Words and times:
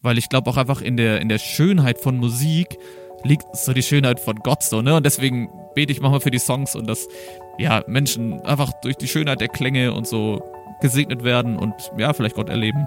weil 0.00 0.18
ich 0.18 0.28
glaube 0.28 0.50
auch 0.50 0.56
einfach 0.56 0.80
in 0.80 0.96
der, 0.96 1.20
in 1.20 1.28
der 1.28 1.38
Schönheit 1.38 1.98
von 1.98 2.16
Musik 2.16 2.78
liegt 3.24 3.56
so 3.56 3.72
die 3.72 3.82
Schönheit 3.82 4.20
von 4.20 4.36
Gott 4.36 4.62
so, 4.62 4.80
ne? 4.80 4.94
Und 4.94 5.04
deswegen 5.04 5.50
bete 5.74 5.92
ich 5.92 6.00
manchmal 6.00 6.20
für 6.20 6.30
die 6.30 6.38
Songs 6.38 6.76
und 6.76 6.88
dass, 6.88 7.08
ja, 7.58 7.82
Menschen 7.86 8.40
einfach 8.42 8.72
durch 8.82 8.96
die 8.96 9.08
Schönheit 9.08 9.40
der 9.40 9.48
Klänge 9.48 9.92
und 9.92 10.06
so 10.06 10.40
gesegnet 10.80 11.24
werden 11.24 11.56
und, 11.56 11.74
ja, 11.96 12.12
vielleicht 12.12 12.36
Gott 12.36 12.48
erleben. 12.48 12.86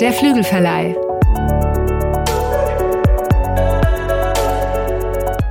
Der 0.00 0.12
Flügelverleih. 0.12 0.96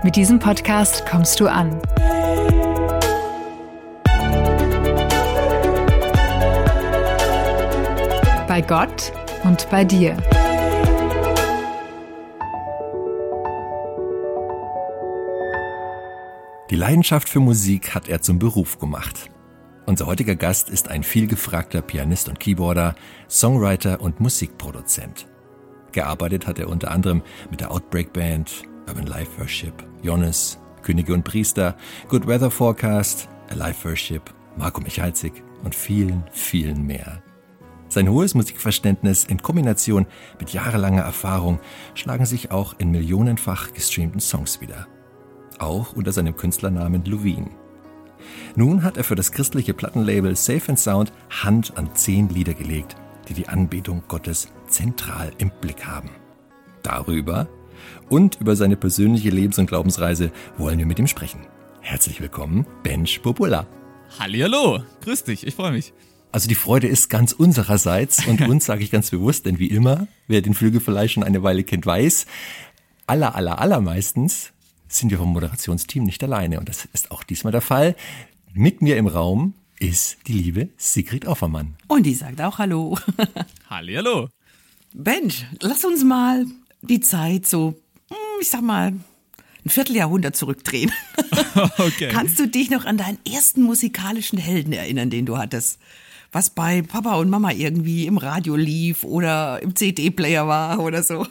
Mit 0.03 0.15
diesem 0.15 0.39
Podcast 0.39 1.05
kommst 1.05 1.39
du 1.39 1.47
an. 1.47 1.81
Bei 8.53 8.61
Gott 8.61 9.11
und 9.45 9.67
bei 9.71 9.83
dir. 9.83 10.15
Die 16.69 16.75
Leidenschaft 16.75 17.29
für 17.29 17.39
Musik 17.39 17.95
hat 17.95 18.07
er 18.07 18.21
zum 18.21 18.37
Beruf 18.37 18.77
gemacht. 18.77 19.31
Unser 19.87 20.05
heutiger 20.05 20.35
Gast 20.35 20.69
ist 20.69 20.87
ein 20.87 21.01
vielgefragter 21.01 21.81
Pianist 21.81 22.29
und 22.29 22.39
Keyboarder, 22.39 22.93
Songwriter 23.27 23.99
und 23.99 24.19
Musikproduzent. 24.19 25.25
Gearbeitet 25.91 26.45
hat 26.45 26.59
er 26.59 26.69
unter 26.69 26.91
anderem 26.91 27.23
mit 27.49 27.59
der 27.59 27.71
Outbreak 27.71 28.13
Band, 28.13 28.65
Urban 28.87 29.07
Life 29.07 29.31
Worship, 29.39 29.83
Jonas, 30.03 30.59
Könige 30.83 31.15
und 31.15 31.23
Priester, 31.23 31.75
Good 32.07 32.27
Weather 32.27 32.51
Forecast, 32.51 33.27
Alive 33.49 33.83
Worship, 33.83 34.31
Marco 34.57 34.79
Michalzig 34.79 35.41
und 35.63 35.73
vielen, 35.73 36.23
vielen 36.31 36.85
mehr. 36.85 37.22
Sein 37.93 38.09
hohes 38.09 38.33
Musikverständnis 38.33 39.23
in 39.23 39.43
Kombination 39.43 40.07
mit 40.39 40.51
jahrelanger 40.51 41.03
Erfahrung 41.03 41.59
schlagen 41.93 42.25
sich 42.25 42.49
auch 42.49 42.73
in 42.79 42.89
millionenfach 42.89 43.71
gestreamten 43.71 44.19
Songs 44.19 44.61
wieder. 44.61 44.87
Auch 45.59 45.93
unter 45.93 46.11
seinem 46.11 46.35
Künstlernamen 46.35 47.05
Lovin. 47.05 47.51
Nun 48.55 48.81
hat 48.81 48.97
er 48.97 49.03
für 49.03 49.13
das 49.13 49.31
christliche 49.31 49.75
Plattenlabel 49.75 50.35
Safe 50.35 50.69
and 50.69 50.79
Sound 50.79 51.13
Hand 51.43 51.77
an 51.77 51.95
zehn 51.95 52.29
Lieder 52.29 52.55
gelegt, 52.55 52.95
die 53.29 53.35
die 53.35 53.47
Anbetung 53.47 54.01
Gottes 54.07 54.47
zentral 54.67 55.31
im 55.37 55.51
Blick 55.61 55.85
haben. 55.85 56.09
Darüber 56.81 57.47
und 58.09 58.41
über 58.41 58.55
seine 58.55 58.75
persönliche 58.75 59.29
Lebens- 59.29 59.59
und 59.59 59.67
Glaubensreise 59.67 60.31
wollen 60.57 60.79
wir 60.79 60.87
mit 60.87 60.97
ihm 60.97 61.07
sprechen. 61.07 61.41
Herzlich 61.81 62.19
willkommen, 62.21 62.65
Bench 62.81 63.21
Popula. 63.21 63.67
Hallihallo, 64.17 64.81
grüß 65.01 65.25
dich, 65.25 65.45
ich 65.45 65.53
freue 65.53 65.73
mich. 65.73 65.93
Also 66.33 66.47
die 66.47 66.55
Freude 66.55 66.87
ist 66.87 67.11
ganz 67.11 67.31
unsererseits 67.31 68.25
und 68.25 68.41
uns 68.41 68.65
sage 68.65 68.83
ich 68.83 68.89
ganz 68.89 69.11
bewusst, 69.11 69.45
denn 69.45 69.59
wie 69.59 69.67
immer, 69.67 70.07
wer 70.27 70.41
den 70.41 70.55
Flügelverleih 70.55 71.07
schon 71.07 71.23
eine 71.23 71.43
Weile 71.43 71.63
kennt, 71.63 71.85
weiß, 71.85 72.25
aller, 73.05 73.35
aller, 73.35 73.59
allermeistens 73.59 74.51
sind 74.87 75.11
wir 75.11 75.19
vom 75.19 75.31
Moderationsteam 75.31 76.03
nicht 76.03 76.23
alleine. 76.23 76.59
Und 76.59 76.69
das 76.69 76.85
ist 76.91 77.11
auch 77.11 77.21
diesmal 77.21 77.51
der 77.51 77.61
Fall. 77.61 77.95
Mit 78.51 78.81
mir 78.81 78.97
im 78.97 79.05
Raum 79.05 79.53
ist 79.79 80.17
die 80.25 80.33
liebe 80.33 80.69
Sigrid 80.75 81.27
Offermann. 81.27 81.75
Und 81.87 82.07
die 82.07 82.15
sagt 82.15 82.41
auch 82.41 82.57
Hallo. 82.57 82.97
Hallihallo. 83.69 84.29
Bench, 84.91 85.45
lass 85.61 85.85
uns 85.85 86.03
mal 86.03 86.47
die 86.81 86.99
Zeit 86.99 87.47
so, 87.47 87.75
hm, 88.09 88.17
ich 88.41 88.49
sag 88.49 88.63
mal, 88.63 88.87
ein 88.87 89.69
Vierteljahrhundert 89.69 90.35
zurückdrehen. 90.35 90.91
Okay. 91.77 92.09
Kannst 92.11 92.39
du 92.39 92.47
dich 92.47 92.71
noch 92.71 92.85
an 92.85 92.97
deinen 92.97 93.19
ersten 93.31 93.61
musikalischen 93.61 94.39
Helden 94.39 94.73
erinnern, 94.73 95.11
den 95.11 95.27
du 95.27 95.37
hattest? 95.37 95.77
Was 96.33 96.49
bei 96.49 96.81
Papa 96.81 97.17
und 97.17 97.29
Mama 97.29 97.51
irgendwie 97.51 98.07
im 98.07 98.17
Radio 98.17 98.55
lief 98.55 99.03
oder 99.03 99.61
im 99.61 99.75
CD-Player 99.75 100.47
war 100.47 100.79
oder 100.79 101.03
so? 101.03 101.27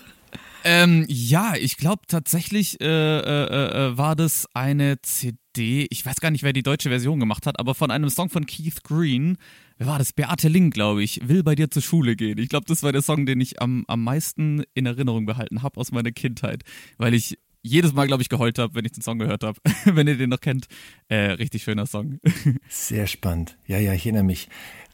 Ähm, 0.62 1.04
ja, 1.08 1.54
ich 1.58 1.76
glaube 1.76 2.02
tatsächlich 2.06 2.80
äh, 2.80 2.86
äh, 2.86 3.88
äh, 3.88 3.98
war 3.98 4.14
das 4.14 4.46
eine 4.54 5.02
CD. 5.02 5.88
Ich 5.90 6.06
weiß 6.06 6.20
gar 6.20 6.30
nicht, 6.30 6.44
wer 6.44 6.52
die 6.52 6.62
deutsche 6.62 6.88
Version 6.88 7.18
gemacht 7.18 7.48
hat, 7.48 7.58
aber 7.58 7.74
von 7.74 7.90
einem 7.90 8.10
Song 8.10 8.30
von 8.30 8.46
Keith 8.46 8.84
Green. 8.84 9.38
Wer 9.76 9.88
war 9.88 9.98
das? 9.98 10.12
Beate 10.12 10.46
Ling, 10.46 10.70
glaube 10.70 11.02
ich. 11.02 11.28
Will 11.28 11.42
bei 11.42 11.56
dir 11.56 11.68
zur 11.68 11.82
Schule 11.82 12.14
gehen. 12.14 12.38
Ich 12.38 12.48
glaube, 12.48 12.66
das 12.68 12.84
war 12.84 12.92
der 12.92 13.02
Song, 13.02 13.26
den 13.26 13.40
ich 13.40 13.60
am, 13.60 13.84
am 13.88 14.04
meisten 14.04 14.62
in 14.74 14.86
Erinnerung 14.86 15.26
behalten 15.26 15.64
habe 15.64 15.80
aus 15.80 15.90
meiner 15.90 16.12
Kindheit, 16.12 16.62
weil 16.96 17.12
ich 17.12 17.38
jedes 17.62 17.92
Mal, 17.92 18.06
glaube 18.06 18.22
ich, 18.22 18.28
geheult 18.28 18.58
habe, 18.58 18.74
wenn 18.74 18.84
ich 18.84 18.92
den 18.92 19.02
Song 19.02 19.18
gehört 19.18 19.44
habe. 19.44 19.58
wenn 19.84 20.06
ihr 20.06 20.16
den 20.16 20.30
noch 20.30 20.40
kennt. 20.40 20.66
Äh, 21.08 21.32
richtig 21.32 21.62
schöner 21.62 21.86
Song. 21.86 22.18
Sehr 22.68 23.06
spannend. 23.06 23.56
Ja, 23.66 23.78
ja, 23.78 23.92
ich 23.94 24.04
erinnere 24.04 24.24
mich. 24.24 24.48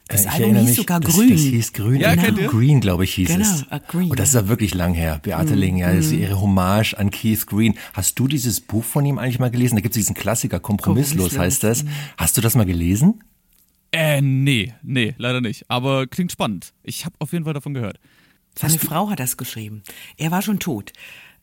Das 0.08 0.24
Äh, 0.24 0.28
ich 0.28 0.34
Album 0.34 0.56
hieß 0.56 0.76
sogar 0.76 1.00
das, 1.00 1.14
Grün. 1.14 1.30
Das 1.30 1.41
hieß 1.41 1.72
Grün. 1.74 2.00
Ja, 2.00 2.10
Genau. 2.14 2.22
kennt 2.26 2.38
ihr? 2.38 2.48
Green, 2.48 2.80
glaube 2.80 3.04
ich, 3.04 3.14
hieß 3.14 3.28
Genau, 3.28 3.44
es. 3.44 3.62
äh, 3.70 3.78
Green, 3.86 4.10
Und 4.10 4.19
das 4.19 4.28
ist 4.30 4.34
ja. 4.34 4.41
ja 4.41 4.48
wirklich 4.48 4.74
lang 4.74 4.94
her. 4.94 5.20
Beate 5.22 5.52
Mhm. 5.52 5.58
Ling, 5.58 5.76
ja, 5.76 5.92
das 5.94 6.06
ist 6.06 6.12
ihre 6.12 6.41
Hommage 6.41 6.94
an 6.94 7.10
Keith 7.10 7.46
Green. 7.46 7.74
Hast 7.92 8.18
du 8.18 8.26
dieses 8.26 8.60
Buch 8.60 8.84
von 8.84 9.04
ihm 9.04 9.18
eigentlich 9.18 9.38
mal 9.38 9.50
gelesen? 9.50 9.76
Da 9.76 9.82
gibt 9.82 9.94
es 9.94 10.00
diesen 10.00 10.14
Klassiker, 10.14 10.60
Kompromisslos 10.60 11.30
Kompromisslos, 11.34 11.38
heißt 11.38 11.62
das. 11.64 11.84
Hast 12.16 12.36
du 12.36 12.41
das 12.41 12.54
mal 12.54 12.64
gelesen? 12.66 13.22
äh, 13.92 14.20
nee, 14.20 14.74
nee, 14.82 15.14
leider 15.18 15.41
nicht. 15.41 15.64
Aber 15.68 16.06
klingt 16.06 16.30
spannend. 16.32 16.72
Ich 16.82 17.04
habe 17.06 17.14
auf 17.20 17.32
jeden 17.32 17.44
Fall 17.44 17.54
davon 17.54 17.72
gehört. 17.74 17.98
Seine 18.58 18.78
Frau 18.78 19.08
hat 19.08 19.20
das 19.20 19.36
geschrieben. 19.36 19.82
Er 20.16 20.30
war 20.30 20.42
schon 20.42 20.58
tot. 20.58 20.92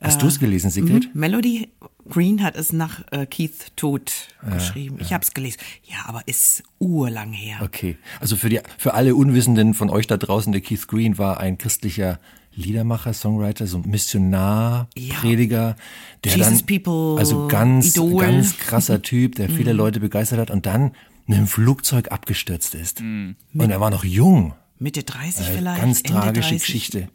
Hast 0.05 0.21
du 0.21 0.27
es 0.27 0.39
gelesen, 0.39 0.69
Sigrid? 0.69 1.13
Mhm. 1.13 1.19
Melody 1.19 1.69
Green 2.09 2.43
hat 2.43 2.55
es 2.55 2.71
nach 2.71 3.01
äh, 3.11 3.25
Keith 3.25 3.71
Tod 3.75 4.11
geschrieben. 4.53 4.97
Ich 4.99 5.11
habe 5.11 5.23
es 5.23 5.33
gelesen. 5.33 5.57
Ja, 5.83 5.97
aber 6.07 6.21
ist 6.27 6.63
urlang 6.79 7.33
her. 7.33 7.57
Okay. 7.63 7.97
Also 8.19 8.35
für 8.35 8.49
die, 8.49 8.59
für 8.77 8.93
alle 8.93 9.16
Unwissenden 9.16 9.73
von 9.73 9.89
euch 9.89 10.05
da 10.05 10.17
draußen, 10.17 10.51
der 10.51 10.61
Keith 10.61 10.88
Green 10.88 11.17
war 11.17 11.39
ein 11.39 11.57
christlicher 11.57 12.19
Liedermacher, 12.53 13.13
Songwriter, 13.13 13.67
so 13.67 13.77
ein 13.79 13.89
Missionar, 13.89 14.88
Ja. 14.95 15.16
Prediger, 15.16 15.75
der 16.23 16.37
Jesus 16.37 16.66
dann, 16.66 16.81
People, 16.83 17.19
also 17.19 17.47
ganz, 17.47 17.95
Idol. 17.95 18.22
ganz 18.23 18.57
krasser 18.57 19.01
Typ, 19.01 19.35
der 19.35 19.49
viele 19.57 19.73
Leute 19.73 19.99
begeistert 19.99 20.39
hat 20.39 20.51
und 20.51 20.66
dann 20.66 20.91
mit 21.25 21.37
einem 21.37 21.47
Flugzeug 21.47 22.11
abgestürzt 22.11 22.75
ist. 22.75 23.01
Und 23.01 23.35
er 23.55 23.81
war 23.81 23.89
noch 23.89 24.03
jung. 24.05 24.53
Mitte 24.77 25.03
30 25.03 25.47
Äh, 25.47 25.53
vielleicht. 25.53 25.81
Ganz 25.81 26.01
Ende 26.01 26.11
tragische 26.11 26.49
30. 26.49 26.61
Geschichte. 26.61 27.09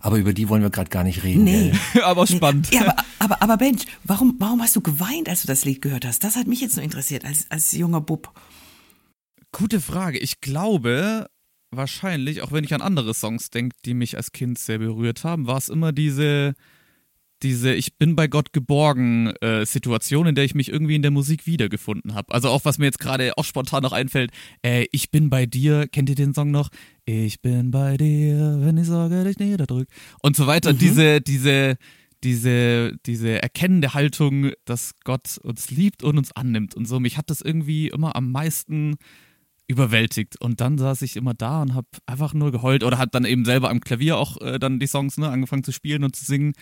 Aber 0.00 0.18
über 0.18 0.32
die 0.32 0.48
wollen 0.48 0.62
wir 0.62 0.70
gerade 0.70 0.90
gar 0.90 1.04
nicht 1.04 1.22
reden. 1.22 1.44
Nee. 1.44 1.72
aber 2.02 2.26
spannend. 2.26 2.72
Ja, 2.72 2.82
aber, 2.82 2.96
aber, 3.18 3.42
aber 3.42 3.56
Bench, 3.56 3.84
warum, 4.04 4.36
warum 4.38 4.60
hast 4.60 4.74
du 4.74 4.80
geweint, 4.80 5.28
als 5.28 5.42
du 5.42 5.46
das 5.46 5.64
Lied 5.64 5.82
gehört 5.82 6.04
hast? 6.04 6.24
Das 6.24 6.36
hat 6.36 6.46
mich 6.46 6.60
jetzt 6.60 6.76
nur 6.76 6.84
interessiert, 6.84 7.24
als, 7.24 7.46
als 7.50 7.72
junger 7.72 8.00
Bub. 8.00 8.32
Gute 9.52 9.80
Frage. 9.80 10.18
Ich 10.18 10.40
glaube, 10.40 11.28
wahrscheinlich, 11.70 12.42
auch 12.42 12.52
wenn 12.52 12.64
ich 12.64 12.74
an 12.74 12.82
andere 12.82 13.14
Songs 13.14 13.50
denke, 13.50 13.76
die 13.84 13.94
mich 13.94 14.16
als 14.16 14.32
Kind 14.32 14.58
sehr 14.58 14.78
berührt 14.78 15.24
haben, 15.24 15.46
war 15.46 15.58
es 15.58 15.68
immer 15.68 15.92
diese, 15.92 16.54
diese 17.42 17.74
Ich 17.74 17.96
bin 17.96 18.16
bei 18.16 18.26
Gott 18.26 18.52
geborgen 18.52 19.28
äh, 19.40 19.64
Situation, 19.64 20.26
in 20.26 20.34
der 20.34 20.44
ich 20.44 20.54
mich 20.54 20.70
irgendwie 20.70 20.96
in 20.96 21.02
der 21.02 21.10
Musik 21.10 21.46
wiedergefunden 21.46 22.14
habe. 22.14 22.32
Also 22.32 22.48
auch, 22.48 22.64
was 22.64 22.78
mir 22.78 22.86
jetzt 22.86 22.98
gerade 22.98 23.36
auch 23.36 23.44
spontan 23.44 23.82
noch 23.82 23.92
einfällt, 23.92 24.30
äh, 24.62 24.86
Ich 24.92 25.10
bin 25.10 25.30
bei 25.30 25.46
dir, 25.46 25.86
kennt 25.88 26.08
ihr 26.08 26.14
den 26.14 26.34
Song 26.34 26.50
noch? 26.50 26.70
Ich 27.04 27.40
bin 27.40 27.70
bei 27.70 27.96
dir, 27.96 28.58
wenn 28.60 28.76
die 28.76 28.84
Sorge 28.84 29.24
dich 29.24 29.38
niederdrückt. 29.38 29.90
Und 30.22 30.36
so 30.36 30.46
weiter. 30.46 30.72
Diese, 30.72 31.20
diese, 31.20 31.76
diese, 32.24 32.96
diese 33.06 33.42
erkennende 33.42 33.94
Haltung, 33.94 34.50
dass 34.64 34.94
Gott 35.04 35.38
uns 35.38 35.70
liebt 35.70 36.02
und 36.02 36.18
uns 36.18 36.32
annimmt 36.32 36.74
und 36.74 36.86
so. 36.86 37.00
Mich 37.00 37.16
hat 37.16 37.30
das 37.30 37.40
irgendwie 37.40 37.88
immer 37.88 38.16
am 38.16 38.32
meisten 38.32 38.96
überwältigt. 39.68 40.40
Und 40.40 40.60
dann 40.60 40.78
saß 40.78 41.02
ich 41.02 41.16
immer 41.16 41.34
da 41.34 41.62
und 41.62 41.74
habe 41.74 41.86
einfach 42.06 42.32
nur 42.34 42.50
geheult 42.50 42.82
oder 42.82 42.98
hat 42.98 43.14
dann 43.14 43.26
eben 43.26 43.44
selber 43.44 43.70
am 43.70 43.80
Klavier 43.80 44.16
auch 44.16 44.40
äh, 44.40 44.58
dann 44.58 44.80
die 44.80 44.86
Songs 44.86 45.18
ne, 45.18 45.28
angefangen 45.28 45.62
zu 45.62 45.72
spielen 45.72 46.04
und 46.04 46.16
zu 46.16 46.24
singen. 46.24 46.54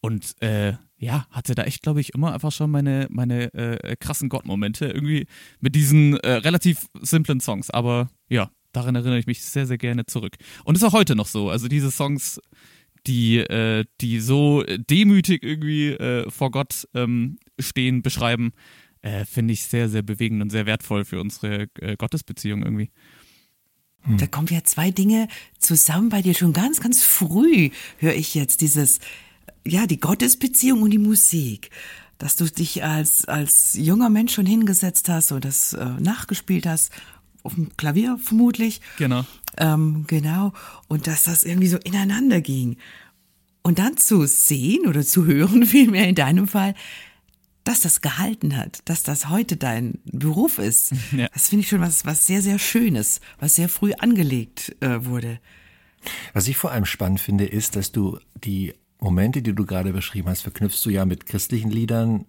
Und 0.00 0.40
äh, 0.40 0.74
ja, 0.96 1.26
hatte 1.30 1.54
da 1.54 1.64
echt, 1.64 1.82
glaube 1.82 2.00
ich, 2.00 2.14
immer 2.14 2.32
einfach 2.32 2.52
schon 2.52 2.70
meine, 2.70 3.06
meine 3.10 3.52
äh, 3.54 3.96
krassen 3.96 4.28
Gott-Momente 4.28 4.86
irgendwie 4.86 5.26
mit 5.60 5.74
diesen 5.74 6.16
äh, 6.18 6.32
relativ 6.32 6.86
simplen 7.00 7.40
Songs. 7.40 7.70
Aber 7.70 8.10
ja, 8.28 8.50
daran 8.72 8.94
erinnere 8.94 9.18
ich 9.18 9.26
mich 9.26 9.42
sehr, 9.44 9.66
sehr 9.66 9.78
gerne 9.78 10.06
zurück. 10.06 10.36
Und 10.64 10.76
ist 10.76 10.84
auch 10.84 10.92
heute 10.92 11.16
noch 11.16 11.26
so. 11.26 11.50
Also 11.50 11.68
diese 11.68 11.90
Songs, 11.90 12.40
die, 13.06 13.38
äh, 13.38 13.84
die 14.00 14.20
so 14.20 14.62
demütig 14.64 15.42
irgendwie 15.42 15.90
äh, 15.90 16.30
vor 16.30 16.50
Gott 16.50 16.86
ähm, 16.94 17.38
stehen, 17.58 18.02
beschreiben, 18.02 18.52
äh, 19.02 19.24
finde 19.24 19.54
ich 19.54 19.64
sehr, 19.64 19.88
sehr 19.88 20.02
bewegend 20.02 20.42
und 20.42 20.50
sehr 20.50 20.66
wertvoll 20.66 21.04
für 21.04 21.20
unsere 21.20 21.68
äh, 21.80 21.96
Gottesbeziehung 21.96 22.62
irgendwie. 22.62 22.90
Da 24.16 24.26
kommen 24.26 24.48
ja 24.48 24.62
zwei 24.64 24.90
Dinge 24.90 25.28
zusammen 25.58 26.08
bei 26.08 26.22
dir 26.22 26.32
schon 26.32 26.52
ganz, 26.52 26.80
ganz 26.80 27.02
früh, 27.02 27.70
höre 27.98 28.14
ich 28.14 28.34
jetzt 28.34 28.60
dieses, 28.62 29.00
ja, 29.66 29.86
die 29.86 30.00
Gottesbeziehung 30.00 30.82
und 30.82 30.90
die 30.90 30.98
Musik. 30.98 31.70
Dass 32.18 32.34
du 32.34 32.46
dich 32.46 32.82
als, 32.82 33.26
als 33.26 33.74
junger 33.74 34.10
Mensch 34.10 34.34
schon 34.34 34.46
hingesetzt 34.46 35.08
hast 35.08 35.30
und 35.30 35.44
das 35.44 35.72
äh, 35.72 35.84
nachgespielt 36.00 36.66
hast, 36.66 36.90
auf 37.44 37.54
dem 37.54 37.76
Klavier 37.76 38.18
vermutlich. 38.20 38.80
Genau. 38.98 39.24
Ähm, 39.56 40.04
genau. 40.06 40.52
Und 40.88 41.06
dass 41.06 41.22
das 41.22 41.44
irgendwie 41.44 41.68
so 41.68 41.78
ineinander 41.78 42.40
ging. 42.40 42.76
Und 43.62 43.78
dann 43.78 43.96
zu 43.96 44.26
sehen 44.26 44.86
oder 44.86 45.02
zu 45.02 45.26
hören, 45.26 45.64
vielmehr 45.66 46.08
in 46.08 46.14
deinem 46.14 46.48
Fall, 46.48 46.74
dass 47.64 47.80
das 47.80 48.00
gehalten 48.00 48.56
hat, 48.56 48.80
dass 48.86 49.02
das 49.02 49.28
heute 49.28 49.56
dein 49.56 49.98
Beruf 50.04 50.58
ist. 50.58 50.92
Ja. 51.12 51.28
Das 51.32 51.48
finde 51.48 51.62
ich 51.62 51.68
schon 51.68 51.80
was, 51.80 52.04
was 52.04 52.26
sehr, 52.26 52.42
sehr 52.42 52.58
Schönes, 52.58 53.20
was 53.38 53.56
sehr 53.56 53.68
früh 53.68 53.92
angelegt 53.92 54.76
äh, 54.80 55.04
wurde. 55.04 55.40
Was 56.32 56.48
ich 56.48 56.56
vor 56.56 56.70
allem 56.70 56.84
spannend 56.84 57.20
finde, 57.20 57.46
ist, 57.46 57.76
dass 57.76 57.92
du 57.92 58.18
die 58.42 58.74
Momente, 59.00 59.42
die 59.42 59.54
du 59.54 59.64
gerade 59.64 59.92
beschrieben 59.92 60.28
hast, 60.28 60.42
verknüpfst 60.42 60.84
du 60.84 60.90
ja 60.90 61.04
mit 61.04 61.26
christlichen 61.26 61.70
Liedern 61.70 62.26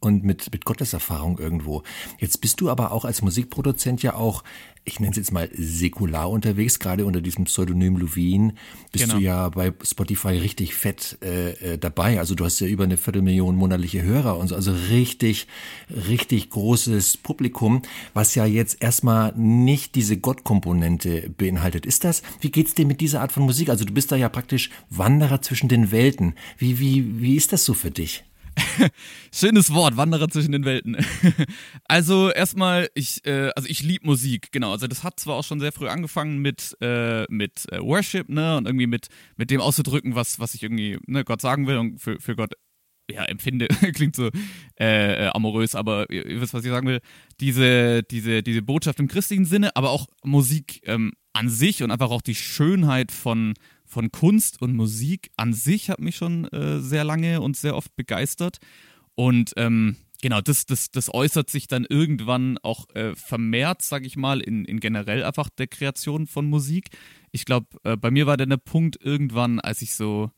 und 0.00 0.24
mit, 0.24 0.52
mit 0.52 0.64
Gotteserfahrung 0.64 1.38
irgendwo. 1.38 1.82
Jetzt 2.18 2.40
bist 2.40 2.60
du 2.60 2.70
aber 2.70 2.92
auch 2.92 3.04
als 3.04 3.22
Musikproduzent 3.22 4.02
ja 4.02 4.14
auch, 4.14 4.42
ich 4.84 4.98
nenne 4.98 5.12
es 5.12 5.16
jetzt 5.16 5.32
mal 5.32 5.48
säkular 5.52 6.28
unterwegs, 6.30 6.78
gerade 6.78 7.04
unter 7.04 7.20
diesem 7.20 7.44
Pseudonym 7.44 7.96
Lovin, 7.96 8.54
bist 8.90 9.04
Genau. 9.04 9.16
du 9.18 9.20
ja 9.22 9.48
bei 9.48 9.72
Spotify 9.82 10.28
richtig 10.30 10.74
fett 10.74 11.18
äh, 11.22 11.50
äh, 11.74 11.78
dabei. 11.78 12.18
Also 12.18 12.34
du 12.34 12.44
hast 12.44 12.58
ja 12.60 12.66
über 12.66 12.84
eine 12.84 12.96
Viertelmillion 12.96 13.54
monatliche 13.54 14.02
Hörer 14.02 14.36
und 14.38 14.48
so, 14.48 14.56
also 14.56 14.72
richtig, 14.90 15.46
richtig 16.08 16.50
großes 16.50 17.16
Publikum, 17.18 17.82
was 18.12 18.34
ja 18.34 18.44
jetzt 18.44 18.82
erstmal 18.82 19.32
nicht 19.36 19.94
diese 19.94 20.16
Gottkomponente 20.16 21.30
beinhaltet. 21.36 21.86
Ist 21.86 22.04
das, 22.04 22.22
wie 22.40 22.50
geht's 22.50 22.74
dir 22.74 22.86
mit 22.86 23.00
dieser 23.00 23.20
Art 23.20 23.32
von 23.32 23.44
Musik? 23.44 23.68
Also 23.68 23.84
du 23.84 23.92
bist 23.92 24.10
da 24.10 24.16
ja 24.16 24.28
praktisch 24.28 24.70
Wanderer 24.90 25.42
zwischen 25.42 25.68
den 25.68 25.92
Welten. 25.92 26.34
Wie, 26.58 26.78
wie, 26.80 27.20
wie 27.20 27.36
ist 27.36 27.52
das 27.52 27.64
so 27.64 27.74
für 27.74 27.90
dich? 27.92 28.24
Schönes 29.32 29.72
Wort, 29.72 29.96
Wanderer 29.96 30.28
zwischen 30.28 30.52
den 30.52 30.64
Welten. 30.64 30.96
also 31.84 32.30
erstmal, 32.30 32.88
ich, 32.94 33.24
äh, 33.26 33.50
also 33.56 33.68
ich 33.68 33.82
liebe 33.82 34.06
Musik, 34.06 34.52
genau. 34.52 34.72
Also 34.72 34.86
das 34.86 35.04
hat 35.04 35.20
zwar 35.20 35.36
auch 35.36 35.44
schon 35.44 35.60
sehr 35.60 35.72
früh 35.72 35.88
angefangen 35.88 36.38
mit, 36.38 36.76
äh, 36.80 37.24
mit 37.28 37.70
äh, 37.72 37.80
Worship, 37.80 38.28
ne, 38.28 38.56
und 38.56 38.66
irgendwie 38.66 38.86
mit, 38.86 39.08
mit 39.36 39.50
dem 39.50 39.60
auszudrücken, 39.60 40.14
was, 40.14 40.38
was 40.38 40.54
ich 40.54 40.62
irgendwie, 40.62 40.98
ne, 41.06 41.24
Gott 41.24 41.40
sagen 41.40 41.66
will 41.66 41.78
und 41.78 41.98
für, 41.98 42.20
für 42.20 42.36
Gott 42.36 42.52
ja, 43.10 43.24
empfinde, 43.24 43.68
klingt 43.94 44.16
so 44.16 44.30
äh, 44.78 45.26
äh, 45.26 45.30
amorös, 45.34 45.74
aber 45.74 46.08
ihr, 46.10 46.26
ihr 46.26 46.40
wisst, 46.40 46.54
was 46.54 46.64
ich 46.64 46.70
sagen 46.70 46.86
will. 46.86 47.00
Diese, 47.40 48.02
diese, 48.02 48.42
diese 48.42 48.62
Botschaft 48.62 49.00
im 49.00 49.08
christlichen 49.08 49.44
Sinne, 49.44 49.74
aber 49.76 49.90
auch 49.90 50.06
Musik 50.24 50.80
ähm, 50.84 51.12
an 51.32 51.48
sich 51.48 51.82
und 51.82 51.90
einfach 51.90 52.10
auch 52.10 52.22
die 52.22 52.34
Schönheit 52.34 53.10
von, 53.10 53.54
von 53.92 54.10
Kunst 54.10 54.60
und 54.62 54.74
Musik 54.74 55.30
an 55.36 55.52
sich 55.52 55.90
hat 55.90 56.00
mich 56.00 56.16
schon 56.16 56.46
äh, 56.46 56.80
sehr 56.80 57.04
lange 57.04 57.40
und 57.40 57.56
sehr 57.56 57.76
oft 57.76 57.94
begeistert. 57.94 58.56
Und 59.14 59.52
ähm, 59.56 59.96
genau, 60.22 60.40
das, 60.40 60.64
das, 60.64 60.90
das 60.90 61.12
äußert 61.12 61.50
sich 61.50 61.68
dann 61.68 61.84
irgendwann 61.84 62.56
auch 62.62 62.88
äh, 62.94 63.14
vermehrt, 63.14 63.82
sag 63.82 64.06
ich 64.06 64.16
mal, 64.16 64.40
in, 64.40 64.64
in 64.64 64.80
generell 64.80 65.22
einfach 65.22 65.50
der 65.50 65.66
Kreation 65.66 66.26
von 66.26 66.46
Musik. 66.46 66.88
Ich 67.32 67.44
glaube, 67.44 67.66
äh, 67.84 67.96
bei 67.96 68.10
mir 68.10 68.26
war 68.26 68.38
dann 68.38 68.48
der 68.48 68.56
Punkt 68.56 68.96
irgendwann, 69.04 69.60
als 69.60 69.82
ich 69.82 69.94
so, 69.94 70.30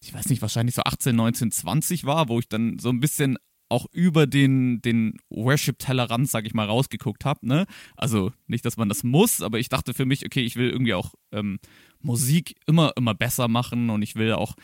ich 0.00 0.12
weiß 0.12 0.28
nicht, 0.28 0.42
wahrscheinlich 0.42 0.74
so 0.74 0.82
18, 0.82 1.14
19, 1.14 1.52
20 1.52 2.04
war, 2.04 2.28
wo 2.28 2.40
ich 2.40 2.48
dann 2.48 2.80
so 2.80 2.88
ein 2.88 2.98
bisschen 2.98 3.38
auch 3.68 3.86
über 3.90 4.26
den, 4.26 4.82
den 4.82 5.16
Worship-Tellerrand, 5.30 6.28
sag 6.28 6.46
ich 6.46 6.52
mal, 6.52 6.66
rausgeguckt 6.66 7.24
habe. 7.24 7.46
Ne? 7.46 7.64
Also 7.96 8.32
nicht, 8.46 8.66
dass 8.66 8.76
man 8.76 8.90
das 8.90 9.02
muss, 9.02 9.40
aber 9.40 9.58
ich 9.58 9.70
dachte 9.70 9.94
für 9.94 10.04
mich, 10.04 10.26
okay, 10.26 10.42
ich 10.42 10.56
will 10.56 10.68
irgendwie 10.68 10.92
auch 10.92 11.14
ähm, 11.32 11.58
Musik 12.02 12.54
immer, 12.66 12.92
immer 12.96 13.14
besser 13.14 13.48
machen 13.48 13.90
und 13.90 14.02
ich 14.02 14.16
will 14.16 14.32
auch 14.32 14.54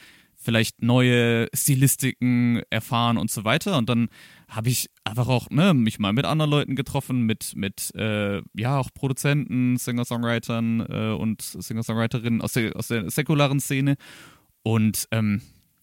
vielleicht 0.40 0.82
neue 0.82 1.48
Stilistiken 1.52 2.62
erfahren 2.70 3.18
und 3.18 3.30
so 3.30 3.44
weiter. 3.44 3.76
Und 3.76 3.88
dann 3.88 4.08
habe 4.48 4.68
ich 4.68 4.88
einfach 5.02 5.26
auch 5.26 5.50
ne, 5.50 5.74
mich 5.74 5.98
mal 5.98 6.12
mit 6.12 6.24
anderen 6.24 6.50
Leuten 6.50 6.76
getroffen, 6.76 7.22
mit, 7.22 7.56
mit 7.56 7.92
äh, 7.96 8.40
ja 8.54 8.78
auch 8.78 8.90
Produzenten, 8.94 9.76
Singer-Songwritern 9.76 10.86
äh, 10.88 11.12
und 11.12 11.42
Singer-Songwriterinnen 11.42 12.40
aus 12.40 12.52
der, 12.52 12.76
aus 12.76 12.88
der 12.88 13.10
säkularen 13.10 13.58
Szene. 13.58 13.96
Und 14.62 15.08
ähm, 15.10 15.42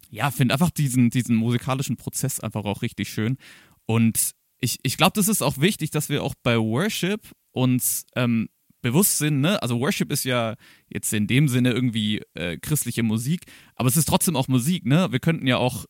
ja, 0.10 0.32
finde 0.32 0.54
einfach 0.54 0.72
diesen, 0.72 1.10
diesen 1.10 1.36
musikalischen 1.36 1.98
Prozess 1.98 2.40
einfach 2.40 2.64
auch 2.64 2.82
richtig 2.82 3.10
schön. 3.10 3.38
Und 3.86 4.32
ich, 4.60 4.80
ich 4.84 4.96
glaube, 4.96 5.14
das 5.16 5.28
ist 5.28 5.42
auch 5.42 5.58
wichtig, 5.60 5.92
dass 5.92 6.08
wir 6.08 6.24
auch 6.24 6.34
bei 6.42 6.58
Worship 6.58 7.22
uns 7.52 8.06
ähm, 8.16 8.48
bewusst 8.86 9.18
sind, 9.18 9.42
ne? 9.42 9.60
Also 9.64 9.80
Worship 9.80 10.12
ist 10.12 10.26
ja 10.26 10.56
jetzt 10.88 11.12
in 11.12 11.26
dem 11.26 11.48
Sinne 11.48 11.72
irgendwie 11.72 12.22
äh, 12.36 12.58
christliche 12.58 13.02
Musik, 13.02 13.42
aber 13.76 13.90
es 13.90 13.98
ist 13.98 14.06
trotzdem 14.06 14.36
auch 14.36 14.48
Musik, 14.48 14.86
ne? 14.86 15.12
Wir 15.12 15.20
könnten 15.20 15.48
ja 15.48 15.58
auch 15.58 15.86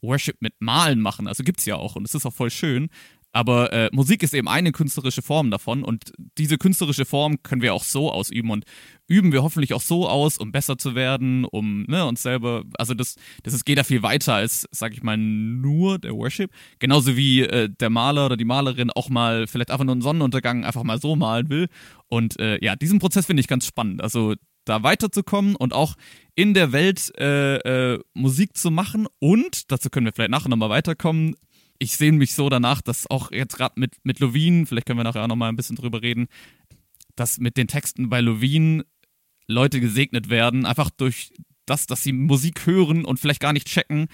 Worship 0.00 0.36
mit 0.40 0.54
Malen 0.60 1.00
machen, 1.00 1.26
also 1.26 1.42
gibt's 1.42 1.66
ja 1.66 1.74
auch 1.74 1.96
und 1.96 2.06
es 2.06 2.14
ist 2.14 2.24
auch 2.24 2.32
voll 2.32 2.50
schön. 2.50 2.88
Aber 3.32 3.72
äh, 3.72 3.90
Musik 3.92 4.22
ist 4.22 4.34
eben 4.34 4.48
eine 4.48 4.72
künstlerische 4.72 5.22
Form 5.22 5.50
davon 5.50 5.84
und 5.84 6.12
diese 6.36 6.58
künstlerische 6.58 7.04
Form 7.04 7.42
können 7.42 7.62
wir 7.62 7.74
auch 7.74 7.84
so 7.84 8.10
ausüben 8.10 8.50
und 8.50 8.64
üben 9.06 9.32
wir 9.32 9.42
hoffentlich 9.42 9.72
auch 9.74 9.80
so 9.80 10.08
aus, 10.08 10.38
um 10.38 10.50
besser 10.52 10.78
zu 10.78 10.94
werden, 10.94 11.44
um 11.44 11.84
ne, 11.84 12.06
uns 12.06 12.22
selber, 12.22 12.64
also 12.76 12.94
das, 12.94 13.16
das 13.42 13.54
ist, 13.54 13.64
geht 13.64 13.78
da 13.78 13.84
viel 13.84 14.02
weiter 14.02 14.34
als, 14.34 14.66
sag 14.72 14.92
ich 14.92 15.02
mal, 15.02 15.16
nur 15.16 15.98
der 15.98 16.14
Worship. 16.14 16.50
Genauso 16.80 17.16
wie 17.16 17.42
äh, 17.42 17.68
der 17.68 17.90
Maler 17.90 18.26
oder 18.26 18.36
die 18.36 18.44
Malerin 18.44 18.90
auch 18.90 19.08
mal 19.08 19.46
vielleicht 19.46 19.70
einfach 19.70 19.84
nur 19.84 19.94
einen 19.94 20.02
Sonnenuntergang 20.02 20.64
einfach 20.64 20.82
mal 20.82 21.00
so 21.00 21.14
malen 21.14 21.50
will. 21.50 21.68
Und 22.08 22.38
äh, 22.40 22.58
ja, 22.64 22.74
diesen 22.74 22.98
Prozess 22.98 23.26
finde 23.26 23.40
ich 23.40 23.48
ganz 23.48 23.66
spannend. 23.66 24.02
Also 24.02 24.34
da 24.64 24.82
weiterzukommen 24.82 25.56
und 25.56 25.72
auch 25.72 25.94
in 26.34 26.54
der 26.54 26.72
Welt 26.72 27.12
äh, 27.18 27.56
äh, 27.94 28.00
Musik 28.14 28.56
zu 28.56 28.70
machen 28.70 29.06
und, 29.18 29.70
dazu 29.70 29.90
können 29.90 30.06
wir 30.06 30.12
vielleicht 30.12 30.30
nachher 30.30 30.48
nochmal 30.48 30.70
weiterkommen, 30.70 31.34
ich 31.80 31.96
sehne 31.96 32.18
mich 32.18 32.34
so 32.34 32.48
danach, 32.48 32.82
dass 32.82 33.10
auch 33.10 33.32
jetzt 33.32 33.56
gerade 33.56 33.80
mit, 33.80 33.94
mit 34.04 34.20
Lovin, 34.20 34.66
vielleicht 34.66 34.86
können 34.86 34.98
wir 34.98 35.04
nachher 35.04 35.24
auch 35.24 35.28
nochmal 35.28 35.48
ein 35.48 35.56
bisschen 35.56 35.76
drüber 35.76 36.02
reden, 36.02 36.28
dass 37.16 37.38
mit 37.38 37.56
den 37.56 37.66
Texten 37.66 38.08
bei 38.08 38.20
Lovin 38.20 38.84
Leute 39.48 39.80
gesegnet 39.80 40.28
werden, 40.28 40.66
einfach 40.66 40.90
durch 40.90 41.32
das, 41.66 41.86
dass 41.86 42.02
sie 42.02 42.12
Musik 42.12 42.66
hören 42.66 43.04
und 43.04 43.18
vielleicht 43.18 43.40
gar 43.40 43.52
nicht 43.52 43.66
checken, 43.66 44.08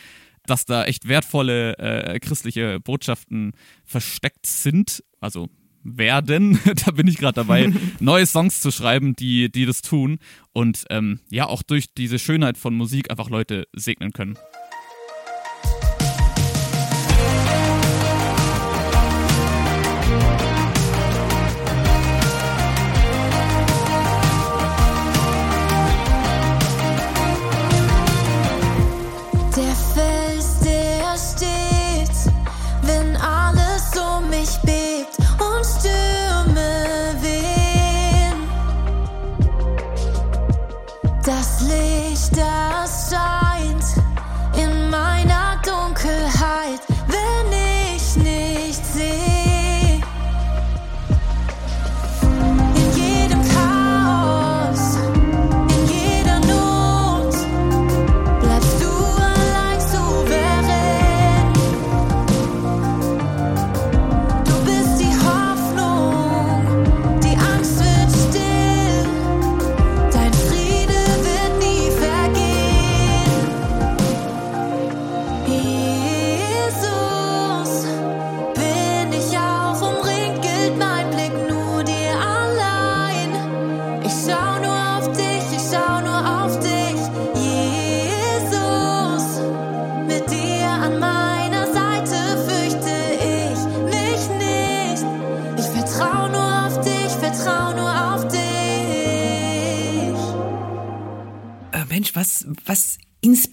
dass 0.47 0.65
da 0.65 0.85
echt 0.85 1.09
wertvolle 1.09 1.77
äh, 1.79 2.21
christliche 2.21 2.81
Botschaften 2.81 3.53
versteckt 3.85 4.47
sind, 4.47 5.03
also 5.21 5.49
werden, 5.83 6.59
da 6.85 6.93
bin 6.93 7.09
ich 7.09 7.19
gerade 7.19 7.35
dabei, 7.35 7.73
neue 8.01 8.27
Songs 8.27 8.61
zu 8.61 8.71
schreiben, 8.71 9.15
die, 9.15 9.51
die 9.51 9.67
das 9.67 9.83
tun 9.83 10.19
und 10.53 10.85
ähm, 10.91 11.21
ja, 11.31 11.47
auch 11.47 11.63
durch 11.63 11.93
diese 11.95 12.19
Schönheit 12.21 12.59
von 12.59 12.75
Musik 12.75 13.11
einfach 13.11 13.29
Leute 13.29 13.67
segnen 13.73 14.13
können. 14.13 14.39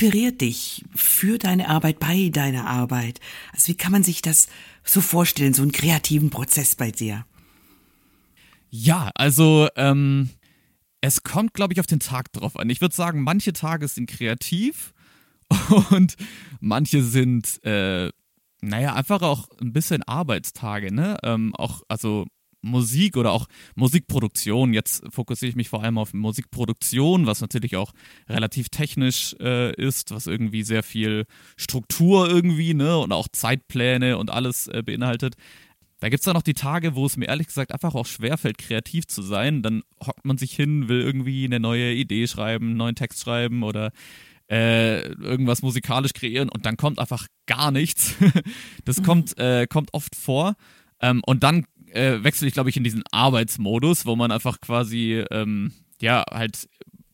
Inspiriert 0.03 0.41
dich 0.41 0.83
für 0.93 1.37
deine 1.37 1.69
Arbeit, 1.69 1.99
bei 1.99 2.29
deiner 2.29 2.67
Arbeit? 2.67 3.19
Also 3.53 3.69
wie 3.69 3.77
kann 3.77 3.91
man 3.91 4.03
sich 4.03 4.21
das 4.21 4.47
so 4.83 5.01
vorstellen, 5.01 5.53
so 5.53 5.61
einen 5.61 5.71
kreativen 5.71 6.29
Prozess 6.29 6.75
bei 6.75 6.91
dir? 6.91 7.25
Ja, 8.69 9.11
also 9.15 9.69
ähm, 9.75 10.29
es 10.99 11.23
kommt, 11.23 11.53
glaube 11.53 11.73
ich, 11.73 11.79
auf 11.79 11.85
den 11.85 11.99
Tag 11.99 12.33
drauf 12.33 12.57
an. 12.57 12.69
Ich 12.69 12.81
würde 12.81 12.95
sagen, 12.95 13.21
manche 13.21 13.53
Tage 13.53 13.87
sind 13.87 14.09
kreativ 14.09 14.93
und 15.91 16.15
manche 16.59 17.01
sind 17.01 17.63
äh, 17.63 18.09
naja, 18.61 18.93
einfach 18.93 19.21
auch 19.21 19.49
ein 19.59 19.73
bisschen 19.73 20.03
Arbeitstage, 20.03 20.93
ne? 20.93 21.17
Ähm, 21.23 21.53
auch, 21.55 21.81
also 21.89 22.25
Musik 22.63 23.17
oder 23.17 23.31
auch 23.31 23.47
Musikproduktion. 23.75 24.73
Jetzt 24.73 25.03
fokussiere 25.09 25.49
ich 25.49 25.55
mich 25.55 25.69
vor 25.69 25.83
allem 25.83 25.97
auf 25.97 26.13
Musikproduktion, 26.13 27.25
was 27.25 27.41
natürlich 27.41 27.75
auch 27.75 27.91
relativ 28.27 28.69
technisch 28.69 29.35
äh, 29.39 29.73
ist, 29.75 30.11
was 30.11 30.27
irgendwie 30.27 30.63
sehr 30.63 30.83
viel 30.83 31.25
Struktur 31.57 32.29
irgendwie, 32.29 32.73
ne, 32.73 32.97
und 32.97 33.11
auch 33.11 33.27
Zeitpläne 33.31 34.17
und 34.17 34.31
alles 34.31 34.67
äh, 34.67 34.81
beinhaltet. 34.83 35.35
Da 35.99 36.09
gibt 36.09 36.19
es 36.19 36.25
dann 36.25 36.33
noch 36.33 36.41
die 36.41 36.53
Tage, 36.53 36.95
wo 36.95 37.05
es 37.05 37.15
mir 37.15 37.27
ehrlich 37.27 37.47
gesagt 37.47 37.71
einfach 37.71 37.95
auch 37.95 38.05
schwerfällt, 38.05 38.57
kreativ 38.57 39.07
zu 39.07 39.21
sein. 39.21 39.61
Dann 39.61 39.83
hockt 40.05 40.25
man 40.25 40.37
sich 40.37 40.53
hin, 40.53 40.89
will 40.89 40.99
irgendwie 40.99 41.45
eine 41.45 41.61
neue 41.61 41.93
Idee 41.93 42.27
schreiben, 42.27 42.71
einen 42.71 42.77
neuen 42.77 42.95
Text 42.95 43.21
schreiben 43.21 43.63
oder 43.63 43.91
äh, 44.49 45.07
irgendwas 45.13 45.61
musikalisch 45.61 46.11
kreieren 46.11 46.49
und 46.49 46.65
dann 46.65 46.75
kommt 46.75 46.99
einfach 46.99 47.27
gar 47.45 47.71
nichts. 47.71 48.15
das 48.85 49.01
kommt, 49.01 49.37
äh, 49.37 49.65
kommt 49.65 49.93
oft 49.93 50.15
vor. 50.15 50.55
Ähm, 50.99 51.21
und 51.25 51.43
dann 51.43 51.65
äh, 51.93 52.23
wechsle 52.23 52.47
ich, 52.47 52.53
glaube 52.53 52.69
ich, 52.69 52.77
in 52.77 52.83
diesen 52.83 53.03
Arbeitsmodus, 53.11 54.05
wo 54.05 54.15
man 54.15 54.31
einfach 54.31 54.59
quasi, 54.59 55.23
ähm, 55.31 55.71
ja, 56.01 56.23
halt 56.29 56.67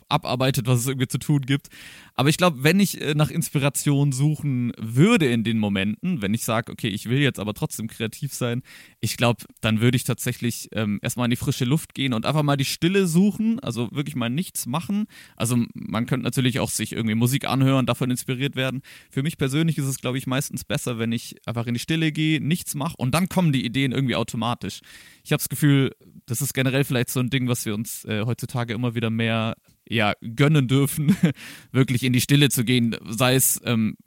abarbeitet, 0.09 0.67
was 0.67 0.79
es 0.81 0.87
irgendwie 0.87 1.07
zu 1.07 1.19
tun 1.19 1.41
gibt. 1.41 1.67
Aber 2.15 2.29
ich 2.29 2.37
glaube, 2.37 2.63
wenn 2.63 2.79
ich 2.79 2.99
äh, 2.99 3.13
nach 3.13 3.29
Inspiration 3.29 4.11
suchen 4.11 4.73
würde 4.77 5.27
in 5.27 5.43
den 5.43 5.57
Momenten, 5.57 6.21
wenn 6.21 6.33
ich 6.33 6.43
sage, 6.43 6.71
okay, 6.71 6.89
ich 6.89 7.07
will 7.07 7.19
jetzt 7.19 7.39
aber 7.39 7.53
trotzdem 7.53 7.87
kreativ 7.87 8.33
sein, 8.33 8.61
ich 8.99 9.15
glaube, 9.15 9.45
dann 9.61 9.79
würde 9.79 9.95
ich 9.95 10.03
tatsächlich 10.03 10.69
ähm, 10.73 10.99
erstmal 11.01 11.25
in 11.25 11.31
die 11.31 11.37
frische 11.37 11.65
Luft 11.65 11.93
gehen 11.93 12.13
und 12.13 12.25
einfach 12.25 12.43
mal 12.43 12.57
die 12.57 12.65
Stille 12.65 13.07
suchen, 13.07 13.59
also 13.61 13.89
wirklich 13.91 14.15
mal 14.15 14.29
nichts 14.29 14.65
machen. 14.65 15.05
Also 15.37 15.57
man 15.73 16.05
könnte 16.07 16.25
natürlich 16.25 16.59
auch 16.59 16.69
sich 16.69 16.91
irgendwie 16.91 17.15
Musik 17.15 17.47
anhören, 17.47 17.85
davon 17.85 18.11
inspiriert 18.11 18.55
werden. 18.55 18.81
Für 19.09 19.23
mich 19.23 19.37
persönlich 19.37 19.77
ist 19.77 19.85
es, 19.85 19.99
glaube 19.99 20.17
ich, 20.17 20.27
meistens 20.27 20.65
besser, 20.65 20.99
wenn 20.99 21.11
ich 21.11 21.35
einfach 21.45 21.67
in 21.67 21.75
die 21.75 21.79
Stille 21.79 22.11
gehe, 22.11 22.41
nichts 22.41 22.75
mache 22.75 22.95
und 22.97 23.13
dann 23.13 23.29
kommen 23.29 23.53
die 23.53 23.65
Ideen 23.65 23.91
irgendwie 23.91 24.15
automatisch. 24.15 24.81
Ich 25.23 25.31
habe 25.31 25.39
das 25.39 25.49
Gefühl, 25.49 25.91
das 26.25 26.41
ist 26.41 26.53
generell 26.53 26.83
vielleicht 26.83 27.09
so 27.09 27.19
ein 27.19 27.29
Ding, 27.29 27.47
was 27.47 27.65
wir 27.65 27.75
uns 27.75 28.03
äh, 28.05 28.25
heutzutage 28.25 28.73
immer 28.73 28.95
wieder 28.95 29.09
mehr 29.09 29.55
ja, 29.89 30.13
gönnen 30.35 30.67
dürfen, 30.67 31.17
wirklich 31.71 32.03
in 32.03 32.13
die 32.13 32.21
Stille 32.21 32.49
zu 32.49 32.63
gehen, 32.63 32.95
sei 33.09 33.35
es 33.35 33.59
ähm, 33.65 33.97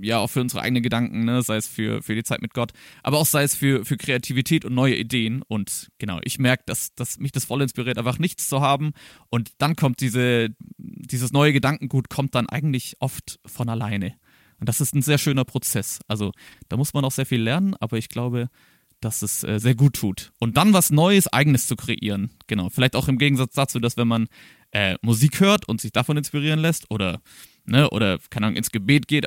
ja 0.00 0.18
auch 0.18 0.28
für 0.28 0.40
unsere 0.40 0.62
eigenen 0.62 0.82
Gedanken, 0.82 1.24
ne? 1.24 1.42
sei 1.42 1.56
es 1.56 1.66
für, 1.66 2.02
für 2.02 2.14
die 2.14 2.22
Zeit 2.22 2.40
mit 2.40 2.54
Gott, 2.54 2.72
aber 3.02 3.18
auch 3.18 3.26
sei 3.26 3.42
es 3.42 3.54
für, 3.54 3.84
für 3.84 3.96
Kreativität 3.96 4.64
und 4.64 4.74
neue 4.74 4.96
Ideen. 4.96 5.42
Und 5.42 5.90
genau, 5.98 6.20
ich 6.22 6.38
merke, 6.38 6.62
dass, 6.66 6.94
dass 6.94 7.18
mich 7.18 7.32
das 7.32 7.44
voll 7.44 7.62
inspiriert, 7.62 7.98
einfach 7.98 8.18
nichts 8.18 8.48
zu 8.48 8.60
haben. 8.60 8.92
Und 9.28 9.50
dann 9.58 9.76
kommt 9.76 10.00
diese, 10.00 10.48
dieses 10.78 11.32
neue 11.32 11.52
Gedankengut, 11.52 12.08
kommt 12.08 12.34
dann 12.34 12.48
eigentlich 12.48 12.96
oft 13.00 13.40
von 13.44 13.68
alleine. 13.68 14.14
Und 14.60 14.68
das 14.68 14.80
ist 14.80 14.94
ein 14.94 15.02
sehr 15.02 15.18
schöner 15.18 15.44
Prozess. 15.44 15.98
Also 16.06 16.32
da 16.68 16.76
muss 16.76 16.94
man 16.94 17.04
auch 17.04 17.12
sehr 17.12 17.26
viel 17.26 17.42
lernen, 17.42 17.74
aber 17.80 17.98
ich 17.98 18.08
glaube, 18.08 18.48
dass 19.00 19.22
es 19.22 19.44
äh, 19.44 19.58
sehr 19.58 19.74
gut 19.74 19.94
tut. 19.94 20.32
Und 20.38 20.56
dann 20.56 20.72
was 20.72 20.90
Neues, 20.90 21.30
Eigenes 21.32 21.66
zu 21.66 21.76
kreieren. 21.76 22.30
Genau. 22.46 22.70
Vielleicht 22.70 22.96
auch 22.96 23.08
im 23.08 23.18
Gegensatz 23.18 23.54
dazu, 23.54 23.78
dass 23.80 23.96
wenn 23.96 24.08
man 24.08 24.28
äh, 24.74 24.96
Musik 25.02 25.40
hört 25.40 25.66
und 25.66 25.80
sich 25.80 25.92
davon 25.92 26.16
inspirieren 26.16 26.58
lässt 26.58 26.90
oder, 26.90 27.20
ne, 27.64 27.88
oder, 27.90 28.18
keine 28.28 28.46
Ahnung, 28.46 28.56
ins 28.56 28.70
Gebet 28.70 29.08
geht, 29.08 29.26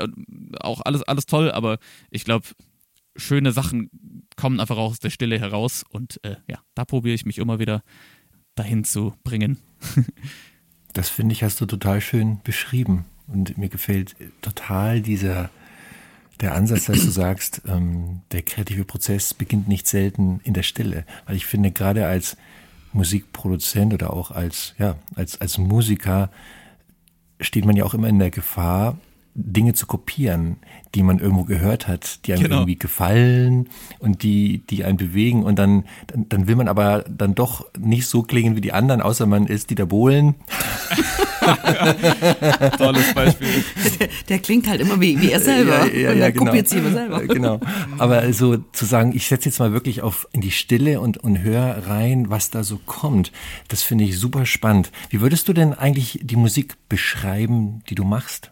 auch 0.60 0.82
alles, 0.82 1.04
alles 1.04 1.26
toll, 1.26 1.50
aber 1.52 1.80
ich 2.12 2.26
glaube, 2.26 2.46
schöne 3.16 3.52
Sachen 3.52 3.90
kommen 4.36 4.60
einfach 4.60 4.78
aus 4.78 5.00
der 5.00 5.10
Stille 5.10 5.40
heraus 5.40 5.84
und 5.90 6.24
äh, 6.24 6.36
ja, 6.48 6.60
da 6.76 6.86
probiere 6.86 7.16
ich 7.16 7.26
mich 7.26 7.40
immer 7.40 7.60
wieder 7.60 7.82
dahin 8.56 8.84
zu 8.84 9.16
bringen. 9.24 9.58
das 10.94 11.10
finde 11.10 11.34
ich, 11.34 11.44
hast 11.44 11.62
du 11.62 11.66
total 11.66 12.02
schön 12.02 12.42
beschrieben 12.44 13.06
und 13.28 13.58
mir 13.58 13.70
gefällt 13.70 14.16
total 14.42 15.02
dieser 15.02 15.50
der 16.42 16.54
Ansatz, 16.54 16.86
dass 16.86 17.04
du 17.04 17.10
sagst, 17.10 17.64
ähm, 17.68 18.22
der 18.32 18.44
kreative 18.44 18.84
Prozess 18.84 19.34
beginnt 19.34 19.68
nicht 19.68 19.88
selten 19.88 20.40
in 20.44 20.54
der 20.54 20.62
Stille, 20.62 21.04
weil 21.26 21.36
ich 21.36 21.48
finde 21.48 21.72
gerade 21.72 22.06
als 22.06 22.38
Musikproduzent 22.94 23.94
oder 23.94 24.14
auch 24.14 24.32
als, 24.32 24.74
ja, 24.78 24.96
als, 25.16 25.40
als 25.42 25.58
Musiker 25.58 26.30
steht 27.40 27.66
man 27.66 27.76
ja 27.76 27.86
auch 27.86 27.94
immer 27.94 28.08
in 28.08 28.20
der 28.20 28.32
Gefahr, 28.32 28.98
Dinge 29.40 29.74
zu 29.74 29.86
kopieren, 29.86 30.58
die 30.96 31.04
man 31.04 31.20
irgendwo 31.20 31.44
gehört 31.44 31.88
hat, 31.88 32.26
die 32.26 32.34
einem 32.34 32.44
genau. 32.44 32.56
irgendwie 32.58 32.80
gefallen 32.80 33.70
und 34.00 34.24
die, 34.24 34.66
die 34.68 34.84
einen 34.84 34.98
bewegen 34.98 35.44
und 35.44 35.60
dann, 35.60 35.86
dann, 36.08 36.28
dann 36.28 36.48
will 36.48 36.56
man 36.56 36.68
aber 36.68 37.06
dann 37.08 37.36
doch 37.36 37.68
nicht 37.78 38.08
so 38.08 38.24
klingen 38.24 38.56
wie 38.56 38.62
die 38.62 38.74
anderen, 38.74 39.00
außer 39.02 39.28
man 39.28 39.46
ist 39.46 39.70
Dieter 39.70 39.86
Bohlen. 39.86 40.36
Tolles 42.78 43.14
Beispiel. 43.14 43.48
Der, 44.00 44.10
der, 44.30 44.40
klingt 44.40 44.68
halt 44.68 44.82
immer 44.82 45.00
wie, 45.00 45.20
wie 45.22 45.32
er 45.32 45.40
selber. 45.40 45.86
Ja, 45.88 46.00
ja, 46.00 46.12
und 46.12 46.18
ja, 46.18 46.30
genau. 46.30 46.46
kopiert 46.46 46.70
sie 46.70 46.78
immer 46.78 46.92
selber. 46.92 47.22
Genau. 47.22 47.60
Aber 47.98 48.32
so 48.34 48.58
zu 48.58 48.86
sagen, 48.86 49.16
ich 49.16 49.28
setze 49.28 49.50
jetzt 49.50 49.60
mal 49.60 49.72
wirklich 49.74 50.02
auf 50.02 50.28
in 50.34 50.42
die 50.42 50.52
Stille 50.52 51.00
und, 51.02 51.18
und 51.18 51.42
höre 51.42 51.88
rein, 51.88 52.30
was 52.30 52.50
da 52.50 52.64
so 52.64 52.80
kommt, 52.86 53.32
das 53.68 53.84
finde 53.84 54.04
ich 54.04 54.18
super 54.18 54.46
spannend. 54.46 54.92
Wie 55.10 55.22
würdest 55.22 55.48
du 55.48 55.54
denn 55.54 55.74
eigentlich 55.74 56.20
die 56.22 56.36
Musik 56.36 56.76
beschreiben, 56.90 57.82
die 57.90 57.96
du 57.96 58.04
machst? 58.04 58.52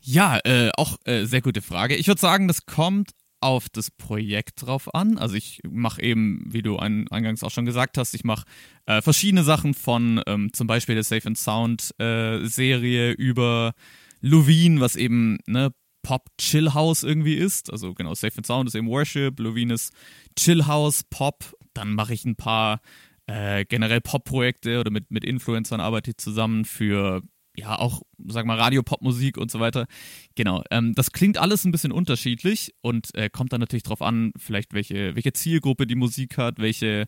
Ja, 0.00 0.38
äh, 0.44 0.70
auch 0.76 0.96
äh, 1.04 1.24
sehr 1.24 1.42
gute 1.42 1.60
Frage. 1.60 1.94
Ich 1.94 2.06
würde 2.06 2.20
sagen, 2.20 2.48
das 2.48 2.64
kommt 2.64 3.10
auf 3.40 3.68
das 3.68 3.90
Projekt 3.90 4.62
drauf 4.66 4.94
an. 4.94 5.18
Also 5.18 5.34
ich 5.34 5.60
mache 5.68 6.02
eben, 6.02 6.44
wie 6.46 6.62
du 6.62 6.76
ein, 6.76 7.08
eingangs 7.08 7.42
auch 7.42 7.50
schon 7.50 7.66
gesagt 7.66 7.98
hast, 7.98 8.14
ich 8.14 8.24
mache 8.24 8.44
äh, 8.86 9.00
verschiedene 9.02 9.44
Sachen 9.44 9.74
von 9.74 10.22
ähm, 10.26 10.52
zum 10.52 10.66
Beispiel 10.66 10.94
der 10.94 11.04
Safe 11.04 11.26
and 11.26 11.38
Sound 11.38 11.94
äh, 11.98 12.44
Serie 12.44 13.12
über 13.12 13.74
Lovine, 14.20 14.80
was 14.80 14.96
eben 14.96 15.38
ne, 15.46 15.72
Pop 16.02 16.26
Chill 16.38 16.74
House 16.74 17.02
irgendwie 17.02 17.34
ist. 17.34 17.70
Also 17.70 17.94
genau, 17.94 18.14
Safe 18.14 18.36
and 18.36 18.46
Sound 18.46 18.68
ist 18.68 18.74
eben 18.74 18.88
Worship, 18.88 19.38
Lovine 19.38 19.74
ist 19.74 19.92
Chill 20.36 20.66
House, 20.66 21.04
Pop. 21.08 21.54
Dann 21.74 21.92
mache 21.92 22.14
ich 22.14 22.24
ein 22.24 22.36
paar 22.36 22.80
äh, 23.26 23.64
generell 23.66 24.00
Pop-Projekte 24.00 24.80
oder 24.80 24.90
mit, 24.90 25.10
mit 25.10 25.24
Influencern 25.24 25.80
arbeite 25.80 26.10
ich 26.10 26.16
zusammen 26.16 26.64
für 26.64 27.22
ja, 27.58 27.76
auch, 27.78 28.02
sag 28.28 28.46
mal, 28.46 28.56
Radio-Pop-Musik 28.56 29.36
und 29.36 29.50
so 29.50 29.58
weiter. 29.58 29.86
Genau, 30.36 30.62
ähm, 30.70 30.94
das 30.94 31.10
klingt 31.10 31.38
alles 31.38 31.64
ein 31.64 31.72
bisschen 31.72 31.90
unterschiedlich 31.90 32.72
und 32.82 33.12
äh, 33.14 33.28
kommt 33.28 33.52
dann 33.52 33.60
natürlich 33.60 33.82
drauf 33.82 34.00
an, 34.00 34.32
vielleicht 34.36 34.74
welche, 34.74 35.16
welche 35.16 35.32
Zielgruppe 35.32 35.86
die 35.86 35.96
Musik 35.96 36.38
hat, 36.38 36.58
welche, 36.60 37.06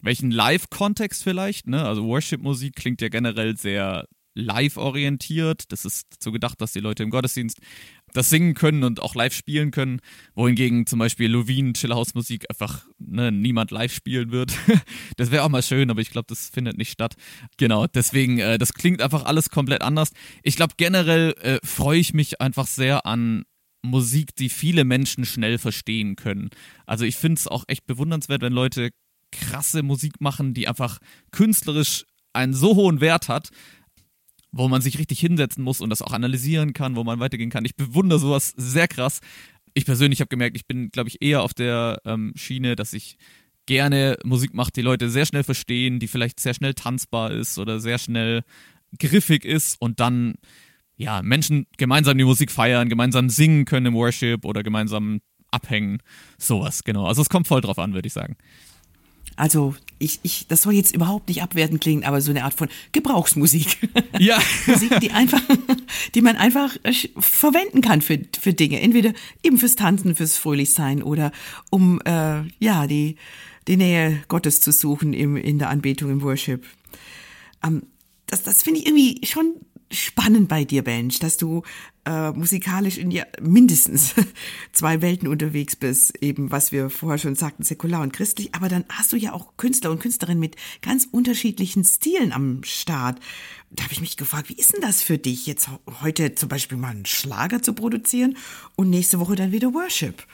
welchen 0.00 0.30
Live-Kontext 0.30 1.24
vielleicht, 1.24 1.66
ne? 1.66 1.84
Also 1.84 2.04
Worship-Musik 2.04 2.76
klingt 2.76 3.00
ja 3.00 3.08
generell 3.08 3.56
sehr 3.56 4.06
live 4.38 4.76
orientiert. 4.76 5.70
Das 5.72 5.84
ist 5.84 6.06
dazu 6.10 6.32
gedacht, 6.32 6.60
dass 6.60 6.72
die 6.72 6.80
Leute 6.80 7.02
im 7.02 7.10
Gottesdienst 7.10 7.58
das 8.14 8.30
singen 8.30 8.54
können 8.54 8.84
und 8.84 9.00
auch 9.02 9.14
live 9.14 9.34
spielen 9.34 9.70
können, 9.70 10.00
wohingegen 10.34 10.86
zum 10.86 10.98
Beispiel 10.98 11.30
Lovin 11.30 11.74
Chillhouse 11.74 12.14
Musik 12.14 12.46
einfach 12.48 12.86
ne, 12.98 13.30
niemand 13.30 13.70
live 13.70 13.92
spielen 13.92 14.30
wird. 14.30 14.52
das 15.16 15.30
wäre 15.30 15.44
auch 15.44 15.48
mal 15.48 15.62
schön, 15.62 15.90
aber 15.90 16.00
ich 16.00 16.10
glaube, 16.10 16.26
das 16.28 16.48
findet 16.48 16.78
nicht 16.78 16.90
statt. 16.90 17.16
Genau, 17.58 17.86
deswegen, 17.86 18.38
äh, 18.38 18.58
das 18.58 18.72
klingt 18.72 19.02
einfach 19.02 19.24
alles 19.24 19.50
komplett 19.50 19.82
anders. 19.82 20.10
Ich 20.42 20.56
glaube, 20.56 20.74
generell 20.76 21.34
äh, 21.42 21.58
freue 21.62 21.98
ich 21.98 22.14
mich 22.14 22.40
einfach 22.40 22.66
sehr 22.66 23.04
an 23.04 23.44
Musik, 23.82 24.34
die 24.34 24.48
viele 24.48 24.84
Menschen 24.84 25.24
schnell 25.24 25.58
verstehen 25.58 26.16
können. 26.16 26.50
Also 26.86 27.04
ich 27.04 27.16
finde 27.16 27.38
es 27.38 27.46
auch 27.46 27.64
echt 27.68 27.86
bewundernswert, 27.86 28.42
wenn 28.42 28.52
Leute 28.52 28.90
krasse 29.30 29.82
Musik 29.82 30.20
machen, 30.20 30.54
die 30.54 30.68
einfach 30.68 30.98
künstlerisch 31.30 32.04
einen 32.32 32.54
so 32.54 32.76
hohen 32.76 33.00
Wert 33.00 33.28
hat, 33.28 33.50
wo 34.52 34.68
man 34.68 34.80
sich 34.80 34.98
richtig 34.98 35.20
hinsetzen 35.20 35.62
muss 35.62 35.80
und 35.80 35.90
das 35.90 36.02
auch 36.02 36.12
analysieren 36.12 36.72
kann, 36.72 36.96
wo 36.96 37.04
man 37.04 37.20
weitergehen 37.20 37.50
kann. 37.50 37.64
Ich 37.64 37.76
bewundere 37.76 38.18
sowas 38.18 38.54
sehr 38.56 38.88
krass. 38.88 39.20
Ich 39.74 39.84
persönlich 39.84 40.20
habe 40.20 40.28
gemerkt, 40.28 40.56
ich 40.56 40.66
bin, 40.66 40.90
glaube 40.90 41.08
ich, 41.08 41.20
eher 41.20 41.42
auf 41.42 41.54
der 41.54 42.00
ähm, 42.04 42.32
Schiene, 42.34 42.74
dass 42.74 42.92
ich 42.92 43.16
gerne 43.66 44.16
Musik 44.24 44.54
mache, 44.54 44.72
die 44.74 44.82
Leute 44.82 45.10
sehr 45.10 45.26
schnell 45.26 45.44
verstehen, 45.44 46.00
die 46.00 46.08
vielleicht 46.08 46.40
sehr 46.40 46.54
schnell 46.54 46.72
tanzbar 46.74 47.30
ist 47.30 47.58
oder 47.58 47.80
sehr 47.80 47.98
schnell 47.98 48.42
griffig 48.98 49.44
ist 49.44 49.80
und 49.80 50.00
dann 50.00 50.36
ja 50.96 51.22
Menschen 51.22 51.66
gemeinsam 51.76 52.16
die 52.16 52.24
Musik 52.24 52.50
feiern, 52.50 52.88
gemeinsam 52.88 53.28
singen 53.28 53.66
können 53.66 53.86
im 53.86 53.94
Worship 53.94 54.46
oder 54.46 54.62
gemeinsam 54.62 55.20
abhängen, 55.50 55.98
sowas 56.38 56.82
genau. 56.82 57.06
Also 57.06 57.20
es 57.22 57.28
kommt 57.28 57.46
voll 57.46 57.60
drauf 57.60 57.78
an, 57.78 57.92
würde 57.92 58.06
ich 58.06 58.12
sagen. 58.14 58.36
Also 59.36 59.76
ich, 59.98 60.20
ich, 60.22 60.46
das 60.46 60.62
soll 60.62 60.74
jetzt 60.74 60.94
überhaupt 60.94 61.28
nicht 61.28 61.42
abwertend 61.42 61.80
klingen, 61.80 62.04
aber 62.04 62.20
so 62.20 62.30
eine 62.30 62.44
Art 62.44 62.54
von 62.54 62.68
Gebrauchsmusik. 62.92 63.78
Ja. 64.18 64.38
Musik, 64.66 64.98
die 65.00 65.12
einfach, 65.12 65.40
die 66.14 66.22
man 66.22 66.36
einfach 66.36 66.76
äh, 66.82 66.92
verwenden 67.18 67.82
kann 67.82 68.00
für, 68.02 68.18
für 68.40 68.52
Dinge. 68.52 68.80
Entweder 68.80 69.12
eben 69.42 69.58
fürs 69.58 69.76
Tanzen, 69.76 70.14
fürs 70.14 70.36
Fröhlichsein 70.36 71.02
oder 71.02 71.30
um 71.70 72.00
äh, 72.04 72.42
ja 72.58 72.86
die, 72.86 73.16
die 73.68 73.76
Nähe 73.76 74.22
Gottes 74.26 74.60
zu 74.60 74.72
suchen 74.72 75.12
im, 75.12 75.36
in 75.36 75.58
der 75.58 75.68
Anbetung, 75.68 76.10
im 76.10 76.22
Worship. 76.22 76.66
Ähm, 77.62 77.82
das 78.26 78.42
das 78.42 78.62
finde 78.62 78.80
ich 78.80 78.86
irgendwie 78.86 79.24
schon 79.24 79.54
spannend 79.90 80.48
bei 80.48 80.64
dir, 80.64 80.82
Bench, 80.82 81.18
dass 81.18 81.36
du 81.36 81.62
äh, 82.04 82.30
musikalisch 82.32 82.98
in 82.98 83.10
ja 83.10 83.24
mindestens 83.40 84.14
zwei 84.72 85.02
Welten 85.02 85.28
unterwegs 85.28 85.76
bist, 85.76 86.22
eben 86.22 86.50
was 86.50 86.72
wir 86.72 86.90
vorher 86.90 87.18
schon 87.18 87.34
sagten, 87.34 87.62
säkular 87.62 88.02
und 88.02 88.12
christlich, 88.12 88.54
aber 88.54 88.68
dann 88.68 88.84
hast 88.88 89.12
du 89.12 89.16
ja 89.16 89.32
auch 89.32 89.56
Künstler 89.56 89.90
und 89.90 90.00
Künstlerinnen 90.00 90.40
mit 90.40 90.56
ganz 90.82 91.08
unterschiedlichen 91.10 91.84
Stilen 91.84 92.32
am 92.32 92.62
Start. 92.64 93.20
Da 93.70 93.84
habe 93.84 93.92
ich 93.92 94.00
mich 94.00 94.16
gefragt, 94.16 94.48
wie 94.48 94.54
ist 94.54 94.74
denn 94.74 94.80
das 94.80 95.02
für 95.02 95.18
dich, 95.18 95.46
jetzt 95.46 95.68
heute 96.02 96.34
zum 96.34 96.48
Beispiel 96.48 96.78
mal 96.78 96.88
einen 96.88 97.06
Schlager 97.06 97.62
zu 97.62 97.72
produzieren 97.72 98.36
und 98.76 98.90
nächste 98.90 99.20
Woche 99.20 99.36
dann 99.36 99.52
wieder 99.52 99.74
Worship? 99.74 100.26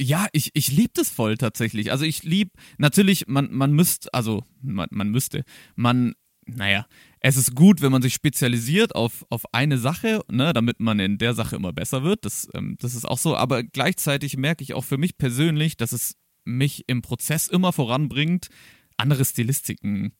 Ja, 0.00 0.26
ich, 0.32 0.50
ich 0.54 0.70
liebe 0.70 0.92
das 0.94 1.10
voll 1.10 1.36
tatsächlich. 1.36 1.90
Also 1.90 2.04
ich 2.04 2.22
liebe, 2.22 2.50
natürlich, 2.76 3.26
man, 3.26 3.52
man 3.52 3.72
müsste, 3.72 4.12
also 4.14 4.44
man, 4.62 4.88
man 4.92 5.08
müsste, 5.10 5.44
man, 5.74 6.14
naja, 6.48 6.86
es 7.20 7.36
ist 7.36 7.54
gut, 7.54 7.82
wenn 7.82 7.92
man 7.92 8.02
sich 8.02 8.14
spezialisiert 8.14 8.94
auf, 8.94 9.26
auf 9.28 9.52
eine 9.52 9.78
Sache, 9.78 10.22
ne, 10.30 10.52
damit 10.52 10.80
man 10.80 10.98
in 11.00 11.18
der 11.18 11.34
Sache 11.34 11.56
immer 11.56 11.72
besser 11.72 12.02
wird. 12.04 12.24
Das, 12.24 12.48
ähm, 12.54 12.76
das 12.80 12.94
ist 12.94 13.04
auch 13.04 13.18
so. 13.18 13.36
Aber 13.36 13.62
gleichzeitig 13.62 14.36
merke 14.36 14.62
ich 14.62 14.74
auch 14.74 14.84
für 14.84 14.98
mich 14.98 15.18
persönlich, 15.18 15.76
dass 15.76 15.92
es 15.92 16.16
mich 16.44 16.84
im 16.86 17.02
Prozess 17.02 17.48
immer 17.48 17.72
voranbringt, 17.72 18.48
andere 18.96 19.24
Stilistiken 19.24 20.12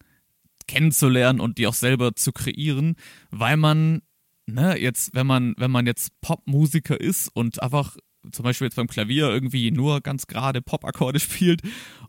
kennenzulernen 0.66 1.40
und 1.40 1.58
die 1.58 1.66
auch 1.66 1.74
selber 1.74 2.14
zu 2.14 2.32
kreieren, 2.32 2.96
weil 3.30 3.56
man, 3.56 4.02
ne, 4.46 4.78
jetzt, 4.78 5.14
wenn 5.14 5.26
man, 5.26 5.54
wenn 5.56 5.70
man 5.70 5.86
jetzt 5.86 6.20
Popmusiker 6.20 7.00
ist 7.00 7.28
und 7.28 7.62
einfach 7.62 7.96
zum 8.32 8.42
Beispiel 8.42 8.66
jetzt 8.66 8.76
beim 8.76 8.86
Klavier 8.86 9.28
irgendwie 9.28 9.70
nur 9.70 10.00
ganz 10.00 10.26
gerade 10.26 10.62
Pop-Akkorde 10.62 11.20
spielt 11.20 11.62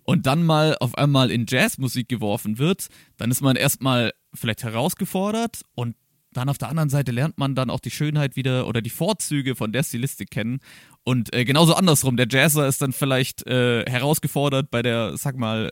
und 0.03 0.25
dann 0.25 0.45
mal 0.45 0.75
auf 0.79 0.95
einmal 0.95 1.31
in 1.31 1.45
Jazzmusik 1.47 2.09
geworfen 2.09 2.57
wird, 2.57 2.87
dann 3.17 3.31
ist 3.31 3.41
man 3.41 3.55
erstmal 3.55 4.11
vielleicht 4.33 4.63
herausgefordert 4.63 5.61
und 5.75 5.95
dann 6.31 6.49
auf 6.49 6.57
der 6.57 6.69
anderen 6.69 6.89
Seite 6.89 7.11
lernt 7.11 7.37
man 7.37 7.55
dann 7.55 7.69
auch 7.69 7.79
die 7.79 7.91
Schönheit 7.91 8.35
wieder 8.35 8.67
oder 8.67 8.81
die 8.81 8.91
Vorzüge 8.91 9.55
von 9.55 9.71
der 9.71 9.83
Stilistik 9.83 10.29
kennen. 10.29 10.59
Und 11.03 11.33
äh, 11.33 11.43
genauso 11.43 11.73
andersrum, 11.73 12.17
der 12.17 12.27
Jazzer 12.29 12.67
ist 12.67 12.81
dann 12.81 12.93
vielleicht 12.93 13.47
äh, 13.47 13.83
herausgefordert 13.89 14.69
bei 14.69 14.83
der, 14.83 15.17
sag 15.17 15.37
mal, 15.37 15.71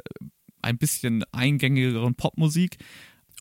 ein 0.61 0.77
bisschen 0.77 1.23
eingängigeren 1.31 2.15
Popmusik 2.15 2.77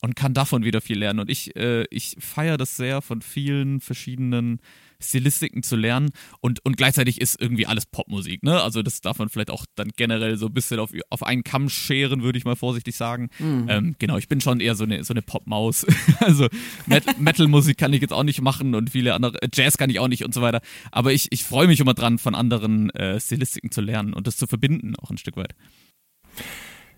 und 0.02 0.14
kann 0.14 0.34
davon 0.34 0.64
wieder 0.64 0.80
viel 0.82 0.98
lernen. 0.98 1.20
Und 1.20 1.30
ich, 1.30 1.56
äh, 1.56 1.84
ich 1.90 2.16
feiere 2.18 2.58
das 2.58 2.76
sehr, 2.76 3.00
von 3.00 3.22
vielen 3.22 3.80
verschiedenen 3.80 4.60
Stilistiken 5.00 5.62
zu 5.62 5.76
lernen 5.76 6.10
und, 6.40 6.64
und 6.64 6.76
gleichzeitig 6.76 7.20
ist 7.20 7.40
irgendwie 7.40 7.66
alles 7.66 7.86
Popmusik, 7.86 8.42
ne? 8.42 8.62
Also 8.62 8.82
das 8.82 9.00
darf 9.00 9.18
man 9.18 9.28
vielleicht 9.28 9.50
auch 9.50 9.64
dann 9.74 9.90
generell 9.96 10.36
so 10.36 10.46
ein 10.46 10.52
bisschen 10.52 10.78
auf, 10.80 10.90
auf 11.10 11.22
einen 11.22 11.44
Kamm 11.44 11.68
scheren, 11.68 12.22
würde 12.22 12.38
ich 12.38 12.44
mal 12.44 12.56
vorsichtig 12.56 12.96
sagen. 12.96 13.28
Mhm. 13.38 13.66
Ähm, 13.68 13.96
genau, 13.98 14.16
ich 14.16 14.28
bin 14.28 14.40
schon 14.40 14.60
eher 14.60 14.74
so 14.74 14.84
eine, 14.84 15.04
so 15.04 15.12
eine 15.12 15.22
Popmaus. 15.22 15.86
also 16.20 16.48
Met 16.86 17.04
Metal-Musik 17.20 17.78
kann 17.78 17.92
ich 17.92 18.00
jetzt 18.00 18.12
auch 18.12 18.22
nicht 18.22 18.40
machen 18.40 18.74
und 18.74 18.90
viele 18.90 19.14
andere, 19.14 19.40
äh, 19.42 19.48
Jazz 19.52 19.76
kann 19.76 19.90
ich 19.90 19.98
auch 19.98 20.08
nicht 20.08 20.24
und 20.24 20.34
so 20.34 20.42
weiter. 20.42 20.60
Aber 20.90 21.12
ich, 21.12 21.28
ich 21.30 21.44
freue 21.44 21.66
mich 21.66 21.80
immer 21.80 21.94
dran, 21.94 22.18
von 22.18 22.34
anderen 22.34 22.90
äh, 22.90 23.20
Stilistiken 23.20 23.70
zu 23.70 23.80
lernen 23.80 24.12
und 24.12 24.26
das 24.26 24.36
zu 24.36 24.46
verbinden, 24.46 24.94
auch 24.96 25.10
ein 25.10 25.18
Stück 25.18 25.36
weit. 25.36 25.54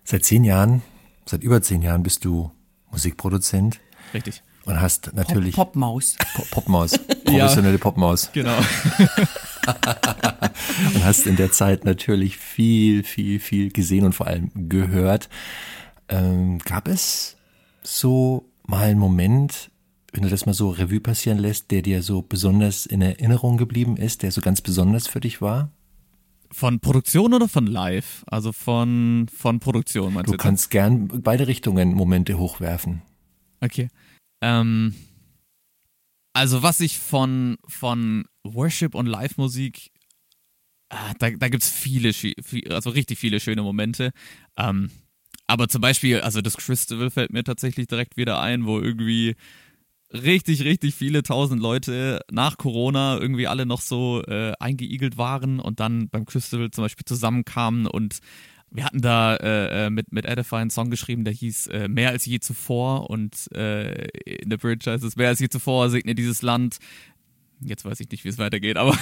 Seit 0.05 0.25
zehn 0.25 0.45
Jahren, 0.45 0.83
seit 1.27 1.43
über 1.43 1.61
zehn 1.63 1.83
Jahren 1.83 2.03
bist 2.03 2.25
du 2.25 2.51
Musikproduzent. 2.91 3.81
Richtig. 4.15 4.43
Und 4.69 4.81
hast 4.83 5.15
natürlich. 5.15 5.55
Pop 5.55 5.73
Popmaus. 5.73 6.17
Pop 6.35 6.51
Popmaus. 6.51 6.99
Professionelle 7.25 7.77
ja, 7.77 7.81
Popmaus. 7.81 8.31
Genau. 8.35 8.59
und 10.95 11.05
hast 11.05 11.27
in 11.27 11.37
der 11.37 11.51
Zeit 11.53 11.87
natürlich 11.87 12.37
viel, 12.37 13.03
viel, 13.03 13.41
viel 13.41 13.71
gesehen 13.71 14.05
und 14.05 14.13
vor 14.13 14.27
allem 14.27 14.51
gehört. 14.69 15.31
Ähm, 16.11 16.59
gab 16.59 16.87
es 16.87 17.39
so 17.83 18.45
mal 18.67 18.91
einen 18.91 19.01
Moment, 19.01 19.71
wenn 20.13 20.25
du 20.25 20.29
das 20.29 20.45
mal 20.45 20.53
so 20.53 20.69
Revue 20.69 21.01
passieren 21.01 21.39
lässt, 21.39 21.71
der 21.71 21.81
dir 21.81 22.03
so 22.03 22.21
besonders 22.21 22.85
in 22.85 23.01
Erinnerung 23.01 23.57
geblieben 23.57 23.97
ist, 23.97 24.23
der 24.23 24.33
so 24.33 24.43
ganz 24.43 24.61
besonders 24.61 25.09
für 25.09 25.21
dich 25.21 25.41
war? 25.41 25.71
Von 26.51 26.81
Produktion 26.81 27.33
oder 27.33 27.49
von 27.49 27.67
Live? 27.67 28.23
Also 28.27 28.53
von, 28.53 29.29
von 29.35 29.61
Produktion, 29.61 30.13
meinst 30.13 30.29
du? 30.29 30.33
Du 30.33 30.39
kannst 30.39 30.71
gern 30.71 31.09
beide 31.09 31.47
Richtungen 31.47 31.95
Momente 31.95 32.39
hochwerfen. 32.39 33.01
Okay. 33.63 33.89
Ähm, 34.41 34.95
also 36.33 36.63
was 36.63 36.81
ich 36.81 36.99
von, 36.99 37.59
von 37.67 38.25
Worship 38.45 38.95
und 38.95 39.07
Live-Musik, 39.07 39.91
ah, 40.91 41.13
da, 41.19 41.31
da 41.31 41.49
gibt 41.49 41.63
es 41.63 41.71
viele, 41.71 42.13
also 42.71 42.91
richtig 42.91 43.19
viele 43.19 43.41
schöne 43.41 43.63
Momente. 43.63 44.13
Ähm, 44.57 44.91
aber 45.47 45.69
zum 45.69 45.81
Beispiel, 45.81 46.21
also 46.21 46.41
das 46.41 46.57
Crystal 46.57 47.11
fällt 47.11 47.33
mir 47.33 47.43
tatsächlich 47.43 47.87
direkt 47.87 48.17
wieder 48.17 48.41
ein, 48.41 48.67
wo 48.67 48.79
irgendwie 48.79 49.35
richtig, 50.13 50.63
richtig 50.65 50.95
viele 50.95 51.23
tausend 51.23 51.61
Leute 51.61 52.21
nach 52.31 52.57
Corona 52.57 53.19
irgendwie 53.19 53.47
alle 53.47 53.67
noch 53.67 53.81
so 53.81 54.23
äh, 54.25 54.53
eingeigelt 54.59 55.19
waren 55.19 55.61
und 55.61 55.81
dann 55.81 56.09
beim 56.09 56.25
Crystal 56.25 56.71
zum 56.71 56.85
Beispiel 56.85 57.05
zusammenkamen 57.05 57.87
und 57.87 58.19
wir 58.71 58.85
hatten 58.85 59.01
da 59.01 59.37
äh, 59.37 59.87
äh, 59.87 59.91
mit, 59.91 60.13
mit 60.13 60.27
Edify 60.27 60.57
einen 60.57 60.71
Song 60.71 60.91
geschrieben, 60.91 61.25
der 61.25 61.33
hieß 61.33 61.69
äh, 61.69 61.89
Mehr 61.89 62.11
als 62.11 62.27
je 62.27 62.41
zuvor 62.41 63.09
und 63.11 63.51
äh, 63.53 64.07
in 64.25 64.51
der 64.51 64.59
Bridge 64.59 64.91
heißt 64.91 65.05
es 65.05 65.17
Mehr 65.17 65.29
als 65.29 65.41
je 65.41 65.49
zuvor, 65.49 65.91
segne 65.91 66.15
dieses 66.15 66.43
Land. 66.43 66.79
Jetzt 67.61 67.85
weiß 67.85 67.99
ich 68.01 68.11
nicht, 68.11 68.25
wie 68.25 68.29
es 68.29 68.39
weitergeht, 68.39 68.77
aber 68.77 68.97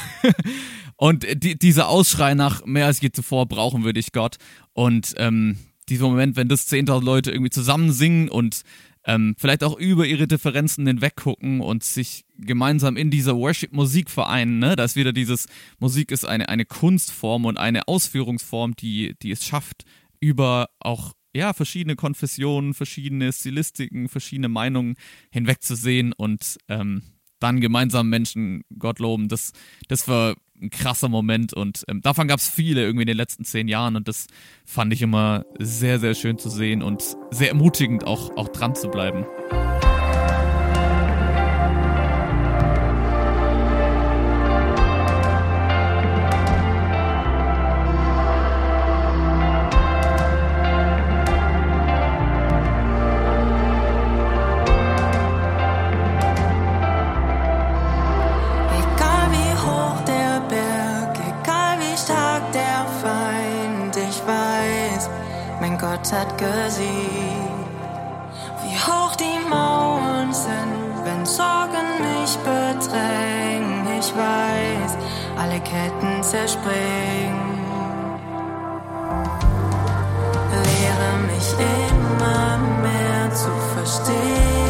und 0.96 1.26
die, 1.42 1.58
dieser 1.58 1.88
Ausschrei 1.88 2.34
nach 2.34 2.64
mehr 2.64 2.86
als 2.86 3.00
je 3.00 3.10
zuvor 3.10 3.46
brauchen 3.46 3.84
würde 3.84 4.00
ich 4.00 4.12
Gott 4.12 4.36
und 4.72 5.14
ähm, 5.18 5.58
dieser 5.88 6.08
Moment, 6.08 6.36
wenn 6.36 6.48
das 6.48 6.68
10.000 6.70 7.04
Leute 7.04 7.30
irgendwie 7.30 7.50
zusammen 7.50 7.92
singen 7.92 8.28
und 8.28 8.62
ähm, 9.06 9.34
vielleicht 9.38 9.62
auch 9.62 9.78
über 9.78 10.06
ihre 10.06 10.26
Differenzen 10.26 10.86
hinweg 10.86 11.16
gucken 11.16 11.60
und 11.60 11.84
sich 11.84 12.24
gemeinsam 12.36 12.96
in 12.96 13.10
dieser 13.10 13.36
Worship-Musik 13.36 14.10
vereinen. 14.10 14.58
Ne? 14.58 14.76
Da 14.76 14.84
ist 14.84 14.96
wieder 14.96 15.12
dieses, 15.12 15.46
Musik 15.78 16.10
ist 16.10 16.24
eine, 16.24 16.48
eine 16.48 16.64
Kunstform 16.64 17.44
und 17.44 17.56
eine 17.56 17.86
Ausführungsform, 17.88 18.74
die, 18.74 19.14
die 19.22 19.30
es 19.30 19.44
schafft, 19.44 19.84
über 20.20 20.68
auch 20.80 21.12
ja, 21.34 21.52
verschiedene 21.52 21.96
Konfessionen, 21.96 22.74
verschiedene 22.74 23.32
Stilistiken, 23.32 24.08
verschiedene 24.08 24.48
Meinungen 24.48 24.96
hinwegzusehen 25.30 26.12
und 26.12 26.56
ähm, 26.68 27.02
dann 27.38 27.60
gemeinsam 27.60 28.08
Menschen 28.08 28.62
Gott 28.78 28.98
loben. 28.98 29.28
Das, 29.28 29.52
das 29.88 30.08
war 30.08 30.34
ein 30.60 30.70
krasser 30.70 31.08
Moment 31.08 31.52
und 31.52 31.84
ähm, 31.88 32.00
davon 32.00 32.28
gab 32.28 32.38
es 32.38 32.48
viele 32.48 32.82
irgendwie 32.82 33.02
in 33.02 33.08
den 33.08 33.16
letzten 33.16 33.44
zehn 33.44 33.68
Jahren 33.68 33.96
und 33.96 34.08
das 34.08 34.26
fand 34.64 34.92
ich 34.92 35.02
immer 35.02 35.44
sehr, 35.58 35.98
sehr 35.98 36.14
schön 36.14 36.38
zu 36.38 36.48
sehen 36.48 36.82
und 36.82 37.16
sehr 37.30 37.48
ermutigend 37.48 38.06
auch, 38.06 38.36
auch 38.36 38.48
dran 38.48 38.74
zu 38.74 38.88
bleiben. 38.88 39.24
Gott 66.08 66.20
hat 66.20 66.38
gesehen, 66.38 67.64
wie 68.62 68.78
hoch 68.78 69.16
die 69.16 69.48
Mauern 69.48 70.32
sind, 70.32 71.04
wenn 71.04 71.26
Sorgen 71.26 71.88
mich 71.98 72.36
bedrängen. 72.38 73.86
Ich 73.98 74.14
weiß, 74.14 74.96
alle 75.36 75.58
Ketten 75.60 76.22
zerspringen. 76.22 77.58
Lehre 80.62 81.12
mich 81.26 81.54
immer 81.58 82.58
mehr 82.82 83.34
zu 83.34 83.50
verstehen, 83.74 84.65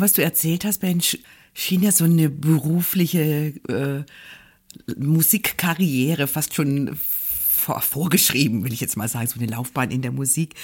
dem, 0.00 0.02
was 0.02 0.12
du 0.14 0.22
erzählt 0.22 0.64
hast, 0.64 0.80
Ben, 0.80 1.00
schien 1.52 1.82
ja 1.82 1.92
so 1.92 2.04
eine 2.04 2.30
berufliche 2.30 3.54
äh, 3.68 4.04
Musikkarriere 4.96 6.26
fast 6.26 6.54
schon 6.54 6.96
vor, 6.96 7.80
vorgeschrieben, 7.82 8.64
will 8.64 8.72
ich 8.72 8.80
jetzt 8.80 8.96
mal 8.96 9.08
sagen, 9.08 9.26
so 9.26 9.38
eine 9.38 9.50
Laufbahn 9.50 9.90
in 9.90 10.02
der 10.02 10.12
Musik. 10.12 10.54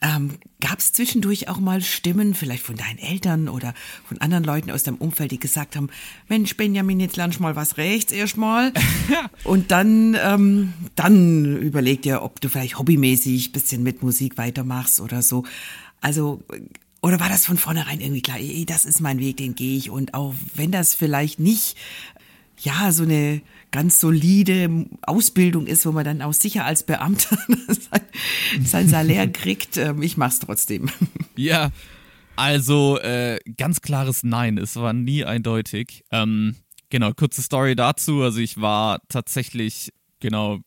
Ähm, 0.00 0.38
Gab 0.60 0.78
es 0.78 0.92
zwischendurch 0.92 1.48
auch 1.48 1.58
mal 1.58 1.82
Stimmen, 1.82 2.34
vielleicht 2.34 2.62
von 2.62 2.76
deinen 2.76 2.98
Eltern 2.98 3.48
oder 3.48 3.74
von 4.04 4.20
anderen 4.20 4.44
Leuten 4.44 4.70
aus 4.70 4.84
deinem 4.84 4.98
Umfeld, 4.98 5.32
die 5.32 5.40
gesagt 5.40 5.74
haben, 5.74 5.88
Mensch, 6.28 6.56
Benjamin, 6.56 7.00
jetzt 7.00 7.16
lernst 7.16 7.40
mal 7.40 7.56
was 7.56 7.78
rechts 7.78 8.12
erstmal. 8.12 8.72
Und 9.44 9.72
dann, 9.72 10.16
ähm, 10.22 10.72
dann 10.94 11.56
überleg 11.56 12.02
dir, 12.02 12.22
ob 12.22 12.40
du 12.40 12.48
vielleicht 12.48 12.78
hobbymäßig 12.78 13.50
bisschen 13.50 13.82
mit 13.82 14.02
Musik 14.02 14.38
weitermachst 14.38 15.00
oder 15.00 15.22
so. 15.22 15.44
Also, 16.00 16.44
oder 17.00 17.20
war 17.20 17.28
das 17.28 17.46
von 17.46 17.56
vornherein 17.56 18.00
irgendwie 18.00 18.22
klar, 18.22 18.38
ey, 18.38 18.66
das 18.66 18.84
ist 18.84 19.00
mein 19.00 19.18
Weg, 19.18 19.36
den 19.36 19.54
gehe 19.54 19.76
ich. 19.76 19.90
Und 19.90 20.14
auch 20.14 20.34
wenn 20.54 20.72
das 20.72 20.94
vielleicht 20.94 21.38
nicht, 21.38 21.76
ja, 22.60 22.90
so 22.90 23.04
eine 23.04 23.40
ganz 23.70 24.00
solide 24.00 24.86
Ausbildung 25.02 25.66
ist, 25.66 25.86
wo 25.86 25.92
man 25.92 26.04
dann 26.04 26.22
auch 26.22 26.32
sicher 26.32 26.64
als 26.64 26.82
Beamter 26.82 27.38
sein, 27.68 28.64
sein 28.64 28.88
Salär 28.88 29.28
kriegt. 29.32 29.76
Ähm, 29.76 30.02
ich 30.02 30.16
mach's 30.16 30.40
trotzdem. 30.40 30.90
Ja, 31.36 31.70
also 32.34 32.98
äh, 32.98 33.38
ganz 33.56 33.80
klares 33.80 34.24
Nein. 34.24 34.58
Es 34.58 34.74
war 34.74 34.92
nie 34.92 35.24
eindeutig. 35.24 36.02
Ähm, 36.10 36.56
genau, 36.90 37.12
kurze 37.12 37.42
Story 37.42 37.76
dazu. 37.76 38.22
Also 38.22 38.40
ich 38.40 38.60
war 38.60 38.98
tatsächlich 39.08 39.92
genau, 40.18 40.58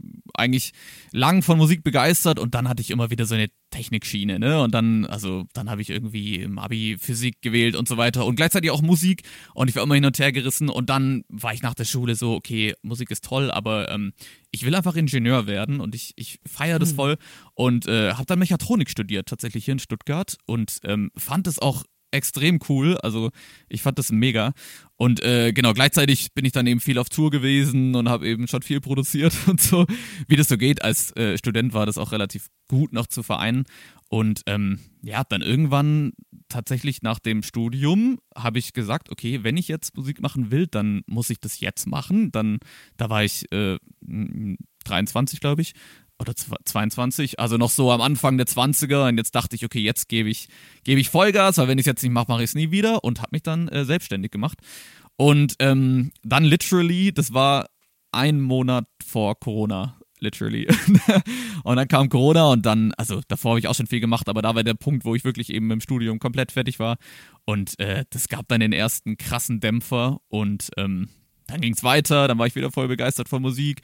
eigentlich 0.42 0.72
lang 1.12 1.42
von 1.42 1.58
Musik 1.58 1.84
begeistert 1.84 2.40
und 2.40 2.56
dann 2.56 2.68
hatte 2.68 2.82
ich 2.82 2.92
immer 2.92 3.10
wieder 3.10 3.26
so 3.26 3.36
eine 3.36 3.50
Technikschiene, 3.70 4.38
ne? 4.38 4.62
Und 4.62 4.74
dann, 4.74 5.06
also, 5.06 5.46
dann 5.54 5.70
habe 5.70 5.82
ich 5.82 5.90
irgendwie 5.90 6.36
im 6.36 6.60
Abi 6.60 6.98
Physik 7.00 7.42
gewählt 7.42 7.76
und 7.76 7.88
so 7.88 7.98
weiter 7.98 8.26
und 8.26 8.36
gleichzeitig 8.36 8.70
auch 8.72 8.82
Musik 8.82 9.24
und 9.54 9.70
ich 9.70 9.76
war 9.76 9.84
immer 9.84 9.96
hin 9.96 10.06
und 10.06 10.20
her 10.20 10.32
gerissen 10.32 10.70
und 10.70 10.90
dann 10.90 11.24
war 11.30 11.54
ich 11.54 11.62
nach 11.62 11.74
der 11.74 11.86
Schule 11.86 12.16
so, 12.16 12.34
okay, 12.34 12.74
Musik 12.82 13.12
ist 13.12 13.24
toll, 13.24 13.50
aber 13.50 13.90
ähm, 13.90 14.14
ich 14.52 14.66
will 14.66 14.76
einfach 14.76 14.96
Ingenieur 14.96 15.48
werden 15.48 15.80
und 15.80 15.96
ich, 15.96 16.14
ich 16.18 16.40
feiere 16.46 16.80
das 16.80 16.90
hm. 16.90 16.96
voll 16.96 17.18
und 17.54 17.88
äh, 17.88 18.14
habe 18.14 18.26
dann 18.26 18.40
Mechatronik 18.40 18.90
studiert, 18.90 19.30
tatsächlich 19.30 19.66
hier 19.66 19.74
in 19.74 19.80
Stuttgart 19.80 20.38
und 20.46 20.80
ähm, 20.84 21.12
fand 21.16 21.48
es 21.48 21.60
auch 21.60 21.84
extrem 22.12 22.60
cool. 22.70 22.98
Also 22.98 23.32
ich 23.70 23.82
fand 23.82 23.98
das 23.98 24.12
mega. 24.12 24.54
Und 24.98 25.22
äh, 25.24 25.52
genau, 25.54 25.74
gleichzeitig 25.74 26.34
bin 26.34 26.46
ich 26.46 26.52
dann 26.52 26.68
eben 26.68 26.80
viel 26.80 27.00
auf 27.00 27.10
Tour 27.10 27.32
gewesen 27.32 27.96
und 27.96 28.08
habe 28.08 28.28
eben 28.28 28.48
schon 28.48 28.62
viel 28.62 28.82
produziert 28.82 29.34
und 29.48 29.60
so. 29.60 29.86
Wie 30.28 30.36
das 30.36 30.48
so 30.48 30.58
geht, 30.58 30.84
als 30.84 31.16
äh, 31.16 31.38
Student 31.38 31.74
war 31.74 31.86
das 31.86 31.98
auch 31.98 32.12
relativ 32.12 32.48
gut 32.68 32.94
noch 32.94 33.08
zu 33.08 33.24
vereinen. 33.24 33.64
Und 34.10 34.42
ähm, 34.46 34.80
ja, 35.02 35.24
dann 35.24 35.42
irgendwann 35.42 36.14
tatsächlich 36.50 37.02
nach 37.02 37.20
dem 37.20 37.44
Studium 37.44 38.20
habe 38.36 38.60
ich 38.60 38.74
gesagt, 38.74 39.10
okay, 39.10 39.44
wenn 39.44 39.58
ich 39.58 39.68
jetzt 39.68 39.96
Musik 39.96 40.22
machen 40.22 40.52
will, 40.52 40.68
dann 40.68 41.02
muss 41.08 41.30
ich 41.30 41.40
das 41.40 41.60
jetzt 41.62 41.88
machen. 41.88 42.32
Dann, 42.32 42.60
da 42.98 43.10
war 43.10 43.24
ich 43.24 43.52
äh, 43.52 43.78
23, 44.84 45.40
glaube 45.40 45.62
ich 45.62 45.74
oder 46.22 46.36
22, 46.36 47.40
also 47.40 47.58
noch 47.58 47.72
so 47.72 47.92
am 47.92 48.00
Anfang 48.00 48.38
der 48.38 48.46
20er 48.46 49.10
und 49.10 49.18
jetzt 49.18 49.34
dachte 49.34 49.56
ich, 49.56 49.66
okay, 49.66 49.80
jetzt 49.80 50.08
gebe 50.08 50.30
ich, 50.30 50.48
gebe 50.84 51.02
ich 51.02 51.10
Vollgas, 51.10 51.58
weil 51.58 51.68
wenn 51.68 51.80
ich 51.80 51.84
es 51.84 51.88
jetzt 51.88 52.04
nicht 52.04 52.12
mache, 52.12 52.28
mache 52.30 52.44
ich 52.44 52.52
es 52.52 52.56
nie 52.56 52.72
wieder. 52.72 53.04
Und 53.04 53.20
habe 53.20 53.30
mich 53.32 53.44
dann 53.44 53.68
äh, 53.70 53.86
selbstständig 53.86 54.32
gemacht. 54.32 54.60
Und 55.18 55.56
ähm, 55.60 56.12
dann 56.24 56.44
literally, 56.46 57.12
das 57.12 57.34
war 57.34 57.68
ein 58.12 58.40
Monat 58.40 58.86
vor 59.04 59.40
Corona, 59.40 60.00
literally. 60.20 60.68
und 61.64 61.76
dann 61.76 61.88
kam 61.88 62.10
Corona 62.10 62.52
und 62.52 62.66
dann, 62.66 62.94
also 62.94 63.22
davor 63.28 63.52
habe 63.52 63.60
ich 63.60 63.68
auch 63.68 63.76
schon 63.76 63.88
viel 63.88 64.00
gemacht, 64.00 64.30
aber 64.30 64.44
da 64.44 64.54
war 64.54 64.64
der 64.64 64.76
Punkt, 64.76 65.06
wo 65.06 65.16
ich 65.16 65.24
wirklich 65.24 65.52
eben 65.52 65.72
im 65.72 65.82
Studium 65.82 66.20
komplett 66.20 66.52
fertig 66.52 66.78
war. 66.78 66.98
Und 67.46 67.80
äh, 67.80 68.06
das 68.12 68.28
gab 68.28 68.48
dann 68.48 68.60
den 68.60 68.74
ersten 68.74 69.18
krassen 69.18 69.60
Dämpfer. 69.60 70.20
Und 70.28 70.70
ähm, 70.78 71.10
dann 71.48 71.62
ging 71.62 71.74
es 71.74 71.84
weiter, 71.84 72.28
dann 72.28 72.38
war 72.38 72.46
ich 72.46 72.56
wieder 72.56 72.72
voll 72.72 72.88
begeistert 72.88 73.28
von 73.28 73.42
Musik 73.42 73.82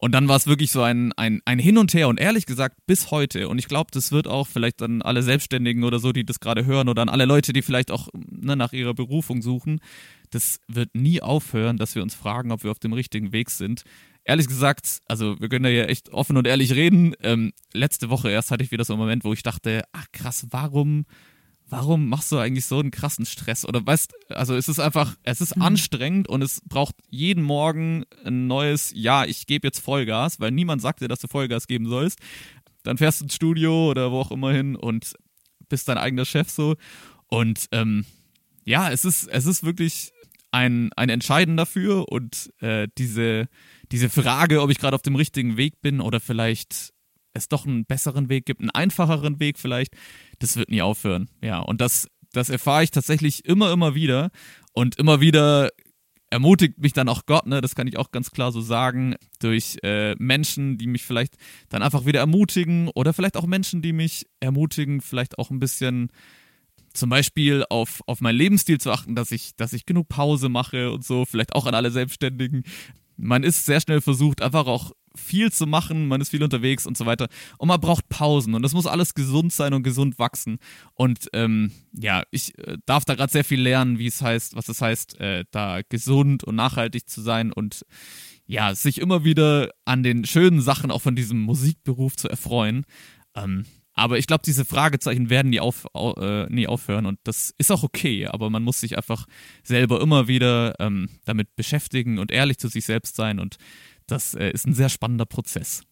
und 0.00 0.12
dann 0.12 0.28
war 0.28 0.36
es 0.36 0.46
wirklich 0.46 0.70
so 0.70 0.82
ein, 0.82 1.12
ein, 1.14 1.40
ein 1.44 1.58
Hin 1.58 1.76
und 1.76 1.92
Her 1.92 2.08
und 2.08 2.20
ehrlich 2.20 2.46
gesagt 2.46 2.86
bis 2.86 3.10
heute. 3.10 3.48
Und 3.48 3.58
ich 3.58 3.66
glaube, 3.66 3.90
das 3.92 4.12
wird 4.12 4.28
auch 4.28 4.46
vielleicht 4.46 4.80
an 4.80 5.02
alle 5.02 5.24
Selbstständigen 5.24 5.82
oder 5.82 5.98
so, 5.98 6.12
die 6.12 6.24
das 6.24 6.38
gerade 6.38 6.64
hören 6.64 6.88
oder 6.88 7.02
an 7.02 7.08
alle 7.08 7.24
Leute, 7.24 7.52
die 7.52 7.62
vielleicht 7.62 7.90
auch 7.90 8.08
ne, 8.14 8.54
nach 8.54 8.72
ihrer 8.72 8.94
Berufung 8.94 9.42
suchen, 9.42 9.80
das 10.30 10.60
wird 10.68 10.94
nie 10.94 11.20
aufhören, 11.20 11.78
dass 11.78 11.96
wir 11.96 12.02
uns 12.02 12.14
fragen, 12.14 12.52
ob 12.52 12.62
wir 12.62 12.70
auf 12.70 12.78
dem 12.78 12.92
richtigen 12.92 13.32
Weg 13.32 13.50
sind. 13.50 13.82
Ehrlich 14.22 14.46
gesagt, 14.46 15.00
also 15.08 15.40
wir 15.40 15.48
können 15.48 15.64
da 15.64 15.70
ja 15.70 15.84
echt 15.84 16.10
offen 16.10 16.36
und 16.36 16.46
ehrlich 16.46 16.74
reden. 16.74 17.14
Ähm, 17.22 17.52
letzte 17.72 18.08
Woche 18.08 18.30
erst 18.30 18.52
hatte 18.52 18.62
ich 18.62 18.70
wieder 18.70 18.84
so 18.84 18.92
einen 18.92 19.00
Moment, 19.00 19.24
wo 19.24 19.32
ich 19.32 19.42
dachte, 19.42 19.82
ach 19.92 20.06
krass, 20.12 20.46
warum 20.50 21.06
warum 21.68 22.08
machst 22.08 22.32
du 22.32 22.38
eigentlich 22.38 22.66
so 22.66 22.78
einen 22.78 22.90
krassen 22.90 23.26
Stress? 23.26 23.64
Oder 23.64 23.84
weißt, 23.84 24.14
also 24.30 24.54
es 24.54 24.68
ist 24.68 24.78
einfach, 24.78 25.16
es 25.22 25.40
ist 25.40 25.56
mhm. 25.56 25.62
anstrengend 25.62 26.28
und 26.28 26.42
es 26.42 26.62
braucht 26.64 26.94
jeden 27.10 27.42
Morgen 27.42 28.04
ein 28.24 28.46
neues, 28.46 28.92
ja, 28.94 29.24
ich 29.24 29.46
gebe 29.46 29.66
jetzt 29.66 29.80
Vollgas, 29.80 30.40
weil 30.40 30.50
niemand 30.50 30.82
sagt 30.82 31.00
dir, 31.00 31.08
dass 31.08 31.20
du 31.20 31.28
Vollgas 31.28 31.66
geben 31.66 31.86
sollst. 31.86 32.18
Dann 32.82 32.98
fährst 32.98 33.20
du 33.20 33.24
ins 33.24 33.34
Studio 33.34 33.90
oder 33.90 34.10
wo 34.12 34.20
auch 34.20 34.30
immer 34.30 34.52
hin 34.52 34.76
und 34.76 35.14
bist 35.68 35.88
dein 35.88 35.98
eigener 35.98 36.24
Chef 36.24 36.48
so. 36.48 36.76
Und 37.26 37.66
ähm, 37.72 38.06
ja, 38.64 38.90
es 38.90 39.04
ist, 39.04 39.28
es 39.28 39.46
ist 39.46 39.64
wirklich 39.64 40.12
ein, 40.50 40.90
ein 40.94 41.10
Entscheiden 41.10 41.56
dafür 41.56 42.10
und 42.10 42.50
äh, 42.60 42.88
diese, 42.96 43.48
diese 43.92 44.08
Frage, 44.08 44.62
ob 44.62 44.70
ich 44.70 44.78
gerade 44.78 44.94
auf 44.94 45.02
dem 45.02 45.16
richtigen 45.16 45.56
Weg 45.56 45.80
bin 45.82 46.00
oder 46.00 46.20
vielleicht 46.20 46.92
es 47.34 47.48
doch 47.48 47.66
einen 47.66 47.84
besseren 47.84 48.28
Weg 48.28 48.46
gibt, 48.46 48.60
einen 48.60 48.70
einfacheren 48.70 49.40
Weg 49.40 49.58
vielleicht, 49.58 49.94
das 50.38 50.56
wird 50.56 50.70
nie 50.70 50.82
aufhören. 50.82 51.28
Ja, 51.42 51.58
und 51.60 51.80
das, 51.80 52.08
das 52.32 52.48
erfahre 52.48 52.84
ich 52.84 52.90
tatsächlich 52.90 53.44
immer, 53.44 53.72
immer 53.72 53.94
wieder. 53.94 54.30
Und 54.72 54.96
immer 54.96 55.20
wieder 55.20 55.70
ermutigt 56.30 56.78
mich 56.78 56.92
dann 56.92 57.08
auch 57.08 57.26
Gott, 57.26 57.46
ne, 57.46 57.60
das 57.60 57.74
kann 57.74 57.86
ich 57.86 57.96
auch 57.96 58.10
ganz 58.10 58.30
klar 58.30 58.52
so 58.52 58.60
sagen, 58.60 59.16
durch 59.40 59.78
äh, 59.82 60.14
Menschen, 60.18 60.78
die 60.78 60.86
mich 60.86 61.04
vielleicht 61.04 61.36
dann 61.68 61.82
einfach 61.82 62.04
wieder 62.04 62.20
ermutigen 62.20 62.88
oder 62.94 63.12
vielleicht 63.12 63.36
auch 63.36 63.46
Menschen, 63.46 63.82
die 63.82 63.92
mich 63.92 64.26
ermutigen, 64.40 65.00
vielleicht 65.00 65.38
auch 65.38 65.50
ein 65.50 65.58
bisschen 65.58 66.10
zum 66.92 67.10
Beispiel 67.10 67.64
auf, 67.70 68.02
auf 68.06 68.20
meinen 68.20 68.36
Lebensstil 68.36 68.78
zu 68.78 68.90
achten, 68.90 69.14
dass 69.14 69.32
ich, 69.32 69.56
dass 69.56 69.72
ich 69.72 69.86
genug 69.86 70.08
Pause 70.08 70.48
mache 70.48 70.90
und 70.90 71.04
so, 71.04 71.24
vielleicht 71.24 71.54
auch 71.54 71.66
an 71.66 71.74
alle 71.74 71.90
Selbstständigen. 71.90 72.64
Man 73.16 73.42
ist 73.42 73.66
sehr 73.66 73.80
schnell 73.80 74.00
versucht, 74.00 74.42
einfach 74.42 74.66
auch 74.66 74.92
viel 75.14 75.52
zu 75.52 75.66
machen, 75.66 76.08
man 76.08 76.20
ist 76.20 76.30
viel 76.30 76.42
unterwegs 76.42 76.86
und 76.86 76.96
so 76.96 77.06
weiter. 77.06 77.28
Und 77.58 77.68
man 77.68 77.80
braucht 77.80 78.08
Pausen 78.08 78.54
und 78.54 78.62
das 78.62 78.74
muss 78.74 78.86
alles 78.86 79.14
gesund 79.14 79.52
sein 79.52 79.74
und 79.74 79.82
gesund 79.82 80.18
wachsen. 80.18 80.58
Und 80.94 81.28
ähm, 81.32 81.72
ja, 81.92 82.22
ich 82.30 82.56
äh, 82.58 82.78
darf 82.86 83.04
da 83.04 83.14
gerade 83.14 83.32
sehr 83.32 83.44
viel 83.44 83.60
lernen, 83.60 83.98
wie 83.98 84.06
es 84.06 84.22
heißt, 84.22 84.56
was 84.56 84.68
es 84.68 84.80
heißt, 84.80 85.20
äh, 85.20 85.44
da 85.50 85.80
gesund 85.88 86.44
und 86.44 86.56
nachhaltig 86.56 87.08
zu 87.08 87.20
sein 87.20 87.52
und 87.52 87.84
ja, 88.46 88.74
sich 88.74 88.98
immer 88.98 89.24
wieder 89.24 89.70
an 89.84 90.02
den 90.02 90.24
schönen 90.24 90.62
Sachen 90.62 90.90
auch 90.90 91.02
von 91.02 91.14
diesem 91.14 91.40
Musikberuf 91.42 92.16
zu 92.16 92.28
erfreuen. 92.28 92.86
Ähm, 93.34 93.66
aber 93.98 94.16
ich 94.16 94.28
glaube, 94.28 94.42
diese 94.46 94.64
Fragezeichen 94.64 95.28
werden 95.28 95.50
nie, 95.50 95.58
auf, 95.58 95.86
äh, 95.92 96.46
nie 96.46 96.68
aufhören 96.68 97.04
und 97.04 97.18
das 97.24 97.52
ist 97.58 97.72
auch 97.72 97.82
okay, 97.82 98.26
aber 98.26 98.48
man 98.48 98.62
muss 98.62 98.80
sich 98.80 98.96
einfach 98.96 99.26
selber 99.64 100.00
immer 100.00 100.28
wieder 100.28 100.76
ähm, 100.78 101.08
damit 101.24 101.56
beschäftigen 101.56 102.20
und 102.20 102.30
ehrlich 102.30 102.58
zu 102.58 102.68
sich 102.68 102.84
selbst 102.84 103.16
sein 103.16 103.40
und 103.40 103.56
das 104.08 104.34
äh, 104.34 104.50
ist 104.50 104.66
ein 104.66 104.74
sehr 104.74 104.88
spannender 104.88 105.26
Prozess. 105.26 105.82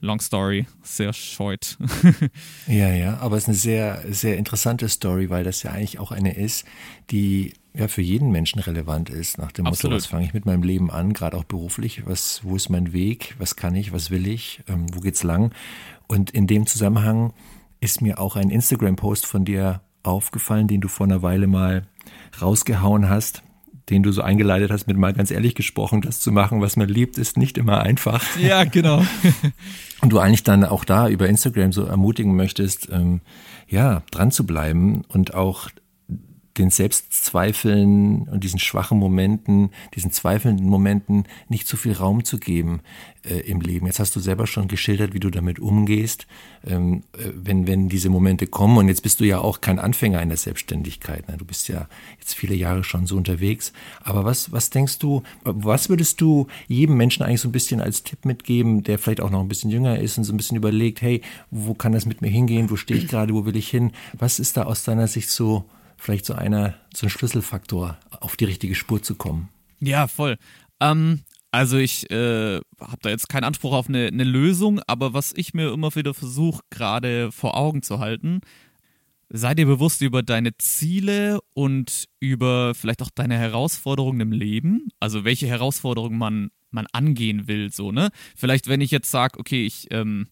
Long 0.00 0.20
Story, 0.20 0.66
sehr 0.82 1.12
short. 1.12 1.78
ja, 2.66 2.90
ja, 2.90 3.16
aber 3.18 3.36
es 3.36 3.44
ist 3.44 3.48
eine 3.48 3.56
sehr, 3.56 4.04
sehr 4.10 4.36
interessante 4.36 4.88
Story, 4.88 5.30
weil 5.30 5.44
das 5.44 5.62
ja 5.62 5.70
eigentlich 5.70 5.98
auch 5.98 6.12
eine 6.12 6.36
ist, 6.36 6.66
die 7.10 7.54
ja 7.72 7.88
für 7.88 8.02
jeden 8.02 8.30
Menschen 8.30 8.60
relevant 8.60 9.08
ist. 9.08 9.38
Nach 9.38 9.50
dem 9.50 9.66
Absolut. 9.66 9.92
Motto, 9.92 10.04
was 10.04 10.06
fange 10.06 10.26
ich 10.26 10.34
mit 10.34 10.44
meinem 10.44 10.62
Leben 10.62 10.90
an, 10.90 11.14
gerade 11.14 11.36
auch 11.36 11.44
beruflich, 11.44 12.06
was, 12.06 12.44
wo 12.44 12.54
ist 12.54 12.68
mein 12.68 12.92
Weg, 12.92 13.34
was 13.38 13.56
kann 13.56 13.74
ich, 13.74 13.92
was 13.92 14.10
will 14.10 14.26
ich, 14.26 14.62
ähm, 14.68 14.86
wo 14.92 15.00
geht's 15.00 15.22
lang? 15.22 15.52
Und 16.06 16.30
in 16.30 16.46
dem 16.46 16.66
Zusammenhang 16.66 17.32
ist 17.80 18.02
mir 18.02 18.18
auch 18.18 18.36
ein 18.36 18.50
Instagram-Post 18.50 19.26
von 19.26 19.44
dir 19.44 19.80
aufgefallen, 20.02 20.68
den 20.68 20.82
du 20.82 20.88
vor 20.88 21.06
einer 21.06 21.22
Weile 21.22 21.46
mal 21.46 21.86
rausgehauen 22.40 23.08
hast 23.08 23.42
den 23.90 24.02
du 24.02 24.12
so 24.12 24.22
eingeleitet 24.22 24.70
hast, 24.70 24.86
mit 24.86 24.96
mal 24.96 25.12
ganz 25.12 25.30
ehrlich 25.30 25.54
gesprochen, 25.54 26.00
das 26.00 26.20
zu 26.20 26.32
machen, 26.32 26.60
was 26.60 26.76
man 26.76 26.88
liebt, 26.88 27.18
ist 27.18 27.36
nicht 27.36 27.58
immer 27.58 27.82
einfach. 27.82 28.24
Ja, 28.38 28.64
genau. 28.64 29.04
Und 30.00 30.10
du 30.10 30.18
eigentlich 30.18 30.42
dann 30.42 30.64
auch 30.64 30.84
da 30.84 31.08
über 31.08 31.28
Instagram 31.28 31.72
so 31.72 31.84
ermutigen 31.84 32.34
möchtest, 32.36 32.88
ähm, 32.90 33.20
ja, 33.68 34.02
dran 34.10 34.30
zu 34.30 34.44
bleiben 34.44 35.02
und 35.08 35.34
auch 35.34 35.70
den 36.58 36.70
Selbstzweifeln 36.70 38.28
und 38.28 38.44
diesen 38.44 38.60
schwachen 38.60 38.98
Momenten, 38.98 39.70
diesen 39.94 40.12
zweifelnden 40.12 40.66
Momenten 40.66 41.24
nicht 41.48 41.66
zu 41.66 41.76
viel 41.76 41.92
Raum 41.92 42.24
zu 42.24 42.38
geben 42.38 42.80
äh, 43.24 43.40
im 43.40 43.60
Leben. 43.60 43.86
Jetzt 43.86 43.98
hast 43.98 44.14
du 44.14 44.20
selber 44.20 44.46
schon 44.46 44.68
geschildert, 44.68 45.14
wie 45.14 45.20
du 45.20 45.30
damit 45.30 45.58
umgehst, 45.58 46.26
ähm, 46.64 47.02
äh, 47.12 47.30
wenn, 47.34 47.66
wenn 47.66 47.88
diese 47.88 48.08
Momente 48.08 48.46
kommen. 48.46 48.78
Und 48.78 48.88
jetzt 48.88 49.02
bist 49.02 49.18
du 49.20 49.24
ja 49.24 49.38
auch 49.38 49.60
kein 49.60 49.80
Anfänger 49.80 50.22
in 50.22 50.28
der 50.28 50.38
Selbstständigkeit. 50.38 51.28
Ne? 51.28 51.36
Du 51.36 51.44
bist 51.44 51.68
ja 51.68 51.88
jetzt 52.20 52.34
viele 52.34 52.54
Jahre 52.54 52.84
schon 52.84 53.06
so 53.06 53.16
unterwegs. 53.16 53.72
Aber 54.02 54.24
was, 54.24 54.52
was 54.52 54.70
denkst 54.70 55.00
du, 55.00 55.22
was 55.42 55.88
würdest 55.88 56.20
du 56.20 56.46
jedem 56.68 56.96
Menschen 56.96 57.24
eigentlich 57.24 57.40
so 57.40 57.48
ein 57.48 57.52
bisschen 57.52 57.80
als 57.80 58.04
Tipp 58.04 58.24
mitgeben, 58.24 58.84
der 58.84 58.98
vielleicht 58.98 59.20
auch 59.20 59.30
noch 59.30 59.40
ein 59.40 59.48
bisschen 59.48 59.70
jünger 59.70 59.98
ist 59.98 60.18
und 60.18 60.24
so 60.24 60.32
ein 60.32 60.36
bisschen 60.36 60.56
überlegt, 60.56 61.02
hey, 61.02 61.20
wo 61.50 61.74
kann 61.74 61.92
das 61.92 62.06
mit 62.06 62.22
mir 62.22 62.28
hingehen? 62.28 62.70
Wo 62.70 62.76
stehe 62.76 63.00
ich 63.00 63.08
gerade? 63.08 63.34
Wo 63.34 63.44
will 63.44 63.56
ich 63.56 63.68
hin? 63.68 63.92
Was 64.16 64.38
ist 64.38 64.56
da 64.56 64.64
aus 64.64 64.84
deiner 64.84 65.08
Sicht 65.08 65.30
so 65.30 65.64
vielleicht 66.04 66.26
so 66.26 66.34
einer, 66.34 66.74
so 66.94 67.06
ein 67.06 67.10
Schlüsselfaktor, 67.10 67.96
auf 68.10 68.36
die 68.36 68.44
richtige 68.44 68.74
Spur 68.74 69.02
zu 69.02 69.14
kommen. 69.14 69.48
Ja, 69.80 70.06
voll. 70.06 70.36
Ähm, 70.78 71.22
also 71.50 71.78
ich 71.78 72.10
äh, 72.10 72.56
habe 72.78 72.98
da 73.00 73.08
jetzt 73.08 73.28
keinen 73.28 73.44
Anspruch 73.44 73.72
auf 73.72 73.88
eine, 73.88 74.08
eine 74.08 74.24
Lösung, 74.24 74.80
aber 74.86 75.14
was 75.14 75.32
ich 75.34 75.54
mir 75.54 75.72
immer 75.72 75.94
wieder 75.94 76.12
versuche, 76.12 76.60
gerade 76.68 77.32
vor 77.32 77.56
Augen 77.56 77.82
zu 77.82 78.00
halten, 78.00 78.42
sei 79.30 79.54
dir 79.54 79.64
bewusst 79.64 80.02
über 80.02 80.22
deine 80.22 80.56
Ziele 80.58 81.40
und 81.54 82.04
über 82.20 82.74
vielleicht 82.74 83.02
auch 83.02 83.10
deine 83.14 83.38
Herausforderungen 83.38 84.20
im 84.20 84.32
Leben. 84.32 84.88
Also 85.00 85.24
welche 85.24 85.46
Herausforderungen 85.46 86.18
man, 86.18 86.50
man 86.70 86.86
angehen 86.92 87.48
will, 87.48 87.72
so, 87.72 87.92
ne? 87.92 88.10
Vielleicht, 88.36 88.68
wenn 88.68 88.82
ich 88.82 88.90
jetzt 88.90 89.10
sage, 89.10 89.38
okay, 89.38 89.64
ich, 89.64 89.86
ähm, 89.90 90.28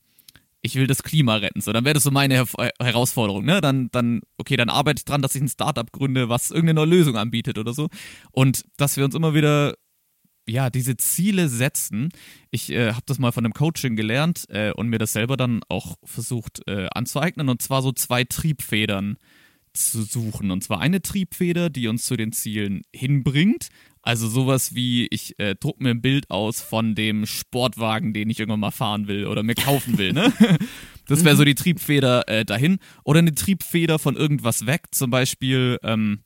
ich 0.63 0.77
will 0.77 0.87
das 0.87 1.03
Klima 1.03 1.37
retten, 1.37 1.61
so, 1.61 1.73
dann 1.73 1.85
wäre 1.85 1.95
das 1.95 2.05
so 2.05 2.11
meine 2.11 2.35
Her 2.35 2.47
Herausforderung, 2.81 3.45
ne? 3.45 3.61
Dann, 3.61 3.91
dann, 3.91 4.21
okay, 4.39 4.57
dann 4.57 4.71
arbeite 4.71 5.01
ich 5.01 5.05
dran, 5.05 5.21
dass 5.21 5.35
ich 5.35 5.43
ein 5.43 5.49
Startup 5.49 5.91
gründe, 5.91 6.29
was 6.29 6.51
irgendeine 6.51 6.75
neue 6.75 6.99
Lösung 6.99 7.17
anbietet 7.17 7.59
oder 7.59 7.73
so. 7.73 7.89
Und 8.31 8.65
dass 8.77 8.97
wir 8.97 9.05
uns 9.05 9.15
immer 9.15 9.35
wieder 9.35 9.75
ja, 10.49 10.71
diese 10.71 10.97
Ziele 10.97 11.49
setzen. 11.49 12.11
Ich 12.51 12.71
äh, 12.71 12.93
habe 12.93 13.05
das 13.07 13.19
mal 13.19 13.33
von 13.33 13.45
einem 13.45 13.55
Coaching 13.55 13.97
gelernt 13.97 14.45
äh, 14.49 14.73
und 14.73 14.89
mir 14.89 14.99
das 14.99 15.13
selber 15.13 15.37
dann 15.37 15.61
auch 15.69 15.97
versucht 16.05 16.63
äh, 16.67 16.89
anzueignen. 16.93 17.49
Und 17.49 17.63
zwar 17.63 17.83
so 17.83 17.93
zwei 17.93 18.25
Triebfedern 18.25 19.19
zu 19.73 20.03
suchen. 20.03 20.51
Und 20.51 20.63
zwar 20.63 20.81
eine 20.81 21.01
Triebfeder, 21.01 21.71
die 21.71 21.89
uns 21.89 22.05
zu 22.05 22.17
den 22.17 22.33
Zielen 22.33 22.83
hinbringt. 22.95 23.69
Also 24.03 24.29
sowas 24.29 24.75
wie, 24.75 25.07
ich 25.07 25.39
äh, 25.39 25.55
druck 25.55 25.81
mir 25.81 25.91
ein 25.91 26.03
Bild 26.03 26.29
aus 26.29 26.61
von 26.61 26.97
dem 26.97 27.25
Sportwagen, 27.25 28.13
den 28.13 28.31
ich 28.31 28.41
irgendwann 28.41 28.61
mal 28.61 28.73
fahren 28.73 29.07
will 29.07 29.27
oder 29.27 29.45
mir 29.45 29.55
kaufen 29.55 29.99
will. 29.99 30.13
Ne? 30.13 30.33
Das 31.07 31.25
wäre 31.25 31.35
so 31.35 31.45
die 31.45 31.57
Triebfeder 31.57 32.29
äh, 32.29 32.45
dahin. 32.45 32.79
Oder 33.05 33.19
eine 33.19 33.35
Triebfeder 33.35 33.99
von 33.99 34.15
irgendwas 34.15 34.67
weg. 34.67 34.85
Zum 34.93 35.11
Beispiel, 35.11 35.79
ähm, 35.83 36.21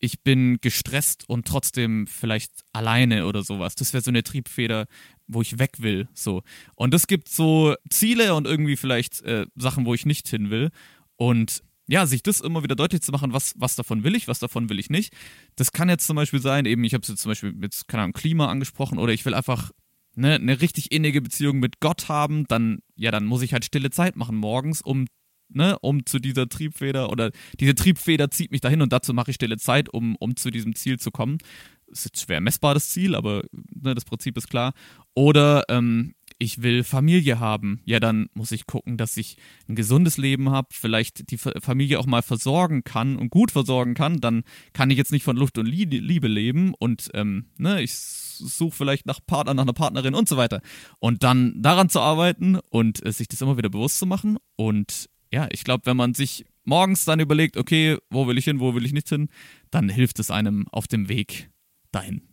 ich 0.00 0.22
bin 0.22 0.58
gestresst 0.60 1.28
und 1.28 1.46
trotzdem 1.46 2.06
vielleicht 2.06 2.52
alleine 2.72 3.26
oder 3.26 3.42
sowas. 3.42 3.74
Das 3.74 3.92
wäre 3.92 4.02
so 4.02 4.10
eine 4.10 4.22
Triebfeder, 4.22 4.86
wo 5.26 5.42
ich 5.42 5.58
weg 5.58 5.76
will. 5.78 6.08
So. 6.12 6.42
Und 6.74 6.94
es 6.94 7.06
gibt 7.06 7.28
so 7.28 7.74
Ziele 7.90 8.34
und 8.34 8.46
irgendwie 8.46 8.76
vielleicht 8.76 9.22
äh, 9.22 9.46
Sachen, 9.56 9.86
wo 9.86 9.94
ich 9.94 10.06
nicht 10.06 10.28
hin 10.28 10.50
will. 10.50 10.70
Und 11.16 11.62
ja, 11.88 12.06
sich 12.06 12.22
das 12.22 12.40
immer 12.40 12.62
wieder 12.62 12.76
deutlich 12.76 13.00
zu 13.00 13.12
machen, 13.12 13.32
was, 13.32 13.54
was 13.56 13.74
davon 13.74 14.04
will 14.04 14.14
ich, 14.14 14.28
was 14.28 14.38
davon 14.38 14.68
will 14.68 14.78
ich 14.78 14.90
nicht. 14.90 15.12
Das 15.56 15.72
kann 15.72 15.88
jetzt 15.88 16.06
zum 16.06 16.16
Beispiel 16.16 16.40
sein, 16.40 16.66
eben, 16.66 16.84
ich 16.84 16.94
habe 16.94 17.02
es 17.02 17.08
jetzt 17.08 17.22
zum 17.22 17.30
Beispiel 17.30 17.52
mit, 17.52 17.88
keine 17.88 18.04
Ahnung, 18.04 18.12
Klima 18.12 18.46
angesprochen 18.48 18.98
oder 18.98 19.12
ich 19.12 19.24
will 19.24 19.34
einfach 19.34 19.70
ne, 20.14 20.34
eine 20.34 20.60
richtig 20.60 20.92
innige 20.92 21.22
Beziehung 21.22 21.58
mit 21.58 21.80
Gott 21.80 22.08
haben, 22.08 22.44
dann, 22.46 22.80
ja, 22.94 23.10
dann 23.10 23.24
muss 23.24 23.42
ich 23.42 23.54
halt 23.54 23.64
stille 23.64 23.90
Zeit 23.90 24.16
machen 24.16 24.36
morgens, 24.36 24.82
um 24.82 25.06
ne, 25.48 25.78
um 25.80 26.04
zu 26.04 26.18
dieser 26.18 26.46
Triebfeder 26.46 27.10
oder 27.10 27.30
diese 27.58 27.74
Triebfeder 27.74 28.30
zieht 28.30 28.50
mich 28.50 28.60
dahin 28.60 28.82
und 28.82 28.92
dazu 28.92 29.14
mache 29.14 29.30
ich 29.30 29.36
stille 29.36 29.56
Zeit, 29.56 29.88
um, 29.88 30.14
um 30.16 30.36
zu 30.36 30.50
diesem 30.50 30.74
Ziel 30.74 30.98
zu 30.98 31.10
kommen. 31.10 31.38
Das 31.86 32.00
ist 32.00 32.04
jetzt 32.04 32.20
schwer 32.20 32.42
messbar, 32.42 32.74
das 32.74 32.90
Ziel, 32.90 33.14
aber 33.14 33.44
ne, 33.52 33.94
das 33.94 34.04
Prinzip 34.04 34.36
ist 34.36 34.50
klar. 34.50 34.74
Oder 35.14 35.64
ähm, 35.70 36.14
ich 36.38 36.62
will 36.62 36.84
Familie 36.84 37.40
haben. 37.40 37.80
Ja, 37.84 38.00
dann 38.00 38.28
muss 38.34 38.52
ich 38.52 38.66
gucken, 38.66 38.96
dass 38.96 39.16
ich 39.16 39.36
ein 39.68 39.74
gesundes 39.74 40.16
Leben 40.16 40.50
habe, 40.50 40.68
vielleicht 40.70 41.30
die 41.30 41.38
Familie 41.38 41.98
auch 41.98 42.06
mal 42.06 42.22
versorgen 42.22 42.84
kann 42.84 43.16
und 43.16 43.30
gut 43.30 43.50
versorgen 43.50 43.94
kann. 43.94 44.20
Dann 44.20 44.44
kann 44.72 44.90
ich 44.90 44.98
jetzt 44.98 45.12
nicht 45.12 45.24
von 45.24 45.36
Luft 45.36 45.58
und 45.58 45.66
Liebe 45.66 46.28
leben 46.28 46.74
und 46.78 47.10
ähm, 47.14 47.46
ne, 47.56 47.82
ich 47.82 47.94
suche 47.94 48.76
vielleicht 48.76 49.06
nach 49.06 49.20
Partner, 49.26 49.54
nach 49.54 49.64
einer 49.64 49.72
Partnerin 49.72 50.14
und 50.14 50.28
so 50.28 50.36
weiter. 50.36 50.60
Und 51.00 51.24
dann 51.24 51.60
daran 51.60 51.88
zu 51.88 52.00
arbeiten 52.00 52.58
und 52.70 53.04
äh, 53.04 53.12
sich 53.12 53.28
das 53.28 53.40
immer 53.40 53.56
wieder 53.56 53.70
bewusst 53.70 53.98
zu 53.98 54.06
machen 54.06 54.38
und 54.56 55.08
ja, 55.32 55.46
ich 55.50 55.64
glaube, 55.64 55.84
wenn 55.86 55.96
man 55.96 56.14
sich 56.14 56.46
morgens 56.64 57.04
dann 57.04 57.20
überlegt, 57.20 57.56
okay, 57.56 57.98
wo 58.10 58.26
will 58.26 58.38
ich 58.38 58.44
hin, 58.44 58.60
wo 58.60 58.74
will 58.74 58.86
ich 58.86 58.92
nicht 58.92 59.08
hin, 59.08 59.28
dann 59.70 59.88
hilft 59.88 60.18
es 60.20 60.30
einem 60.30 60.66
auf 60.68 60.86
dem 60.86 61.08
Weg 61.08 61.50
dahin. 61.92 62.27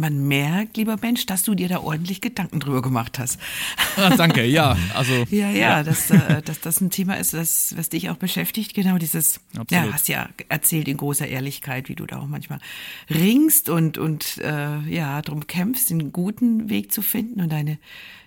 Man 0.00 0.26
merkt, 0.26 0.78
lieber 0.78 0.96
Mensch, 1.00 1.26
dass 1.26 1.42
du 1.42 1.54
dir 1.54 1.68
da 1.68 1.80
ordentlich 1.80 2.22
Gedanken 2.22 2.58
drüber 2.58 2.80
gemacht 2.80 3.18
hast. 3.18 3.38
Ah, 3.96 4.16
danke, 4.16 4.44
ja. 4.46 4.76
Also, 4.94 5.12
ja, 5.30 5.50
ja, 5.50 5.50
ja. 5.50 5.82
Dass, 5.82 6.10
äh, 6.10 6.40
dass 6.42 6.60
das 6.60 6.80
ein 6.80 6.88
Thema 6.88 7.18
ist, 7.18 7.34
das, 7.34 7.76
was 7.76 7.90
dich 7.90 8.08
auch 8.08 8.16
beschäftigt. 8.16 8.72
Genau 8.72 8.96
dieses, 8.96 9.40
Absolut. 9.56 9.70
ja, 9.70 9.92
hast 9.92 10.08
ja 10.08 10.28
erzählt 10.48 10.88
in 10.88 10.96
großer 10.96 11.28
Ehrlichkeit, 11.28 11.90
wie 11.90 11.94
du 11.94 12.06
da 12.06 12.18
auch 12.18 12.26
manchmal 12.26 12.60
ringst 13.10 13.68
und, 13.68 13.98
und 13.98 14.38
äh, 14.38 14.80
ja, 14.88 15.20
darum 15.20 15.46
kämpfst, 15.46 15.90
den 15.90 16.12
guten 16.12 16.70
Weg 16.70 16.92
zu 16.92 17.02
finden 17.02 17.42
und 17.42 17.52
deine 17.52 17.78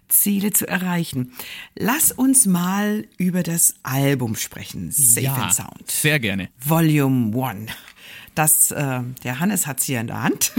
Ziele 0.09 0.51
zu 0.51 0.67
erreichen. 0.67 1.33
Lass 1.75 2.11
uns 2.11 2.45
mal 2.45 3.07
über 3.17 3.41
das 3.41 3.75
Album 3.81 4.35
sprechen. 4.35 4.91
Safe 4.91 5.21
ja, 5.21 5.33
and 5.35 5.53
Sound. 5.53 5.91
Sehr 5.91 6.19
gerne. 6.19 6.49
Volume 6.63 7.35
1. 7.43 7.71
Das, 8.35 8.71
äh, 8.71 9.01
der 9.23 9.39
Hannes 9.39 9.67
hat's 9.67 9.83
hier 9.83 9.99
in 9.99 10.07
der 10.07 10.23
Hand. 10.23 10.53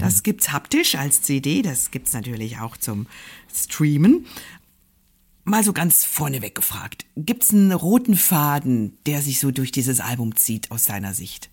Das 0.00 0.22
gibt's 0.22 0.52
haptisch 0.52 0.94
als 0.94 1.22
CD. 1.22 1.60
Das 1.60 1.90
gibt's 1.90 2.12
natürlich 2.12 2.58
auch 2.58 2.76
zum 2.76 3.06
Streamen. 3.52 4.26
Mal 5.44 5.62
so 5.62 5.72
ganz 5.72 6.04
vorneweg 6.04 6.54
gefragt. 6.54 7.04
Gibt's 7.16 7.50
einen 7.50 7.72
roten 7.72 8.16
Faden, 8.16 8.96
der 9.04 9.20
sich 9.20 9.40
so 9.40 9.50
durch 9.50 9.72
dieses 9.72 10.00
Album 10.00 10.36
zieht 10.36 10.70
aus 10.70 10.84
deiner 10.84 11.12
Sicht? 11.12 11.50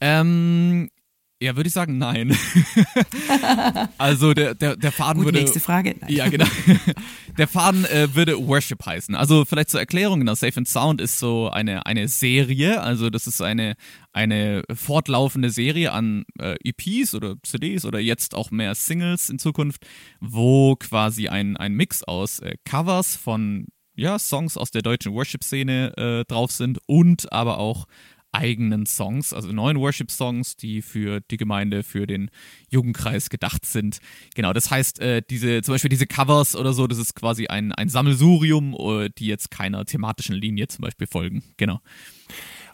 Ähm, 0.00 0.90
ja, 1.44 1.56
würde 1.56 1.68
ich 1.68 1.74
sagen, 1.74 1.98
nein. 1.98 2.36
also 3.98 4.32
der, 4.32 4.54
der, 4.54 4.76
der 4.76 4.92
Faden 4.92 5.18
Gut, 5.18 5.26
würde. 5.26 5.38
Nächste 5.40 5.60
Frage. 5.60 5.94
Nein. 6.00 6.10
Ja, 6.10 6.28
genau. 6.28 6.46
Der 7.36 7.48
Faden 7.48 7.84
äh, 7.86 8.14
würde 8.14 8.38
Worship 8.38 8.86
heißen. 8.86 9.16
Also 9.16 9.44
vielleicht 9.44 9.70
zur 9.70 9.80
Erklärung, 9.80 10.20
genau, 10.20 10.34
Safe 10.34 10.56
and 10.56 10.68
Sound 10.68 11.00
ist 11.00 11.18
so 11.18 11.50
eine, 11.50 11.84
eine 11.84 12.06
Serie, 12.06 12.80
also 12.80 13.10
das 13.10 13.26
ist 13.26 13.42
eine, 13.42 13.74
eine 14.12 14.62
fortlaufende 14.72 15.50
Serie 15.50 15.90
an 15.90 16.26
äh, 16.38 16.54
EPs 16.62 17.12
oder 17.12 17.34
CDs 17.42 17.84
oder 17.86 17.98
jetzt 17.98 18.36
auch 18.36 18.52
mehr 18.52 18.76
Singles 18.76 19.30
in 19.30 19.40
Zukunft, 19.40 19.84
wo 20.20 20.76
quasi 20.76 21.26
ein, 21.26 21.56
ein 21.56 21.72
Mix 21.74 22.04
aus 22.04 22.38
äh, 22.38 22.54
Covers 22.64 23.16
von 23.16 23.66
ja, 23.96 24.18
Songs 24.18 24.56
aus 24.56 24.70
der 24.70 24.82
deutschen 24.82 25.12
Worship-Szene 25.12 25.96
äh, 25.96 26.24
drauf 26.24 26.52
sind 26.52 26.78
und 26.86 27.32
aber 27.32 27.58
auch 27.58 27.86
eigenen 28.34 28.86
Songs, 28.86 29.32
also 29.32 29.52
neuen 29.52 29.78
Worship-Songs, 29.78 30.56
die 30.56 30.82
für 30.82 31.20
die 31.20 31.36
Gemeinde, 31.36 31.82
für 31.82 32.06
den 32.06 32.30
Jugendkreis 32.70 33.30
gedacht 33.30 33.64
sind. 33.64 33.98
Genau, 34.34 34.52
das 34.52 34.70
heißt, 34.70 35.00
äh, 35.00 35.22
diese, 35.28 35.62
zum 35.62 35.74
Beispiel 35.74 35.88
diese 35.88 36.06
Covers 36.06 36.56
oder 36.56 36.72
so, 36.72 36.86
das 36.86 36.98
ist 36.98 37.14
quasi 37.14 37.46
ein, 37.46 37.72
ein 37.72 37.88
Sammelsurium, 37.88 38.74
äh, 38.74 39.10
die 39.16 39.26
jetzt 39.26 39.50
keiner 39.50 39.84
thematischen 39.84 40.34
Linie 40.34 40.68
zum 40.68 40.82
Beispiel 40.82 41.06
folgen. 41.06 41.42
Genau. 41.56 41.80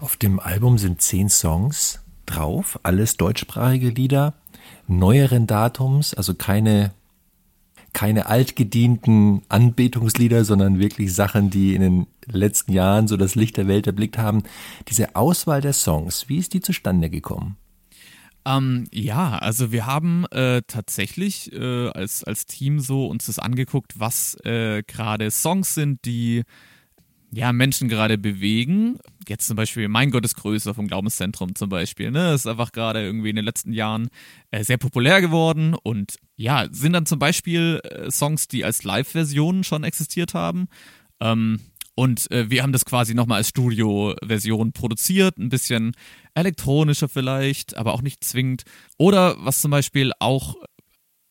Auf 0.00 0.16
dem 0.16 0.40
Album 0.40 0.78
sind 0.78 1.02
zehn 1.02 1.28
Songs 1.28 2.00
drauf, 2.26 2.80
alles 2.82 3.16
deutschsprachige 3.16 3.90
Lieder, 3.90 4.34
neueren 4.86 5.46
Datums, 5.46 6.14
also 6.14 6.34
keine 6.34 6.92
keine 7.92 8.26
altgedienten 8.26 9.42
Anbetungslieder, 9.48 10.44
sondern 10.44 10.78
wirklich 10.78 11.14
Sachen, 11.14 11.50
die 11.50 11.74
in 11.74 11.82
den 11.82 12.06
letzten 12.26 12.72
Jahren 12.72 13.08
so 13.08 13.16
das 13.16 13.34
Licht 13.34 13.56
der 13.56 13.68
Welt 13.68 13.86
erblickt 13.86 14.18
haben. 14.18 14.42
Diese 14.88 15.16
Auswahl 15.16 15.60
der 15.60 15.72
Songs, 15.72 16.28
wie 16.28 16.38
ist 16.38 16.54
die 16.54 16.60
zustande 16.60 17.10
gekommen? 17.10 17.56
Ähm, 18.46 18.86
ja, 18.90 19.36
also 19.38 19.70
wir 19.70 19.86
haben 19.86 20.24
äh, 20.30 20.62
tatsächlich 20.66 21.52
äh, 21.52 21.88
als, 21.88 22.24
als 22.24 22.46
Team 22.46 22.80
so 22.80 23.06
uns 23.06 23.26
das 23.26 23.38
angeguckt, 23.38 23.98
was 23.98 24.34
äh, 24.44 24.82
gerade 24.86 25.30
Songs 25.30 25.74
sind, 25.74 26.04
die 26.04 26.44
ja, 27.32 27.52
Menschen 27.52 27.88
gerade 27.88 28.18
bewegen. 28.18 28.98
Jetzt 29.28 29.46
zum 29.46 29.56
Beispiel 29.56 29.88
Mein 29.88 30.10
Gott 30.10 30.24
ist 30.24 30.34
größer 30.34 30.74
vom 30.74 30.88
Glaubenszentrum 30.88 31.54
zum 31.54 31.68
Beispiel. 31.68 32.10
Ne? 32.10 32.34
Ist 32.34 32.46
einfach 32.46 32.72
gerade 32.72 33.02
irgendwie 33.02 33.30
in 33.30 33.36
den 33.36 33.44
letzten 33.44 33.72
Jahren 33.72 34.08
äh, 34.50 34.64
sehr 34.64 34.78
populär 34.78 35.20
geworden 35.20 35.74
und 35.74 36.16
ja, 36.36 36.66
sind 36.70 36.92
dann 36.92 37.06
zum 37.06 37.18
Beispiel 37.18 37.80
äh, 37.84 38.10
Songs, 38.10 38.48
die 38.48 38.64
als 38.64 38.82
Live-Versionen 38.82 39.62
schon 39.62 39.84
existiert 39.84 40.34
haben. 40.34 40.66
Ähm, 41.20 41.60
und 41.94 42.30
äh, 42.30 42.48
wir 42.50 42.62
haben 42.62 42.72
das 42.72 42.84
quasi 42.84 43.14
nochmal 43.14 43.38
als 43.38 43.50
Studio-Version 43.50 44.72
produziert, 44.72 45.38
ein 45.38 45.50
bisschen 45.50 45.92
elektronischer 46.34 47.08
vielleicht, 47.08 47.76
aber 47.76 47.92
auch 47.92 48.02
nicht 48.02 48.24
zwingend. 48.24 48.62
Oder 48.96 49.36
was 49.38 49.60
zum 49.60 49.70
Beispiel 49.70 50.12
auch 50.18 50.56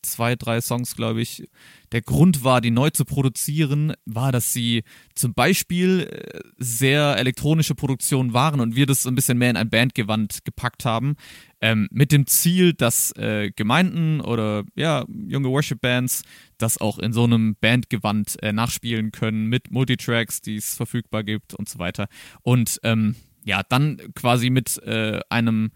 zwei, 0.02 0.36
drei 0.36 0.60
Songs, 0.60 0.96
glaube 0.96 1.20
ich, 1.20 1.48
der 1.92 2.02
Grund 2.02 2.44
war, 2.44 2.60
die 2.60 2.70
neu 2.70 2.90
zu 2.90 3.04
produzieren, 3.04 3.94
war, 4.04 4.32
dass 4.32 4.52
sie 4.52 4.84
zum 5.14 5.34
Beispiel 5.34 6.08
äh, 6.10 6.40
sehr 6.58 7.16
elektronische 7.16 7.74
Produktionen 7.74 8.32
waren 8.32 8.60
und 8.60 8.76
wir 8.76 8.86
das 8.86 9.06
ein 9.06 9.14
bisschen 9.14 9.38
mehr 9.38 9.50
in 9.50 9.56
ein 9.56 9.70
Bandgewand 9.70 10.44
gepackt 10.44 10.84
haben, 10.84 11.16
ähm, 11.60 11.88
mit 11.90 12.12
dem 12.12 12.26
Ziel, 12.26 12.72
dass 12.72 13.12
äh, 13.16 13.50
Gemeinden 13.54 14.20
oder 14.20 14.64
ja, 14.74 15.04
junge 15.08 15.48
Worship-Bands 15.48 16.22
das 16.58 16.78
auch 16.78 16.98
in 16.98 17.12
so 17.12 17.24
einem 17.24 17.56
Bandgewand 17.60 18.42
äh, 18.42 18.52
nachspielen 18.52 19.12
können 19.12 19.46
mit 19.46 19.70
Multitracks, 19.70 20.40
die 20.40 20.56
es 20.56 20.74
verfügbar 20.74 21.24
gibt 21.24 21.54
und 21.54 21.68
so 21.68 21.78
weiter. 21.78 22.08
Und 22.42 22.78
ähm, 22.82 23.16
ja, 23.44 23.62
dann 23.68 23.98
quasi 24.14 24.50
mit 24.50 24.82
äh, 24.84 25.20
einem 25.28 25.70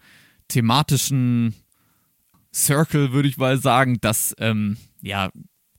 thematischen 0.47 1.55
Circle, 2.55 3.11
würde 3.11 3.27
ich 3.27 3.37
mal 3.37 3.57
sagen, 3.57 3.97
dass 3.99 4.33
ähm, 4.39 4.77
ja 5.01 5.29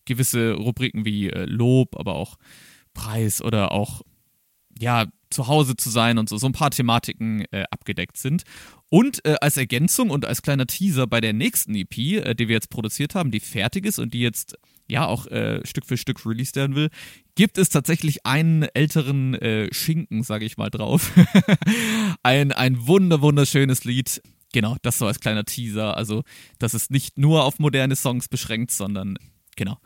gewisse 0.04 0.52
Rubriken 0.52 1.04
wie 1.04 1.30
äh, 1.30 1.46
Lob, 1.46 1.96
aber 1.98 2.14
auch 2.14 2.36
Preis 2.94 3.42
oder 3.42 3.72
auch 3.72 4.02
ja 4.78 5.06
zu 5.30 5.48
Hause 5.48 5.76
zu 5.76 5.90
sein 5.90 6.18
und 6.18 6.28
so, 6.28 6.36
so 6.36 6.46
ein 6.46 6.52
paar 6.52 6.70
Thematiken 6.70 7.44
äh, 7.50 7.64
abgedeckt 7.70 8.16
sind. 8.16 8.44
Und 8.88 9.24
äh, 9.24 9.36
als 9.40 9.56
Ergänzung 9.56 10.10
und 10.10 10.24
als 10.24 10.42
kleiner 10.42 10.66
Teaser 10.66 11.06
bei 11.06 11.20
der 11.20 11.32
nächsten 11.32 11.74
EP, 11.74 11.98
äh, 11.98 12.34
die 12.34 12.48
wir 12.48 12.54
jetzt 12.54 12.70
produziert 12.70 13.14
haben, 13.14 13.30
die 13.30 13.40
fertig 13.40 13.86
ist 13.86 13.98
und 13.98 14.14
die 14.14 14.20
jetzt 14.20 14.56
ja 14.86 15.06
auch 15.06 15.26
äh, 15.26 15.66
Stück 15.66 15.86
für 15.86 15.96
Stück 15.96 16.24
released 16.24 16.54
werden 16.54 16.76
will, 16.76 16.90
gibt 17.34 17.58
es 17.58 17.70
tatsächlich 17.70 18.24
einen 18.24 18.62
älteren 18.62 19.34
äh, 19.34 19.72
Schinken, 19.74 20.22
sage 20.22 20.44
ich 20.44 20.56
mal 20.56 20.70
drauf. 20.70 21.10
ein, 22.22 22.52
ein 22.52 22.86
wunder, 22.86 23.20
wunderschönes 23.20 23.84
Lied. 23.84 24.22
Genau, 24.56 24.74
das 24.80 24.96
so 24.96 25.06
als 25.06 25.20
kleiner 25.20 25.44
Teaser. 25.44 25.98
Also, 25.98 26.22
das 26.58 26.72
ist 26.72 26.90
nicht 26.90 27.18
nur 27.18 27.44
auf 27.44 27.58
moderne 27.58 27.94
Songs 27.94 28.26
beschränkt, 28.26 28.70
sondern 28.70 29.18
genau, 29.54 29.76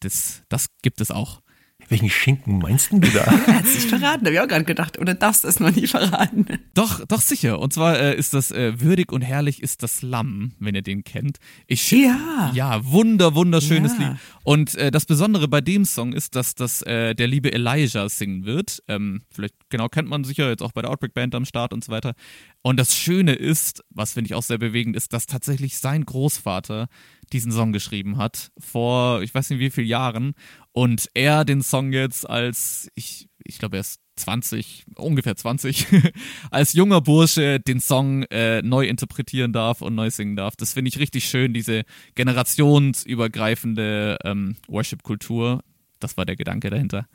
das, 0.00 0.42
das 0.48 0.66
gibt 0.82 1.00
es 1.00 1.12
auch. 1.12 1.42
Welchen 1.88 2.10
Schinken 2.10 2.58
meinst 2.58 2.90
du 2.90 2.98
da? 2.98 3.20
Er 3.20 3.46
hat 3.58 3.66
sich 3.66 3.86
verraten, 3.86 4.24
habe 4.26 4.32
ich 4.32 4.40
auch 4.40 4.48
gerade 4.48 4.64
gedacht. 4.64 4.98
Oder 4.98 5.14
darfst 5.14 5.44
du 5.44 5.48
es 5.48 5.60
noch 5.60 5.70
nie 5.70 5.86
verraten? 5.86 6.46
Doch, 6.74 7.04
doch 7.06 7.20
sicher. 7.20 7.60
Und 7.60 7.72
zwar 7.72 7.98
äh, 8.00 8.16
ist 8.16 8.34
das 8.34 8.50
äh, 8.50 8.80
würdig 8.80 9.12
und 9.12 9.22
herrlich 9.22 9.62
ist 9.62 9.82
das 9.84 10.02
Lamm, 10.02 10.54
wenn 10.58 10.74
ihr 10.74 10.82
den 10.82 11.04
kennt. 11.04 11.36
Ich 11.68 11.88
Ja. 11.92 12.50
ja, 12.54 12.84
wunder 12.84 13.34
wunderschönes 13.36 13.92
Ja. 14.00 14.08
Lied. 14.08 14.18
Und 14.42 14.74
äh, 14.74 14.90
das 14.90 15.06
Besondere 15.06 15.46
bei 15.48 15.60
dem 15.60 15.84
Song 15.84 16.12
ist, 16.12 16.34
dass 16.34 16.54
das 16.56 16.82
äh, 16.82 17.14
der 17.14 17.28
liebe 17.28 17.52
Elijah 17.52 18.08
singen 18.08 18.44
wird. 18.46 18.82
Ähm, 18.88 19.22
vielleicht 19.30 19.54
genau 19.68 19.88
kennt 19.88 20.08
man 20.08 20.24
sicher 20.24 20.48
jetzt 20.48 20.62
auch 20.62 20.72
bei 20.72 20.82
der 20.82 20.90
Outbreak 20.90 21.14
Band 21.14 21.34
am 21.36 21.44
Start 21.44 21.72
und 21.72 21.84
so 21.84 21.92
weiter. 21.92 22.14
Und 22.62 22.80
das 22.80 22.96
Schöne 22.96 23.34
ist, 23.34 23.84
was 23.90 24.14
finde 24.14 24.28
ich 24.28 24.34
auch 24.34 24.42
sehr 24.42 24.58
bewegend 24.58 24.96
ist, 24.96 25.12
dass 25.12 25.26
tatsächlich 25.26 25.78
sein 25.78 26.04
Großvater 26.04 26.88
diesen 27.32 27.50
Song 27.50 27.72
geschrieben 27.72 28.18
hat 28.18 28.52
vor 28.56 29.20
ich 29.22 29.34
weiß 29.34 29.50
nicht 29.50 29.58
wie 29.58 29.70
vielen 29.70 29.88
Jahren 29.88 30.34
und 30.76 31.08
er 31.14 31.46
den 31.46 31.62
Song 31.62 31.94
jetzt 31.94 32.28
als 32.28 32.88
ich 32.94 33.28
ich 33.44 33.58
glaube 33.58 33.78
er 33.78 33.80
ist 33.80 34.00
20 34.16 34.84
ungefähr 34.96 35.34
20 35.34 35.86
als 36.50 36.74
junger 36.74 37.00
Bursche 37.00 37.58
den 37.60 37.80
Song 37.80 38.24
äh, 38.24 38.60
neu 38.60 38.86
interpretieren 38.86 39.54
darf 39.54 39.80
und 39.80 39.94
neu 39.94 40.10
singen 40.10 40.36
darf. 40.36 40.54
Das 40.56 40.74
finde 40.74 40.90
ich 40.90 40.98
richtig 40.98 41.24
schön 41.28 41.54
diese 41.54 41.84
generationsübergreifende 42.14 44.18
ähm, 44.24 44.56
Worship-Kultur. 44.68 45.62
Das 45.98 46.16
war 46.18 46.26
der 46.26 46.36
Gedanke 46.36 46.68
dahinter. 46.70 47.06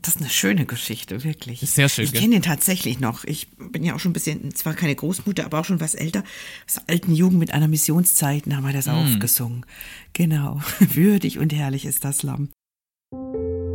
Das 0.00 0.14
ist 0.14 0.20
eine 0.20 0.30
schöne 0.30 0.64
Geschichte, 0.64 1.24
wirklich. 1.24 1.62
Ist 1.62 1.74
sehr 1.74 1.88
schön, 1.88 2.04
Ich 2.04 2.14
kenne 2.14 2.36
den 2.36 2.42
tatsächlich 2.42 3.00
noch. 3.00 3.24
Ich 3.24 3.48
bin 3.56 3.84
ja 3.84 3.94
auch 3.94 3.98
schon 3.98 4.10
ein 4.10 4.14
bisschen, 4.14 4.54
zwar 4.54 4.74
keine 4.74 4.94
Großmutter, 4.94 5.44
aber 5.44 5.60
auch 5.60 5.64
schon 5.64 5.80
was 5.80 5.94
älter. 5.94 6.22
Aus 6.66 6.80
alten 6.86 7.14
Jugend 7.14 7.38
mit 7.38 7.52
einer 7.52 7.68
Missionszeit 7.68 8.44
haben 8.46 8.64
wir 8.64 8.72
das 8.72 8.86
Hm. 8.86 8.94
aufgesungen. 8.94 9.66
Genau. 10.12 10.62
Würdig 10.78 11.38
und 11.38 11.52
herrlich 11.52 11.84
ist 11.84 12.04
das 12.04 12.22
Lamm. 12.22 12.50
Würdig 13.10 13.67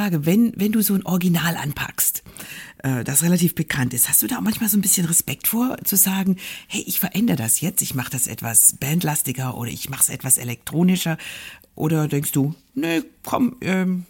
Frage. 0.00 0.24
Wenn, 0.24 0.54
wenn 0.56 0.72
du 0.72 0.80
so 0.80 0.94
ein 0.94 1.04
Original 1.04 1.56
anpackst, 1.56 2.22
äh, 2.82 3.04
das 3.04 3.22
relativ 3.22 3.54
bekannt 3.54 3.92
ist, 3.92 4.08
hast 4.08 4.22
du 4.22 4.26
da 4.26 4.38
auch 4.38 4.40
manchmal 4.40 4.70
so 4.70 4.78
ein 4.78 4.80
bisschen 4.80 5.06
Respekt 5.06 5.46
vor, 5.46 5.76
zu 5.84 5.94
sagen, 5.96 6.36
hey, 6.68 6.82
ich 6.86 6.98
verändere 6.98 7.36
das 7.36 7.60
jetzt, 7.60 7.82
ich 7.82 7.94
mache 7.94 8.10
das 8.10 8.26
etwas 8.26 8.76
bandlastiger 8.80 9.58
oder 9.58 9.70
ich 9.70 9.90
mache 9.90 10.00
es 10.04 10.08
etwas 10.08 10.38
elektronischer? 10.38 11.18
Oder 11.74 12.08
denkst 12.08 12.32
du, 12.32 12.54
nee, 12.74 13.02
komm, 13.24 13.56
ähm, 13.60 14.06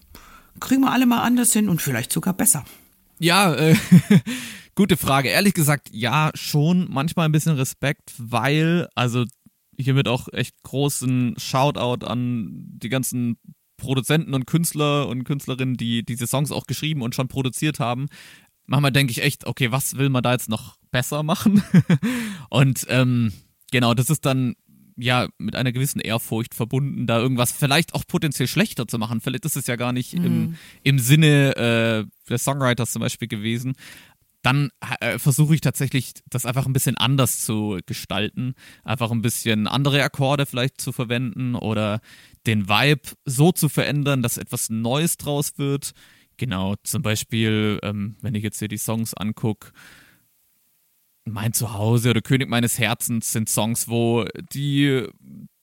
kriegen 0.60 0.82
wir 0.82 0.92
alle 0.92 1.06
mal 1.06 1.22
anders 1.22 1.52
hin 1.52 1.68
und 1.68 1.82
vielleicht 1.82 2.12
sogar 2.12 2.34
besser? 2.34 2.64
Ja, 3.18 3.52
äh, 3.52 3.74
gute 4.76 4.96
Frage. 4.96 5.30
Ehrlich 5.30 5.54
gesagt, 5.54 5.88
ja, 5.90 6.30
schon 6.34 6.86
manchmal 6.88 7.24
ein 7.24 7.32
bisschen 7.32 7.56
Respekt, 7.56 8.12
weil, 8.16 8.88
also 8.94 9.24
hiermit 9.76 10.06
auch 10.06 10.28
echt 10.32 10.54
großen 10.62 11.34
Shoutout 11.36 12.06
an 12.06 12.50
die 12.52 12.90
ganzen 12.90 13.38
Produzenten 13.80 14.34
und 14.34 14.46
Künstler 14.46 15.08
und 15.08 15.24
Künstlerinnen, 15.24 15.76
die 15.76 16.04
diese 16.04 16.26
Songs 16.26 16.52
auch 16.52 16.66
geschrieben 16.66 17.02
und 17.02 17.14
schon 17.14 17.28
produziert 17.28 17.80
haben. 17.80 18.08
Manchmal 18.66 18.92
denke 18.92 19.10
ich 19.10 19.22
echt, 19.22 19.46
okay, 19.46 19.72
was 19.72 19.96
will 19.98 20.10
man 20.10 20.22
da 20.22 20.32
jetzt 20.32 20.48
noch 20.48 20.76
besser 20.92 21.22
machen? 21.24 21.62
und 22.50 22.86
ähm, 22.88 23.32
genau, 23.72 23.94
das 23.94 24.10
ist 24.10 24.24
dann 24.24 24.54
ja 24.96 25.28
mit 25.38 25.56
einer 25.56 25.72
gewissen 25.72 26.00
Ehrfurcht 26.00 26.54
verbunden, 26.54 27.06
da 27.06 27.18
irgendwas 27.18 27.52
vielleicht 27.52 27.94
auch 27.94 28.04
potenziell 28.06 28.46
schlechter 28.46 28.86
zu 28.86 28.98
machen. 28.98 29.20
Vielleicht 29.20 29.44
ist 29.44 29.56
es 29.56 29.66
ja 29.66 29.76
gar 29.76 29.92
nicht 29.92 30.14
im, 30.14 30.56
im 30.82 30.98
Sinne 30.98 31.56
äh, 31.56 32.30
des 32.30 32.44
Songwriters 32.44 32.92
zum 32.92 33.00
Beispiel 33.00 33.28
gewesen. 33.28 33.74
Dann 34.42 34.70
äh, 35.00 35.18
versuche 35.18 35.54
ich 35.54 35.60
tatsächlich, 35.60 36.14
das 36.28 36.46
einfach 36.46 36.66
ein 36.66 36.72
bisschen 36.72 36.96
anders 36.96 37.44
zu 37.44 37.78
gestalten. 37.84 38.54
Einfach 38.84 39.10
ein 39.10 39.22
bisschen 39.22 39.66
andere 39.66 40.02
Akkorde 40.02 40.46
vielleicht 40.46 40.80
zu 40.80 40.92
verwenden 40.92 41.54
oder 41.54 42.00
den 42.46 42.68
Vibe 42.68 43.10
so 43.24 43.52
zu 43.52 43.68
verändern, 43.68 44.22
dass 44.22 44.38
etwas 44.38 44.70
Neues 44.70 45.18
draus 45.18 45.58
wird. 45.58 45.92
Genau, 46.38 46.74
zum 46.84 47.02
Beispiel, 47.02 47.78
ähm, 47.82 48.16
wenn 48.22 48.34
ich 48.34 48.42
jetzt 48.42 48.58
hier 48.58 48.68
die 48.68 48.78
Songs 48.78 49.12
angucke, 49.12 49.72
mein 51.26 51.52
Zuhause 51.52 52.10
oder 52.10 52.22
König 52.22 52.48
meines 52.48 52.78
Herzens 52.78 53.32
sind 53.32 53.48
Songs, 53.50 53.88
wo 53.88 54.24
die, 54.54 55.06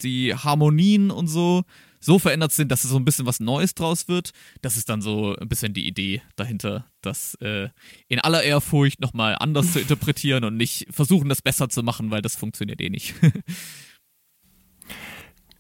die 0.02 0.36
Harmonien 0.36 1.10
und 1.10 1.28
so 1.28 1.64
so 2.08 2.20
verändert 2.20 2.54
sind, 2.54 2.72
dass 2.72 2.86
es 2.86 2.90
so 2.90 2.96
ein 2.96 3.04
bisschen 3.04 3.26
was 3.26 3.42
Neues 3.42 3.76
draus 3.76 4.08
wird. 4.08 4.32
Das 4.62 4.78
ist 4.78 4.88
dann 4.88 5.02
so 5.02 5.36
ein 5.36 5.50
bisschen 5.50 5.74
die 5.74 5.86
Idee 5.86 6.22
dahinter, 6.38 6.86
das 7.02 7.36
äh, 7.42 7.68
in 8.08 8.20
aller 8.22 8.44
Ehrfurcht 8.44 9.02
nochmal 9.02 9.36
anders 9.38 9.74
zu 9.74 9.82
interpretieren 9.82 10.46
und 10.46 10.56
nicht 10.56 10.88
versuchen, 10.90 11.28
das 11.28 11.42
besser 11.42 11.68
zu 11.68 11.84
machen, 11.84 12.10
weil 12.10 12.22
das 12.22 12.38
funktioniert 12.38 12.82
eh 12.82 12.90
nicht. 12.90 13.14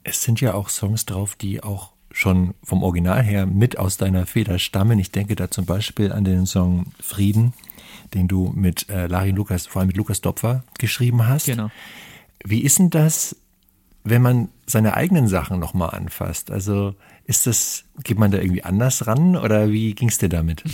Es 0.09 0.23
sind 0.23 0.39
ja 0.39 0.53
auch 0.53 0.69
Songs 0.69 1.05
drauf, 1.05 1.35
die 1.35 1.61
auch 1.61 1.91
schon 2.13 2.53
vom 2.63 2.81
Original 2.81 3.21
her 3.21 3.45
mit 3.45 3.77
aus 3.77 3.97
deiner 3.97 4.25
Feder 4.25 4.57
stammen. 4.57 4.99
Ich 4.99 5.11
denke 5.11 5.35
da 5.35 5.51
zum 5.51 5.65
Beispiel 5.65 6.13
an 6.13 6.23
den 6.23 6.45
Song 6.45 6.93
Frieden, 7.01 7.51
den 8.13 8.29
du 8.29 8.53
mit 8.55 8.89
äh, 8.89 9.07
Larry 9.07 9.31
Lukas, 9.31 9.67
vor 9.67 9.81
allem 9.81 9.87
mit 9.87 9.97
Lukas 9.97 10.21
Dopfer 10.21 10.63
geschrieben 10.79 11.27
hast. 11.27 11.47
genau. 11.47 11.69
Wie 12.41 12.61
ist 12.61 12.79
denn 12.79 12.89
das, 12.89 13.35
wenn 14.09 14.21
man 14.21 14.49
seine 14.65 14.95
eigenen 14.95 15.27
Sachen 15.27 15.59
nochmal 15.59 15.91
anfasst? 15.91 16.51
Also 16.51 16.95
ist 17.25 17.47
das, 17.47 17.85
geht 18.03 18.17
man 18.17 18.31
da 18.31 18.39
irgendwie 18.39 18.63
anders 18.63 19.07
ran 19.07 19.35
oder 19.35 19.71
wie 19.71 19.93
ging 19.93 20.09
es 20.09 20.17
dir 20.17 20.29
damit? 20.29 20.63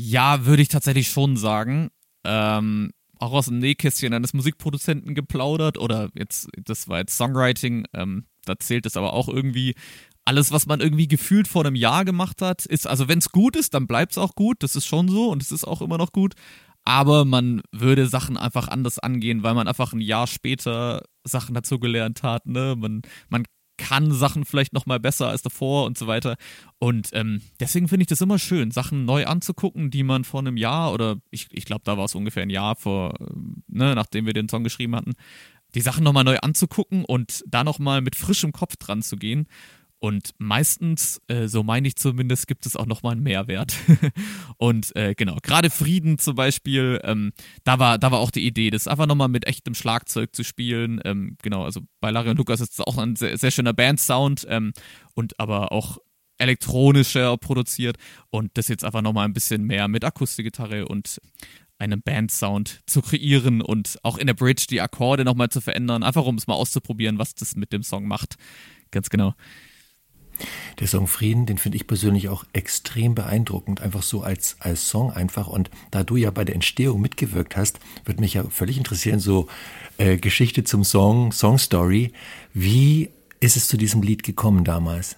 Ja, 0.00 0.46
würde 0.46 0.62
ich 0.62 0.68
tatsächlich 0.68 1.08
schon 1.08 1.36
sagen. 1.36 1.90
Ähm, 2.22 2.92
auch 3.18 3.32
aus 3.32 3.46
dem 3.46 3.58
Nähkästchen 3.58 4.14
eines 4.14 4.32
Musikproduzenten 4.32 5.16
geplaudert 5.16 5.76
oder 5.76 6.10
jetzt, 6.14 6.48
das 6.56 6.86
war 6.86 7.00
jetzt 7.00 7.16
Songwriting, 7.16 7.84
ähm, 7.94 8.26
da 8.44 8.56
zählt 8.60 8.86
es 8.86 8.96
aber 8.96 9.12
auch 9.12 9.26
irgendwie. 9.28 9.74
Alles, 10.24 10.52
was 10.52 10.66
man 10.66 10.80
irgendwie 10.80 11.08
gefühlt 11.08 11.48
vor 11.48 11.64
einem 11.64 11.74
Jahr 11.74 12.04
gemacht 12.04 12.42
hat, 12.42 12.64
ist, 12.64 12.86
also 12.86 13.08
wenn 13.08 13.18
es 13.18 13.32
gut 13.32 13.56
ist, 13.56 13.74
dann 13.74 13.88
bleibt 13.88 14.12
es 14.12 14.18
auch 14.18 14.36
gut, 14.36 14.62
das 14.62 14.76
ist 14.76 14.86
schon 14.86 15.08
so 15.08 15.30
und 15.30 15.42
es 15.42 15.50
ist 15.50 15.64
auch 15.64 15.82
immer 15.82 15.98
noch 15.98 16.12
gut. 16.12 16.34
Aber 16.84 17.24
man 17.24 17.62
würde 17.72 18.06
Sachen 18.06 18.36
einfach 18.36 18.68
anders 18.68 18.98
angehen, 18.98 19.42
weil 19.42 19.54
man 19.54 19.66
einfach 19.66 19.92
ein 19.92 20.00
Jahr 20.00 20.26
später 20.26 21.02
Sachen 21.28 21.54
dazugelernt 21.54 22.22
hat. 22.22 22.46
Ne? 22.46 22.74
Man, 22.76 23.02
man 23.28 23.44
kann 23.78 24.12
Sachen 24.12 24.44
vielleicht 24.44 24.74
noch 24.74 24.84
mal 24.84 25.00
besser 25.00 25.28
als 25.28 25.42
davor 25.42 25.86
und 25.86 25.96
so 25.96 26.06
weiter. 26.06 26.36
Und 26.78 27.10
ähm, 27.12 27.40
deswegen 27.60 27.88
finde 27.88 28.02
ich 28.02 28.08
das 28.08 28.20
immer 28.20 28.38
schön, 28.38 28.70
Sachen 28.70 29.04
neu 29.04 29.24
anzugucken, 29.24 29.90
die 29.90 30.02
man 30.02 30.24
vor 30.24 30.40
einem 30.40 30.56
Jahr 30.56 30.92
oder 30.92 31.16
ich, 31.30 31.48
ich 31.52 31.64
glaube, 31.64 31.82
da 31.84 31.96
war 31.96 32.04
es 32.04 32.14
ungefähr 32.14 32.42
ein 32.42 32.50
Jahr 32.50 32.76
vor, 32.76 33.14
ne, 33.68 33.94
nachdem 33.94 34.26
wir 34.26 34.34
den 34.34 34.48
Song 34.48 34.64
geschrieben 34.64 34.96
hatten, 34.96 35.14
die 35.74 35.80
Sachen 35.80 36.04
nochmal 36.04 36.24
neu 36.24 36.38
anzugucken 36.38 37.04
und 37.04 37.44
da 37.46 37.64
nochmal 37.64 38.00
mit 38.00 38.16
frischem 38.16 38.52
Kopf 38.52 38.76
dran 38.76 39.02
zu 39.02 39.16
gehen. 39.16 39.46
Und 40.00 40.30
meistens, 40.38 41.20
äh, 41.26 41.48
so 41.48 41.64
meine 41.64 41.88
ich 41.88 41.96
zumindest, 41.96 42.46
gibt 42.46 42.66
es 42.66 42.76
auch 42.76 42.86
nochmal 42.86 43.12
einen 43.12 43.22
Mehrwert. 43.22 43.74
und 44.56 44.94
äh, 44.94 45.14
genau, 45.14 45.36
gerade 45.42 45.70
Frieden 45.70 46.18
zum 46.18 46.36
Beispiel, 46.36 47.00
ähm, 47.02 47.32
da, 47.64 47.78
war, 47.80 47.98
da 47.98 48.12
war 48.12 48.20
auch 48.20 48.30
die 48.30 48.46
Idee, 48.46 48.70
das 48.70 48.86
einfach 48.86 49.06
nochmal 49.06 49.28
mit 49.28 49.46
echtem 49.46 49.74
Schlagzeug 49.74 50.34
zu 50.36 50.44
spielen. 50.44 51.00
Ähm, 51.04 51.36
genau, 51.42 51.64
also 51.64 51.80
bei 52.00 52.10
Larry 52.10 52.30
und 52.30 52.36
Lukas 52.36 52.60
ist 52.60 52.74
es 52.74 52.80
auch 52.80 52.96
ein 52.96 53.16
sehr, 53.16 53.36
sehr 53.38 53.50
schöner 53.50 53.72
Bandsound 53.72 54.46
ähm, 54.48 54.72
und 55.14 55.38
aber 55.40 55.72
auch 55.72 55.98
elektronischer 56.38 57.36
produziert 57.36 57.96
und 58.30 58.56
das 58.56 58.68
jetzt 58.68 58.84
einfach 58.84 59.02
nochmal 59.02 59.26
ein 59.26 59.32
bisschen 59.32 59.64
mehr 59.64 59.88
mit 59.88 60.04
Akustikgitarre 60.04 60.86
und 60.86 61.20
einen 61.78 62.02
Bandsound 62.02 62.80
zu 62.86 63.02
kreieren 63.02 63.60
und 63.60 63.98
auch 64.02 64.18
in 64.18 64.26
der 64.26 64.34
Bridge 64.34 64.66
die 64.68 64.80
Akkorde 64.80 65.24
nochmal 65.24 65.48
zu 65.48 65.60
verändern, 65.60 66.02
einfach 66.02 66.24
um 66.24 66.36
es 66.36 66.46
mal 66.46 66.54
auszuprobieren, 66.54 67.18
was 67.18 67.34
das 67.34 67.54
mit 67.56 67.72
dem 67.72 67.82
Song 67.82 68.06
macht. 68.06 68.36
Ganz 68.90 69.10
genau. 69.10 69.34
Der 70.80 70.86
Song 70.86 71.06
Frieden, 71.06 71.46
den 71.46 71.58
finde 71.58 71.76
ich 71.76 71.86
persönlich 71.86 72.28
auch 72.28 72.44
extrem 72.52 73.14
beeindruckend, 73.14 73.80
einfach 73.80 74.02
so 74.02 74.22
als, 74.22 74.56
als 74.60 74.88
Song 74.88 75.10
einfach. 75.10 75.46
Und 75.46 75.70
da 75.90 76.02
du 76.02 76.16
ja 76.16 76.30
bei 76.30 76.44
der 76.44 76.54
Entstehung 76.54 77.00
mitgewirkt 77.00 77.56
hast, 77.56 77.80
würde 78.04 78.20
mich 78.20 78.34
ja 78.34 78.44
völlig 78.44 78.76
interessieren, 78.78 79.20
so 79.20 79.48
äh, 79.98 80.16
Geschichte 80.16 80.64
zum 80.64 80.84
Song, 80.84 81.32
Song 81.32 81.58
Story. 81.58 82.12
Wie 82.54 83.10
ist 83.40 83.56
es 83.56 83.68
zu 83.68 83.76
diesem 83.76 84.02
Lied 84.02 84.22
gekommen 84.22 84.64
damals? 84.64 85.16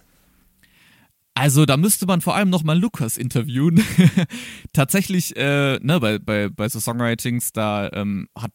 Also 1.35 1.65
da 1.65 1.77
müsste 1.77 2.07
man 2.07 2.21
vor 2.21 2.35
allem 2.35 2.51
nochmal 2.51 2.79
Lukas 2.79 3.17
interviewen. 3.17 3.83
Tatsächlich, 4.73 5.37
äh, 5.37 5.79
ne, 5.81 6.01
bei, 6.01 6.19
bei, 6.19 6.49
bei 6.49 6.69
so 6.69 6.81
Songwritings, 6.81 7.53
da 7.53 7.89
ähm, 7.93 8.29
hat 8.37 8.53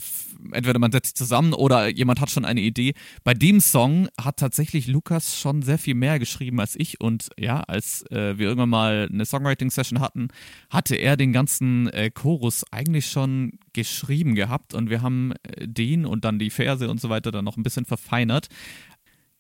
entweder 0.51 0.77
man 0.77 0.91
setzt 0.91 1.07
sich 1.07 1.15
zusammen 1.15 1.53
oder 1.53 1.87
jemand 1.87 2.19
hat 2.19 2.29
schon 2.29 2.45
eine 2.45 2.61
Idee. 2.61 2.93
Bei 3.23 3.33
dem 3.33 3.61
Song 3.61 4.09
hat 4.21 4.37
tatsächlich 4.37 4.87
Lukas 4.87 5.39
schon 5.39 5.61
sehr 5.61 5.77
viel 5.77 5.95
mehr 5.95 6.19
geschrieben 6.19 6.59
als 6.59 6.75
ich 6.77 6.99
und 7.01 7.29
ja, 7.39 7.61
als 7.61 8.03
äh, 8.11 8.37
wir 8.37 8.47
irgendwann 8.47 8.69
mal 8.69 9.09
eine 9.11 9.25
Songwriting-Session 9.25 9.99
hatten, 9.99 10.27
hatte 10.69 10.95
er 10.95 11.17
den 11.17 11.31
ganzen 11.31 11.87
äh, 11.87 12.11
Chorus 12.11 12.65
eigentlich 12.71 13.07
schon 13.07 13.53
geschrieben 13.73 14.35
gehabt 14.35 14.73
und 14.73 14.89
wir 14.89 15.01
haben 15.01 15.31
äh, 15.43 15.67
den 15.67 16.05
und 16.05 16.25
dann 16.25 16.39
die 16.39 16.49
Verse 16.49 16.89
und 16.89 16.99
so 16.99 17.09
weiter 17.09 17.31
dann 17.31 17.45
noch 17.45 17.57
ein 17.57 17.63
bisschen 17.63 17.85
verfeinert. 17.85 18.47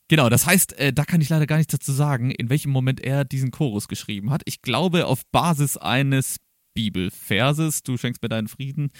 Genau, 0.07 0.29
das 0.29 0.45
heißt, 0.45 0.77
äh, 0.77 0.93
da 0.93 1.03
kann 1.03 1.21
ich 1.21 1.29
leider 1.29 1.47
gar 1.47 1.57
nichts 1.57 1.71
dazu 1.71 1.91
sagen, 1.91 2.29
in 2.29 2.49
welchem 2.49 2.71
Moment 2.71 2.99
er 3.01 3.25
diesen 3.25 3.51
Chorus 3.51 3.87
geschrieben 3.87 4.29
hat. 4.29 4.43
Ich 4.45 4.61
glaube, 4.61 5.07
auf 5.07 5.25
Basis 5.31 5.77
eines 5.77 6.37
Bibelverses, 6.75 7.81
du 7.81 7.97
schenkst 7.97 8.21
mir 8.21 8.29
deinen 8.29 8.47
Frieden. 8.47 8.91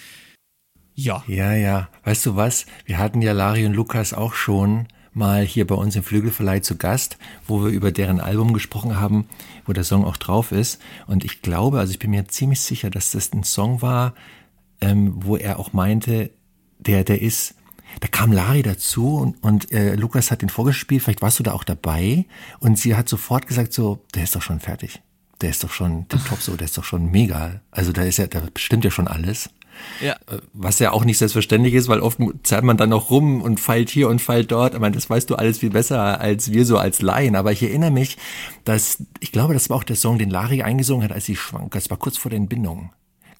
Ja. 0.96 1.24
Ja, 1.28 1.54
ja. 1.54 1.90
Weißt 2.04 2.26
du 2.26 2.36
was? 2.36 2.66
Wir 2.86 2.98
hatten 2.98 3.22
ja 3.22 3.34
Lari 3.34 3.66
und 3.66 3.74
Lukas 3.74 4.14
auch 4.14 4.34
schon 4.34 4.88
mal 5.14 5.46
hier 5.46 5.68
bei 5.68 5.76
uns 5.76 5.96
im 5.96 6.04
Flügelverleih 6.04 6.62
zu 6.62 6.78
Gast, 6.78 7.18
wo 7.48 7.64
wir 7.64 7.70
über 7.70 7.92
deren 7.92 8.20
Album 8.20 8.54
gesprochen 8.54 9.00
haben, 9.00 9.28
wo 9.66 9.74
der 9.74 9.84
Song 9.84 10.06
auch 10.06 10.18
drauf 10.18 10.52
ist. 10.52 10.82
Und 11.06 11.24
ich 11.24 11.42
glaube, 11.42 11.80
also 11.80 11.92
ich 11.92 12.00
bin 12.00 12.12
mir 12.12 12.28
ziemlich 12.28 12.62
sicher, 12.62 12.90
dass 12.90 13.12
das 13.12 13.32
ein 13.32 13.44
Song 13.44 13.82
war, 13.82 14.16
ähm, 14.82 15.14
wo 15.16 15.38
er 15.38 15.60
auch 15.60 15.74
meinte, 15.74 16.32
der, 16.80 17.04
der 17.04 17.22
ist 17.22 17.56
da 18.00 18.08
kam 18.08 18.32
Lari 18.32 18.62
dazu 18.62 19.18
und, 19.18 19.44
und 19.44 19.72
äh, 19.72 19.96
Lukas 19.96 20.32
hat 20.32 20.42
den 20.42 20.50
vorgespielt, 20.50 21.04
vielleicht 21.04 21.22
warst 21.22 21.40
du 21.40 21.44
da 21.44 21.54
auch 21.54 21.64
dabei 21.64 22.26
und 22.60 22.78
sie 22.78 22.96
hat 22.96 23.10
sofort 23.10 23.48
gesagt 23.48 23.74
so, 23.74 24.04
der 24.14 24.24
ist 24.24 24.36
doch 24.36 24.42
schon 24.42 24.60
fertig. 24.60 25.02
Der 25.42 25.50
ist 25.50 25.64
doch 25.64 25.72
schon 25.72 26.08
top 26.08 26.42
so, 26.42 26.56
der 26.56 26.66
ist 26.66 26.78
doch 26.78 26.84
schon 26.84 27.12
mega. 27.12 27.60
Also 27.70 27.92
da 27.92 28.04
ist 28.04 28.18
ja, 28.18 28.28
da 28.28 28.42
stimmt 28.56 28.86
ja 28.86 28.92
schon 28.92 29.08
alles. 29.08 29.50
Ja. 30.02 30.14
Äh, 30.28 30.40
was 30.54 30.80
ja 30.80 30.92
auch 30.92 31.06
nicht 31.06 31.18
selbstverständlich 31.18 31.74
ist, 31.74 31.88
weil 31.88 32.00
oft 32.00 32.20
zerrt 32.44 32.64
man 32.64 32.78
dann 32.78 32.90
noch 32.90 33.10
rum 33.10 33.42
und 33.42 33.60
feilt 33.60 33.90
hier 33.90 34.10
und 34.10 34.22
feilt 34.22 34.52
dort. 34.52 34.74
Ich 34.74 34.80
meine, 34.80 34.96
das 34.96 35.10
weißt 35.10 35.30
du 35.30 35.36
alles 35.36 35.60
viel 35.60 35.70
besser 35.70 36.20
als 36.20 36.52
wir 36.52 36.66
so 36.66 36.78
als 36.78 37.02
Laien. 37.02 37.36
Aber 37.36 37.52
ich 37.52 37.62
erinnere 37.62 37.92
mich, 37.92 38.18
dass, 38.64 39.04
ich 39.20 39.32
glaube, 39.32 39.54
das 39.54 39.70
war 39.70 39.78
auch 39.78 39.84
der 39.84 39.96
Song, 39.96 40.18
den 40.18 40.30
Lari 40.30 40.62
eingesungen 40.62 41.04
hat, 41.04 41.12
als 41.12 41.26
sie 41.26 41.36
schwank. 41.36 41.74
Das 41.74 41.90
war 41.90 41.98
kurz 41.98 42.18
vor 42.18 42.30
der 42.30 42.38
Entbindung. 42.38 42.92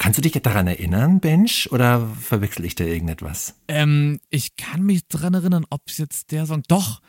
Kannst 0.06 0.20
du 0.20 0.22
dich 0.22 0.34
daran 0.34 0.68
erinnern, 0.68 1.20
Bench, 1.20 1.68
oder 1.72 2.08
verwechsel 2.22 2.64
ich 2.64 2.76
da 2.76 2.84
irgendetwas? 2.84 3.56
Ähm, 3.68 4.20
ich 4.30 4.56
kann 4.56 4.84
mich 4.84 5.08
daran 5.08 5.34
erinnern, 5.34 5.66
ob 5.72 5.82
es 5.88 5.98
jetzt 5.98 6.32
der 6.32 6.46
Song. 6.46 6.62
Doch, 6.68 7.02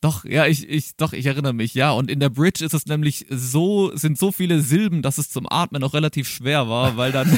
doch, 0.00 0.24
ja, 0.24 0.46
ich, 0.46 0.68
ich, 0.68 0.94
doch, 0.96 1.12
ich 1.12 1.26
erinnere 1.26 1.52
mich, 1.52 1.74
ja. 1.74 1.90
Und 1.90 2.08
in 2.08 2.20
der 2.20 2.28
Bridge 2.28 2.64
ist 2.64 2.72
es 2.72 2.86
nämlich 2.86 3.26
so, 3.28 3.90
sind 3.96 4.18
so 4.18 4.30
viele 4.30 4.60
Silben, 4.60 5.02
dass 5.02 5.18
es 5.18 5.30
zum 5.30 5.50
Atmen 5.50 5.82
auch 5.82 5.94
relativ 5.94 6.28
schwer 6.28 6.68
war, 6.68 6.96
weil 6.96 7.10
dann 7.10 7.36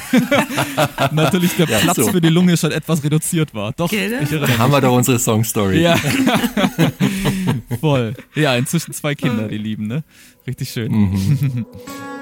natürlich 1.12 1.57
der 1.57 1.67
ja, 1.67 1.79
Platz 1.79 1.97
so. 1.97 2.09
für 2.09 2.21
die 2.21 2.29
Lunge 2.29 2.59
schon 2.59 2.73
etwas 2.73 3.03
reduziert 3.03 3.55
war. 3.55 3.73
Doch, 3.73 3.91
ich 3.91 3.99
erinnere 3.99 4.47
mich. 4.47 4.59
Haben 4.59 4.71
wir 4.71 4.83
doch 4.83 4.95
unsere 4.95 5.19
Songstory. 5.19 5.81
Ja. 5.81 5.97
Voll. 7.81 8.12
Ja, 8.35 8.55
inzwischen 8.55 8.93
zwei 8.93 9.14
Kinder, 9.14 9.49
die 9.49 9.57
lieben, 9.57 9.87
ne? 9.87 10.05
Richtig 10.47 10.69
schön. 10.69 10.93
Mhm. 10.93 11.67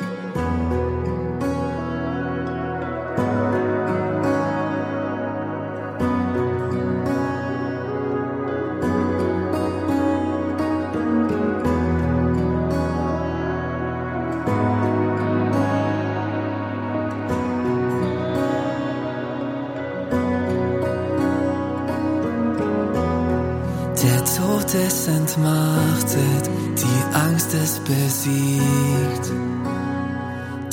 ist 24.74 25.08
entmachtet, 25.08 26.50
die 26.76 27.16
Angst 27.16 27.54
ist 27.54 27.82
besiegt. 27.84 29.32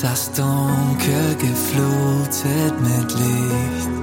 Das 0.01 0.31
Dunkel 0.33 1.35
geflutet 1.37 2.73
mit 2.81 3.11
Licht. 3.13 4.01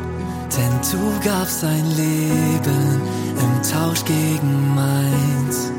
Denn 0.57 0.73
du 0.91 1.29
gabst 1.29 1.63
dein 1.63 1.87
Leben 1.97 3.01
im 3.39 3.63
Tausch 3.63 4.05
gegen 4.05 4.75
meins. 4.75 5.73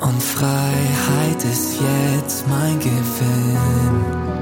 Und 0.00 0.22
Freiheit 0.22 1.44
ist 1.50 1.80
jetzt 1.80 2.46
mein 2.48 2.78
Gewinn. 2.78 4.35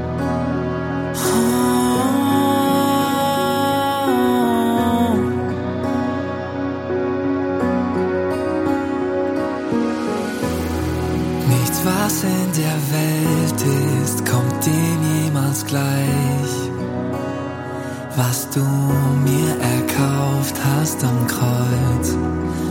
Was 18.17 18.49
du 18.51 18.61
mir 18.61 19.57
erkauft 19.61 20.55
hast 20.65 21.03
am 21.03 21.27
Kreuz. 21.27 22.13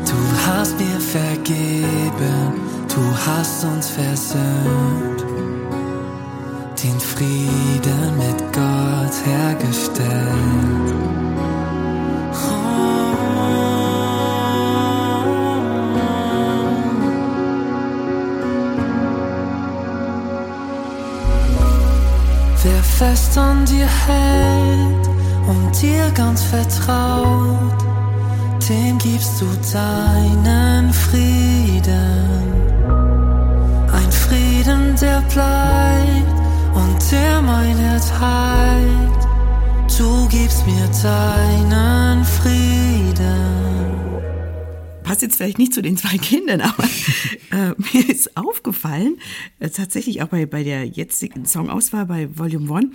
Du 0.09 0.47
hast 0.47 0.79
mir 0.79 0.99
vergeben, 0.99 2.53
du 2.87 3.01
hast 3.25 3.65
uns 3.65 3.89
versöhnt. 3.89 5.25
Den 6.81 6.99
Frieden 6.99 8.17
mit 8.17 8.53
Gott 8.53 9.15
hergestellt. 9.25 10.93
fest 22.97 23.37
an 23.37 23.65
dir 23.65 23.87
hält 23.87 24.92
und 25.47 25.81
dir 25.81 26.09
ganz 26.11 26.43
vertraut, 26.43 27.77
dem 28.69 28.97
gibst 28.97 29.41
du 29.41 29.45
deinen 29.71 30.93
Frieden. 30.93 31.83
Ein 33.91 34.11
Frieden, 34.11 34.95
der 35.01 35.21
bleibt 35.33 36.37
und 36.73 37.11
der 37.11 37.41
mein 37.41 37.77
Herz 37.77 38.11
heilt. 38.19 39.27
Du 39.97 40.27
gibst 40.27 40.65
mir 40.65 40.87
deinen 41.03 42.23
Frieden. 42.25 42.73
Passt 45.03 45.21
jetzt 45.21 45.35
vielleicht 45.35 45.59
nicht 45.59 45.73
zu 45.73 45.81
den 45.81 45.97
zwei 45.97 46.17
Kindern, 46.17 46.61
aber 46.61 46.83
äh, 47.51 47.73
mir 47.93 48.09
ist 48.09 48.35
aufgefallen, 48.37 49.17
äh, 49.59 49.69
tatsächlich 49.69 50.21
auch 50.21 50.27
bei, 50.27 50.45
bei 50.45 50.63
der 50.63 50.85
jetzigen 50.85 51.45
Songauswahl 51.45 52.05
bei 52.05 52.29
Volume 52.37 52.71
One, 52.71 52.91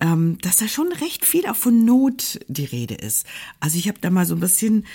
ähm, 0.00 0.38
dass 0.42 0.56
da 0.56 0.68
schon 0.68 0.92
recht 0.92 1.24
viel 1.24 1.46
auch 1.46 1.56
von 1.56 1.84
Not 1.84 2.40
die 2.48 2.64
Rede 2.64 2.94
ist. 2.94 3.26
Also 3.60 3.78
ich 3.78 3.88
habe 3.88 3.98
da 4.00 4.10
mal 4.10 4.26
so 4.26 4.34
ein 4.34 4.40
bisschen 4.40 4.86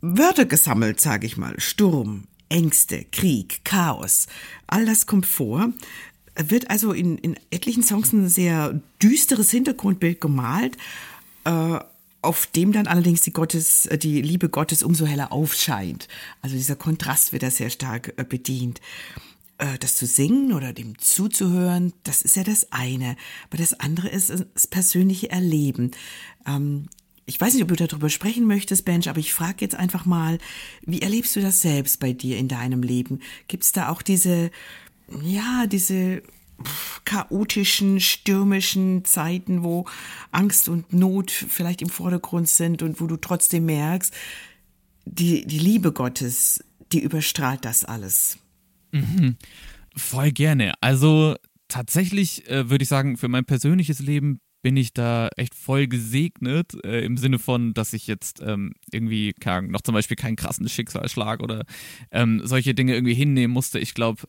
Wörter 0.00 0.44
gesammelt, 0.44 1.00
sage 1.00 1.26
ich 1.26 1.36
mal. 1.36 1.58
Sturm, 1.58 2.24
Ängste, 2.48 3.04
Krieg, 3.12 3.60
Chaos, 3.64 4.26
all 4.66 4.86
das 4.86 5.06
kommt 5.06 5.26
vor. 5.26 5.72
Wird 6.36 6.70
also 6.70 6.92
in, 6.92 7.18
in 7.18 7.36
etlichen 7.50 7.82
Songs 7.82 8.12
ein 8.12 8.28
sehr 8.28 8.80
düsteres 9.02 9.50
Hintergrundbild 9.50 10.20
gemalt. 10.20 10.76
Äh, 11.44 11.78
auf 12.22 12.46
dem 12.46 12.72
dann 12.72 12.86
allerdings 12.86 13.20
die 13.22 13.32
Gottes, 13.32 13.86
äh, 13.86 13.98
die 13.98 14.22
Liebe 14.22 14.48
Gottes 14.48 14.82
umso 14.82 15.06
heller 15.06 15.32
aufscheint. 15.32 16.08
Also 16.42 16.56
dieser 16.56 16.76
Kontrast 16.76 17.32
wird 17.32 17.42
da 17.42 17.50
sehr 17.50 17.70
stark 17.70 18.14
äh, 18.16 18.24
bedient. 18.24 18.80
Äh, 19.58 19.78
Das 19.78 19.96
zu 19.96 20.06
singen 20.06 20.52
oder 20.52 20.72
dem 20.72 20.98
zuzuhören, 20.98 21.92
das 22.02 22.22
ist 22.22 22.36
ja 22.36 22.44
das 22.44 22.72
eine. 22.72 23.16
Aber 23.48 23.58
das 23.58 23.74
andere 23.74 24.08
ist 24.08 24.30
das 24.30 24.66
persönliche 24.66 25.30
Erleben. 25.30 25.92
Ähm, 26.46 26.88
Ich 27.26 27.38
weiß 27.38 27.52
nicht, 27.52 27.62
ob 27.62 27.68
du 27.68 27.76
darüber 27.76 28.08
sprechen 28.08 28.46
möchtest, 28.46 28.86
Bench, 28.86 29.06
aber 29.08 29.20
ich 29.20 29.34
frage 29.34 29.58
jetzt 29.60 29.74
einfach 29.74 30.06
mal, 30.06 30.38
wie 30.86 31.02
erlebst 31.02 31.36
du 31.36 31.40
das 31.42 31.60
selbst 31.60 32.00
bei 32.00 32.14
dir 32.14 32.38
in 32.38 32.48
deinem 32.48 32.82
Leben? 32.82 33.20
Gibt 33.48 33.64
es 33.64 33.72
da 33.72 33.90
auch 33.90 34.00
diese, 34.00 34.50
ja, 35.22 35.66
diese 35.66 36.22
chaotischen, 37.04 38.00
stürmischen 38.00 39.04
Zeiten, 39.04 39.62
wo 39.62 39.86
Angst 40.32 40.68
und 40.68 40.92
Not 40.92 41.30
vielleicht 41.30 41.82
im 41.82 41.88
Vordergrund 41.88 42.48
sind 42.48 42.82
und 42.82 43.00
wo 43.00 43.06
du 43.06 43.16
trotzdem 43.16 43.66
merkst, 43.66 44.12
die, 45.04 45.46
die 45.46 45.58
Liebe 45.58 45.92
Gottes, 45.92 46.64
die 46.92 47.00
überstrahlt 47.00 47.64
das 47.64 47.84
alles. 47.84 48.38
Voll 49.96 50.32
gerne. 50.32 50.74
Also 50.80 51.36
tatsächlich 51.68 52.48
äh, 52.48 52.70
würde 52.70 52.82
ich 52.82 52.88
sagen, 52.88 53.16
für 53.16 53.28
mein 53.28 53.44
persönliches 53.44 54.00
Leben 54.00 54.40
bin 54.62 54.76
ich 54.76 54.92
da 54.92 55.28
echt 55.36 55.54
voll 55.54 55.86
gesegnet, 55.86 56.74
äh, 56.84 57.04
im 57.04 57.16
Sinne 57.16 57.38
von, 57.38 57.74
dass 57.74 57.92
ich 57.92 58.06
jetzt 58.06 58.42
ähm, 58.44 58.74
irgendwie 58.90 59.34
Ahnung, 59.44 59.70
noch 59.70 59.82
zum 59.82 59.94
Beispiel 59.94 60.16
keinen 60.16 60.36
krassen 60.36 60.68
Schicksalsschlag 60.68 61.40
oder 61.40 61.64
ähm, 62.10 62.42
solche 62.44 62.74
Dinge 62.74 62.94
irgendwie 62.94 63.14
hinnehmen 63.14 63.54
musste. 63.54 63.78
Ich 63.78 63.94
glaube, 63.94 64.22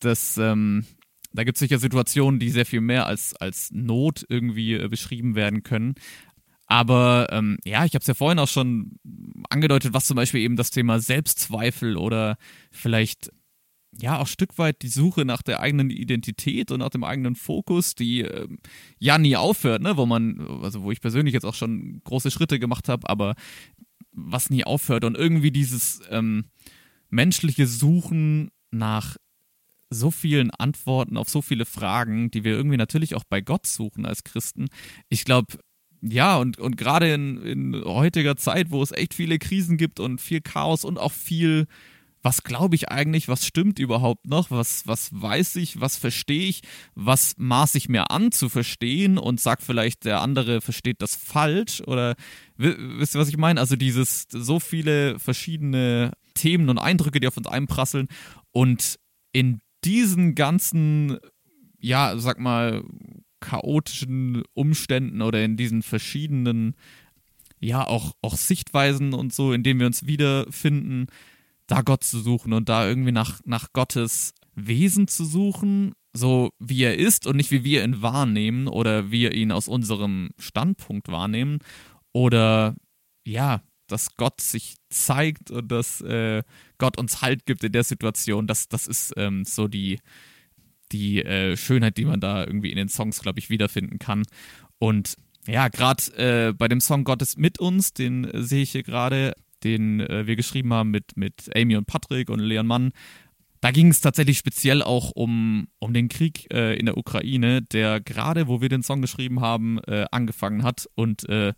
dass 0.00 0.38
ähm, 0.38 0.86
da 1.32 1.44
gibt 1.44 1.56
es 1.56 1.60
sicher 1.60 1.78
Situationen, 1.78 2.40
die 2.40 2.50
sehr 2.50 2.66
viel 2.66 2.80
mehr 2.80 3.06
als, 3.06 3.34
als 3.36 3.70
Not 3.72 4.24
irgendwie 4.28 4.74
äh, 4.74 4.88
beschrieben 4.88 5.34
werden 5.34 5.62
können. 5.62 5.94
Aber 6.66 7.28
ähm, 7.30 7.58
ja, 7.64 7.84
ich 7.84 7.94
habe 7.94 8.02
es 8.02 8.06
ja 8.06 8.14
vorhin 8.14 8.38
auch 8.38 8.48
schon 8.48 8.98
angedeutet, 9.48 9.94
was 9.94 10.06
zum 10.06 10.16
Beispiel 10.16 10.40
eben 10.40 10.56
das 10.56 10.70
Thema 10.70 11.00
Selbstzweifel 11.00 11.96
oder 11.96 12.36
vielleicht 12.70 13.30
ja 13.98 14.18
auch 14.18 14.26
Stück 14.26 14.58
weit 14.58 14.82
die 14.82 14.88
Suche 14.88 15.24
nach 15.24 15.42
der 15.42 15.60
eigenen 15.60 15.90
Identität 15.90 16.70
und 16.70 16.80
nach 16.80 16.90
dem 16.90 17.04
eigenen 17.04 17.36
Fokus, 17.36 17.94
die 17.94 18.20
ähm, 18.20 18.58
ja 18.98 19.16
nie 19.16 19.36
aufhört, 19.36 19.82
ne, 19.82 19.96
wo 19.96 20.04
man, 20.04 20.40
also 20.62 20.82
wo 20.82 20.92
ich 20.92 21.00
persönlich 21.00 21.32
jetzt 21.32 21.46
auch 21.46 21.54
schon 21.54 22.02
große 22.04 22.30
Schritte 22.30 22.58
gemacht 22.58 22.88
habe, 22.88 23.08
aber 23.08 23.34
was 24.12 24.50
nie 24.50 24.64
aufhört 24.64 25.04
und 25.04 25.16
irgendwie 25.16 25.50
dieses 25.50 26.02
ähm, 26.10 26.46
menschliche 27.08 27.66
Suchen 27.66 28.50
nach 28.70 29.16
so 29.90 30.10
vielen 30.10 30.50
Antworten 30.50 31.16
auf 31.16 31.28
so 31.28 31.42
viele 31.42 31.64
Fragen, 31.64 32.30
die 32.30 32.44
wir 32.44 32.52
irgendwie 32.52 32.76
natürlich 32.76 33.14
auch 33.14 33.24
bei 33.24 33.40
Gott 33.40 33.66
suchen 33.66 34.06
als 34.06 34.24
Christen. 34.24 34.68
Ich 35.08 35.24
glaube, 35.24 35.58
ja, 36.00 36.36
und, 36.36 36.58
und 36.58 36.76
gerade 36.76 37.12
in, 37.12 37.42
in 37.42 37.84
heutiger 37.84 38.36
Zeit, 38.36 38.70
wo 38.70 38.82
es 38.82 38.92
echt 38.92 39.14
viele 39.14 39.38
Krisen 39.38 39.76
gibt 39.76 39.98
und 39.98 40.20
viel 40.20 40.40
Chaos 40.40 40.84
und 40.84 40.98
auch 40.98 41.12
viel, 41.12 41.66
was 42.22 42.44
glaube 42.44 42.76
ich 42.76 42.88
eigentlich, 42.88 43.28
was 43.28 43.46
stimmt 43.46 43.78
überhaupt 43.78 44.26
noch, 44.26 44.50
was, 44.50 44.86
was 44.86 45.10
weiß 45.12 45.56
ich, 45.56 45.80
was 45.80 45.96
verstehe 45.96 46.48
ich, 46.48 46.62
was 46.94 47.34
maß 47.36 47.74
ich 47.74 47.88
mir 47.88 48.10
an 48.10 48.30
zu 48.30 48.48
verstehen 48.48 49.18
und 49.18 49.40
sag 49.40 49.62
vielleicht, 49.62 50.04
der 50.04 50.20
andere 50.20 50.60
versteht 50.60 51.02
das 51.02 51.16
falsch 51.16 51.80
oder 51.80 52.14
wi- 52.56 52.76
wisst 52.98 53.16
ihr, 53.16 53.20
was 53.20 53.28
ich 53.28 53.36
meine? 53.36 53.58
Also 53.58 53.74
dieses, 53.74 54.26
so 54.30 54.60
viele 54.60 55.18
verschiedene 55.18 56.12
Themen 56.34 56.68
und 56.68 56.78
Eindrücke, 56.78 57.18
die 57.18 57.26
auf 57.26 57.36
uns 57.36 57.48
einprasseln 57.48 58.06
und 58.52 59.00
in 59.32 59.60
diesen 59.84 60.34
ganzen, 60.34 61.18
ja, 61.78 62.16
sag 62.18 62.38
mal, 62.38 62.84
chaotischen 63.40 64.42
Umständen 64.54 65.22
oder 65.22 65.44
in 65.44 65.56
diesen 65.56 65.82
verschiedenen, 65.82 66.74
ja, 67.60 67.86
auch, 67.86 68.14
auch 68.22 68.36
Sichtweisen 68.36 69.14
und 69.14 69.32
so, 69.32 69.52
in 69.52 69.62
denen 69.62 69.80
wir 69.80 69.86
uns 69.86 70.06
wiederfinden, 70.06 71.06
da 71.66 71.82
Gott 71.82 72.04
zu 72.04 72.20
suchen 72.20 72.52
und 72.52 72.68
da 72.68 72.88
irgendwie 72.88 73.12
nach, 73.12 73.40
nach 73.44 73.72
Gottes 73.72 74.34
Wesen 74.54 75.06
zu 75.06 75.24
suchen, 75.24 75.92
so 76.12 76.50
wie 76.58 76.82
er 76.82 76.96
ist 76.98 77.26
und 77.26 77.36
nicht 77.36 77.50
wie 77.50 77.64
wir 77.64 77.84
ihn 77.84 78.02
wahrnehmen 78.02 78.66
oder 78.66 79.10
wir 79.10 79.34
ihn 79.34 79.52
aus 79.52 79.68
unserem 79.68 80.30
Standpunkt 80.38 81.08
wahrnehmen 81.08 81.58
oder 82.12 82.74
ja, 83.24 83.62
dass 83.88 84.16
Gott 84.16 84.40
sich 84.40 84.76
zeigt 84.90 85.50
und 85.50 85.70
dass 85.70 86.00
äh, 86.00 86.42
Gott 86.78 86.98
uns 86.98 87.22
Halt 87.22 87.46
gibt 87.46 87.64
in 87.64 87.72
der 87.72 87.84
Situation, 87.84 88.46
das, 88.46 88.68
das 88.68 88.86
ist 88.86 89.12
ähm, 89.16 89.44
so 89.44 89.68
die, 89.68 89.98
die 90.92 91.24
äh, 91.24 91.56
Schönheit, 91.56 91.96
die 91.96 92.04
man 92.04 92.20
da 92.20 92.44
irgendwie 92.44 92.70
in 92.70 92.76
den 92.76 92.88
Songs, 92.88 93.20
glaube 93.20 93.38
ich, 93.38 93.50
wiederfinden 93.50 93.98
kann. 93.98 94.22
Und 94.78 95.16
ja, 95.46 95.68
gerade 95.68 96.02
äh, 96.16 96.52
bei 96.52 96.68
dem 96.68 96.80
Song 96.80 97.04
Gott 97.04 97.22
ist 97.22 97.38
mit 97.38 97.58
uns, 97.58 97.92
den 97.92 98.24
äh, 98.24 98.42
sehe 98.42 98.62
ich 98.62 98.72
hier 98.72 98.82
gerade, 98.82 99.32
den 99.64 100.00
äh, 100.00 100.26
wir 100.26 100.36
geschrieben 100.36 100.72
haben 100.72 100.90
mit, 100.90 101.16
mit 101.16 101.50
Amy 101.56 101.76
und 101.76 101.86
Patrick 101.86 102.30
und 102.30 102.40
Leon 102.40 102.66
Mann. 102.66 102.92
Da 103.60 103.72
ging 103.72 103.88
es 103.88 104.00
tatsächlich 104.00 104.38
speziell 104.38 104.82
auch 104.82 105.10
um, 105.10 105.66
um 105.80 105.92
den 105.92 106.08
Krieg 106.08 106.46
äh, 106.52 106.76
in 106.76 106.86
der 106.86 106.96
Ukraine, 106.96 107.62
der 107.62 108.00
gerade, 108.00 108.46
wo 108.46 108.60
wir 108.60 108.68
den 108.68 108.84
Song 108.84 109.02
geschrieben 109.02 109.40
haben, 109.40 109.78
äh, 109.80 110.06
angefangen 110.12 110.62
hat. 110.62 110.88
Und 110.94 111.28
äh, 111.28 111.54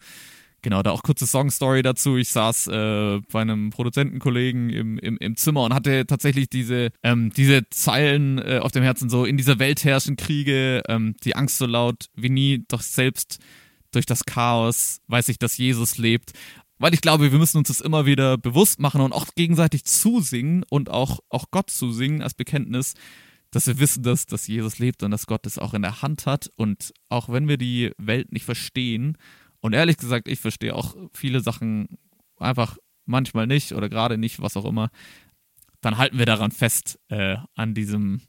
genau, 0.62 0.82
da 0.82 0.90
auch 0.90 1.02
kurze 1.02 1.26
Songstory 1.26 1.82
dazu. 1.82 2.16
Ich 2.16 2.28
saß 2.30 2.68
äh, 2.68 3.20
bei 3.32 3.40
einem 3.40 3.70
Produzentenkollegen 3.70 4.70
im, 4.70 4.98
im, 4.98 5.16
im 5.18 5.36
Zimmer 5.36 5.64
und 5.64 5.74
hatte 5.74 6.06
tatsächlich 6.06 6.48
diese, 6.48 6.90
ähm, 7.02 7.32
diese 7.36 7.68
Zeilen 7.70 8.38
äh, 8.38 8.58
auf 8.62 8.72
dem 8.72 8.82
Herzen, 8.82 9.10
so 9.10 9.24
in 9.24 9.36
dieser 9.36 9.58
Welt 9.58 9.84
herrschen 9.84 10.16
Kriege, 10.16 10.82
ähm, 10.88 11.16
die 11.24 11.36
Angst 11.36 11.58
so 11.58 11.66
laut 11.66 12.06
wie 12.14 12.30
nie, 12.30 12.64
doch 12.68 12.82
selbst 12.82 13.38
durch 13.92 14.06
das 14.06 14.24
Chaos 14.24 15.00
weiß 15.08 15.28
ich, 15.28 15.38
dass 15.38 15.56
Jesus 15.56 15.98
lebt. 15.98 16.32
Weil 16.78 16.94
ich 16.94 17.02
glaube, 17.02 17.30
wir 17.30 17.38
müssen 17.38 17.58
uns 17.58 17.68
das 17.68 17.82
immer 17.82 18.06
wieder 18.06 18.38
bewusst 18.38 18.80
machen 18.80 19.02
und 19.02 19.12
auch 19.12 19.26
gegenseitig 19.34 19.84
zusingen 19.84 20.64
und 20.70 20.88
auch, 20.88 21.20
auch 21.28 21.50
Gott 21.50 21.68
zusingen 21.68 22.22
als 22.22 22.32
Bekenntnis, 22.32 22.94
dass 23.50 23.66
wir 23.66 23.78
wissen, 23.78 24.02
dass, 24.02 24.24
dass 24.24 24.46
Jesus 24.46 24.78
lebt 24.78 25.02
und 25.02 25.10
dass 25.10 25.26
Gott 25.26 25.44
es 25.44 25.58
auch 25.58 25.74
in 25.74 25.82
der 25.82 26.00
Hand 26.00 26.24
hat. 26.24 26.50
Und 26.56 26.94
auch 27.10 27.28
wenn 27.28 27.48
wir 27.48 27.58
die 27.58 27.92
Welt 27.98 28.32
nicht 28.32 28.46
verstehen, 28.46 29.18
und 29.60 29.72
ehrlich 29.74 29.96
gesagt, 29.96 30.28
ich 30.28 30.40
verstehe 30.40 30.74
auch 30.74 30.96
viele 31.12 31.40
Sachen 31.40 31.98
einfach 32.38 32.76
manchmal 33.06 33.46
nicht 33.46 33.72
oder 33.72 33.88
gerade 33.88 34.18
nicht, 34.18 34.40
was 34.40 34.56
auch 34.56 34.64
immer, 34.64 34.90
dann 35.80 35.98
halten 35.98 36.18
wir 36.18 36.26
daran 36.26 36.50
fest, 36.50 36.98
äh, 37.08 37.36
an 37.54 37.74
diesem, 37.74 38.20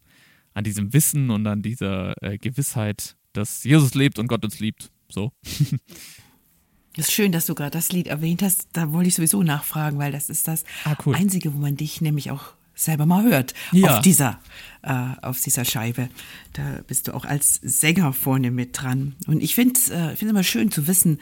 an 0.54 0.64
diesem 0.64 0.94
Wissen 0.94 1.30
und 1.30 1.46
an 1.48 1.62
dieser 1.62 2.14
äh, 2.24 2.38
Gewissheit, 2.38 3.16
dass 3.34 3.64
Jesus 3.64 3.94
lebt 3.94 4.20
und 4.20 4.28
Gott 4.28 4.44
uns 4.44 4.60
liebt. 4.60 4.92
So. 5.10 5.32
Das 5.42 5.74
ist 7.08 7.12
schön, 7.12 7.32
dass 7.32 7.46
du 7.46 7.56
gerade 7.56 7.72
das 7.72 7.92
Lied 7.92 8.08
erwähnt 8.08 8.42
hast. 8.42 8.70
Da 8.74 8.92
wollte 8.92 9.10
ich 9.10 9.16
sowieso 9.16 9.44
nachfragen, 9.44 9.98
weil 10.00 10.12
das 10.12 10.30
ist 10.30 10.48
das 10.48 10.64
Ah, 10.86 10.96
cool. 11.06 11.16
Einzige, 11.16 11.54
wo 11.54 11.58
man 11.58 11.76
dich 11.76 12.02
nämlich 12.02 12.32
auch 12.32 12.54
selber 12.84 13.06
mal 13.06 13.24
hört. 13.24 13.54
Ja. 13.72 13.98
Auf 13.98 14.02
dieser, 14.02 14.40
äh, 14.82 14.94
auf 15.22 15.40
dieser 15.42 15.66
Scheibe. 15.66 16.10
Da 16.54 16.82
bist 16.88 17.08
du 17.08 17.16
auch 17.16 17.26
als 17.26 17.56
Sänger 17.64 18.14
vorne 18.14 18.52
mit 18.52 18.82
dran. 18.82 19.16
Und 19.28 19.42
ich 19.42 19.56
finde 19.56 19.74
es 19.76 19.90
äh, 19.90 20.16
find's 20.16 20.32
immer 20.32 20.44
schön 20.44 20.72
zu 20.72 20.88
wissen, 20.88 21.20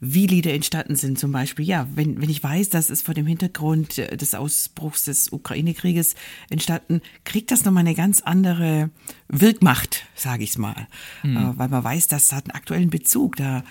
wie 0.00 0.26
Lieder 0.26 0.52
entstanden 0.52 0.96
sind. 0.96 1.18
Zum 1.18 1.30
Beispiel, 1.30 1.64
ja, 1.64 1.86
wenn, 1.94 2.20
wenn 2.20 2.28
ich 2.28 2.42
weiß, 2.42 2.70
das 2.70 2.90
ist 2.90 3.04
vor 3.06 3.14
dem 3.14 3.26
Hintergrund 3.26 3.98
äh, 3.98 4.16
des 4.16 4.34
Ausbruchs 4.34 5.04
des 5.04 5.30
Ukraine-Krieges 5.30 6.16
entstanden, 6.50 7.02
kriegt 7.24 7.50
das 7.50 7.64
nochmal 7.64 7.82
eine 7.82 7.94
ganz 7.94 8.20
andere 8.20 8.90
Wirkmacht, 9.28 10.06
sage 10.14 10.42
ich's 10.42 10.58
mal. 10.58 10.88
Äh, 11.22 11.28
weil 11.56 11.68
man 11.68 11.84
weiß, 11.84 12.08
das 12.08 12.32
hat 12.32 12.46
einen 12.46 12.56
aktuellen 12.56 12.90
Bezug. 12.90 13.36
Da 13.36 13.62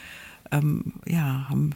ähm, 0.52 0.94
ja, 1.06 1.50
haben 1.50 1.72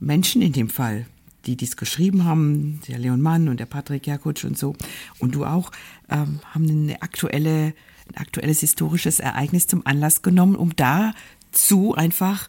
Menschen 0.00 0.42
in 0.42 0.52
dem 0.52 0.68
Fall, 0.68 1.06
die 1.46 1.56
dies 1.56 1.76
geschrieben 1.76 2.24
haben, 2.24 2.80
der 2.88 2.98
Leon 2.98 3.20
Mann 3.20 3.48
und 3.48 3.60
der 3.60 3.66
Patrick 3.66 4.06
Jakutsch 4.06 4.44
und 4.44 4.58
so, 4.58 4.74
und 5.18 5.34
du 5.34 5.44
auch, 5.44 5.70
ähm, 6.10 6.40
haben 6.52 6.68
eine 6.68 7.02
aktuelle, 7.02 7.74
ein 8.08 8.16
aktuelles 8.16 8.60
historisches 8.60 9.20
Ereignis 9.20 9.66
zum 9.66 9.86
Anlass 9.86 10.22
genommen, 10.22 10.56
um 10.56 10.74
dazu 10.76 11.94
einfach 11.94 12.48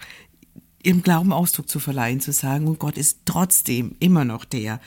ihrem 0.84 1.02
Glauben 1.02 1.34
Ausdruck 1.34 1.68
zu 1.70 1.80
verleihen, 1.80 2.20
zu 2.20 2.32
sagen, 2.32 2.68
und 2.68 2.80
Gott 2.80 2.98
ist 2.98 3.20
trotzdem 3.26 3.96
immer 4.00 4.24
noch 4.26 4.46
der, 4.46 4.80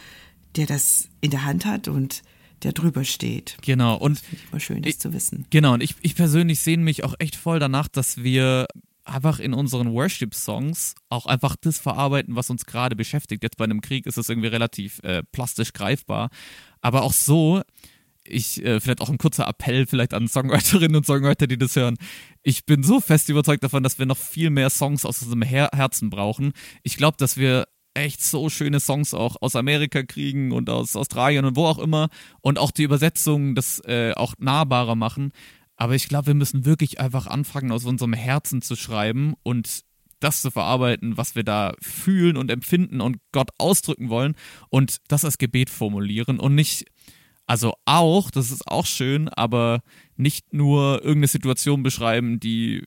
der 0.56 0.66
das 0.66 1.08
in 1.20 1.30
der 1.30 1.44
Hand 1.44 1.64
hat 1.66 1.88
und 1.88 2.22
der 2.62 2.72
drüber 2.72 3.04
steht. 3.04 3.56
Genau. 3.62 3.96
Und 3.96 4.20
Das 4.20 4.40
immer 4.50 4.60
schön, 4.60 4.82
das 4.82 4.90
Ich- 4.94 4.98
zu 5.00 5.12
wissen. 5.12 5.46
Genau, 5.50 5.74
und 5.74 5.82
ich, 5.82 5.94
ich 6.02 6.14
persönlich 6.16 6.60
sehne 6.60 6.82
mich 6.82 7.04
auch 7.04 7.14
echt 7.18 7.36
voll 7.36 7.58
danach, 7.60 7.86
dass 7.88 8.22
wir 8.22 8.66
einfach 9.08 9.38
in 9.38 9.54
unseren 9.54 9.92
Worship-Songs 9.92 10.94
auch 11.08 11.26
einfach 11.26 11.56
das 11.60 11.78
verarbeiten, 11.78 12.36
was 12.36 12.50
uns 12.50 12.66
gerade 12.66 12.96
beschäftigt. 12.96 13.42
Jetzt 13.42 13.56
bei 13.56 13.64
einem 13.64 13.80
Krieg 13.80 14.06
ist 14.06 14.18
es 14.18 14.28
irgendwie 14.28 14.48
relativ 14.48 15.00
äh, 15.02 15.22
plastisch 15.32 15.72
greifbar. 15.72 16.30
Aber 16.80 17.02
auch 17.02 17.12
so, 17.12 17.62
ich, 18.24 18.64
äh, 18.64 18.80
vielleicht 18.80 19.00
auch 19.00 19.08
ein 19.08 19.18
kurzer 19.18 19.48
Appell 19.48 19.86
vielleicht 19.86 20.14
an 20.14 20.28
Songwriterinnen 20.28 20.96
und 20.96 21.06
Songwriter, 21.06 21.46
die 21.46 21.58
das 21.58 21.76
hören. 21.76 21.96
Ich 22.42 22.66
bin 22.66 22.82
so 22.82 23.00
fest 23.00 23.28
überzeugt 23.28 23.64
davon, 23.64 23.82
dass 23.82 23.98
wir 23.98 24.06
noch 24.06 24.18
viel 24.18 24.50
mehr 24.50 24.70
Songs 24.70 25.04
aus 25.04 25.22
unserem 25.22 25.42
Her 25.42 25.70
Herzen 25.74 26.10
brauchen. 26.10 26.52
Ich 26.82 26.96
glaube, 26.96 27.16
dass 27.18 27.36
wir 27.36 27.66
echt 27.94 28.22
so 28.22 28.48
schöne 28.48 28.80
Songs 28.80 29.12
auch 29.12 29.36
aus 29.40 29.56
Amerika 29.56 30.02
kriegen 30.02 30.52
und 30.52 30.70
aus 30.70 30.94
Australien 30.94 31.44
und 31.44 31.56
wo 31.56 31.66
auch 31.66 31.78
immer 31.78 32.08
und 32.40 32.58
auch 32.58 32.70
die 32.70 32.84
Übersetzungen 32.84 33.54
das 33.54 33.80
äh, 33.86 34.12
auch 34.14 34.34
nahbarer 34.38 34.94
machen. 34.94 35.32
Aber 35.78 35.94
ich 35.94 36.08
glaube, 36.08 36.26
wir 36.26 36.34
müssen 36.34 36.64
wirklich 36.64 37.00
einfach 37.00 37.28
anfangen, 37.28 37.70
aus 37.70 37.84
unserem 37.84 38.12
Herzen 38.12 38.60
zu 38.60 38.74
schreiben 38.74 39.34
und 39.44 39.84
das 40.20 40.42
zu 40.42 40.50
verarbeiten, 40.50 41.16
was 41.16 41.36
wir 41.36 41.44
da 41.44 41.74
fühlen 41.80 42.36
und 42.36 42.50
empfinden 42.50 43.00
und 43.00 43.18
Gott 43.30 43.50
ausdrücken 43.58 44.08
wollen 44.10 44.34
und 44.68 44.98
das 45.06 45.24
als 45.24 45.38
Gebet 45.38 45.70
formulieren 45.70 46.40
und 46.40 46.56
nicht, 46.56 46.86
also 47.46 47.74
auch, 47.84 48.32
das 48.32 48.50
ist 48.50 48.66
auch 48.66 48.86
schön, 48.86 49.28
aber 49.28 49.80
nicht 50.16 50.52
nur 50.52 50.96
irgendeine 50.96 51.28
Situation 51.28 51.84
beschreiben, 51.84 52.40
die 52.40 52.78
äh, 52.78 52.84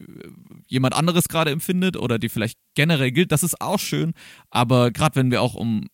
jemand 0.67 0.93
anderes 0.93 1.29
gerade 1.29 1.51
empfindet 1.51 1.95
oder 1.95 2.19
die 2.19 2.27
vielleicht 2.27 2.59
generell 2.75 3.11
gilt, 3.11 3.31
das 3.31 3.43
ist 3.43 3.61
auch 3.61 3.79
schön, 3.79 4.13
aber 4.49 4.91
gerade 4.91 5.15
wenn 5.15 5.31
wir 5.31 5.41
auch 5.41 5.55
um, 5.55 5.85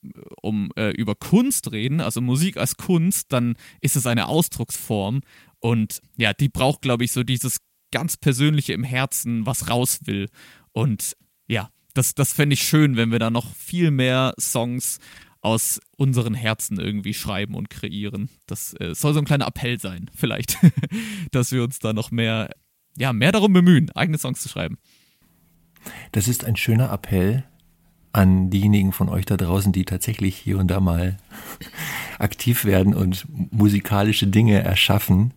um 0.42 0.72
äh, 0.76 0.90
über 0.90 1.14
Kunst 1.14 1.72
reden, 1.72 2.02
also 2.02 2.22
Musik 2.22 2.58
als 2.58 2.76
Kunst, 2.76 3.32
dann 3.32 3.54
ist 3.82 3.96
es 3.96 4.08
eine 4.08 4.28
Ausdrucksform 4.28 5.22
und 5.60 6.02
ja, 6.18 6.34
die 6.34 6.50
braucht, 6.50 6.82
glaube 6.82 7.04
ich, 7.04 7.12
so 7.12 7.24
dieses 7.24 7.58
ganz 7.92 8.18
Persönliche 8.18 8.74
im 8.74 8.84
Herzen, 8.84 9.46
was 9.46 9.70
raus 9.70 10.02
will. 10.06 10.30
Und 10.72 11.16
ja, 11.48 11.70
das, 11.94 12.14
das 12.14 12.34
fände 12.34 12.54
ich 12.54 12.64
schön, 12.64 12.96
wenn 12.98 13.12
wir 13.12 13.20
da 13.20 13.30
noch 13.30 13.56
viel 13.56 13.92
mehr 13.92 14.34
Songs 14.40 15.00
aus 15.42 15.80
unseren 15.96 16.34
Herzen 16.34 16.80
irgendwie 16.80 17.14
schreiben 17.14 17.56
und 17.56 17.70
kreieren. 17.70 18.30
Das 18.48 18.74
äh, 18.80 18.94
soll 18.94 19.14
so 19.14 19.20
ein 19.20 19.26
kleiner 19.26 19.48
Appell 19.48 19.80
sein, 19.80 20.10
vielleicht, 20.16 20.58
dass 21.32 21.52
wir 21.52 21.64
uns 21.64 21.80
da 21.80 21.94
noch 21.94 22.12
mehr, 22.12 22.50
ja, 22.98 23.14
mehr 23.14 23.32
darum 23.32 23.54
bemühen, 23.54 23.92
eigene 23.92 24.18
Songs 24.18 24.42
zu 24.42 24.50
schreiben. 24.50 24.78
Das 26.12 26.28
ist 26.28 26.44
ein 26.44 26.56
schöner 26.56 26.92
Appell 26.92 27.46
an 28.18 28.50
diejenigen 28.50 28.94
von 28.94 29.10
euch 29.10 29.26
da 29.26 29.38
draußen, 29.38 29.72
die 29.72 29.86
tatsächlich 29.86 30.36
hier 30.36 30.58
und 30.58 30.70
da 30.70 30.80
mal 30.80 31.18
aktiv 32.20 32.66
werden 32.66 32.96
und 32.96 33.28
musikalische 33.52 34.26
Dinge 34.26 34.64
erschaffen. 34.64 35.34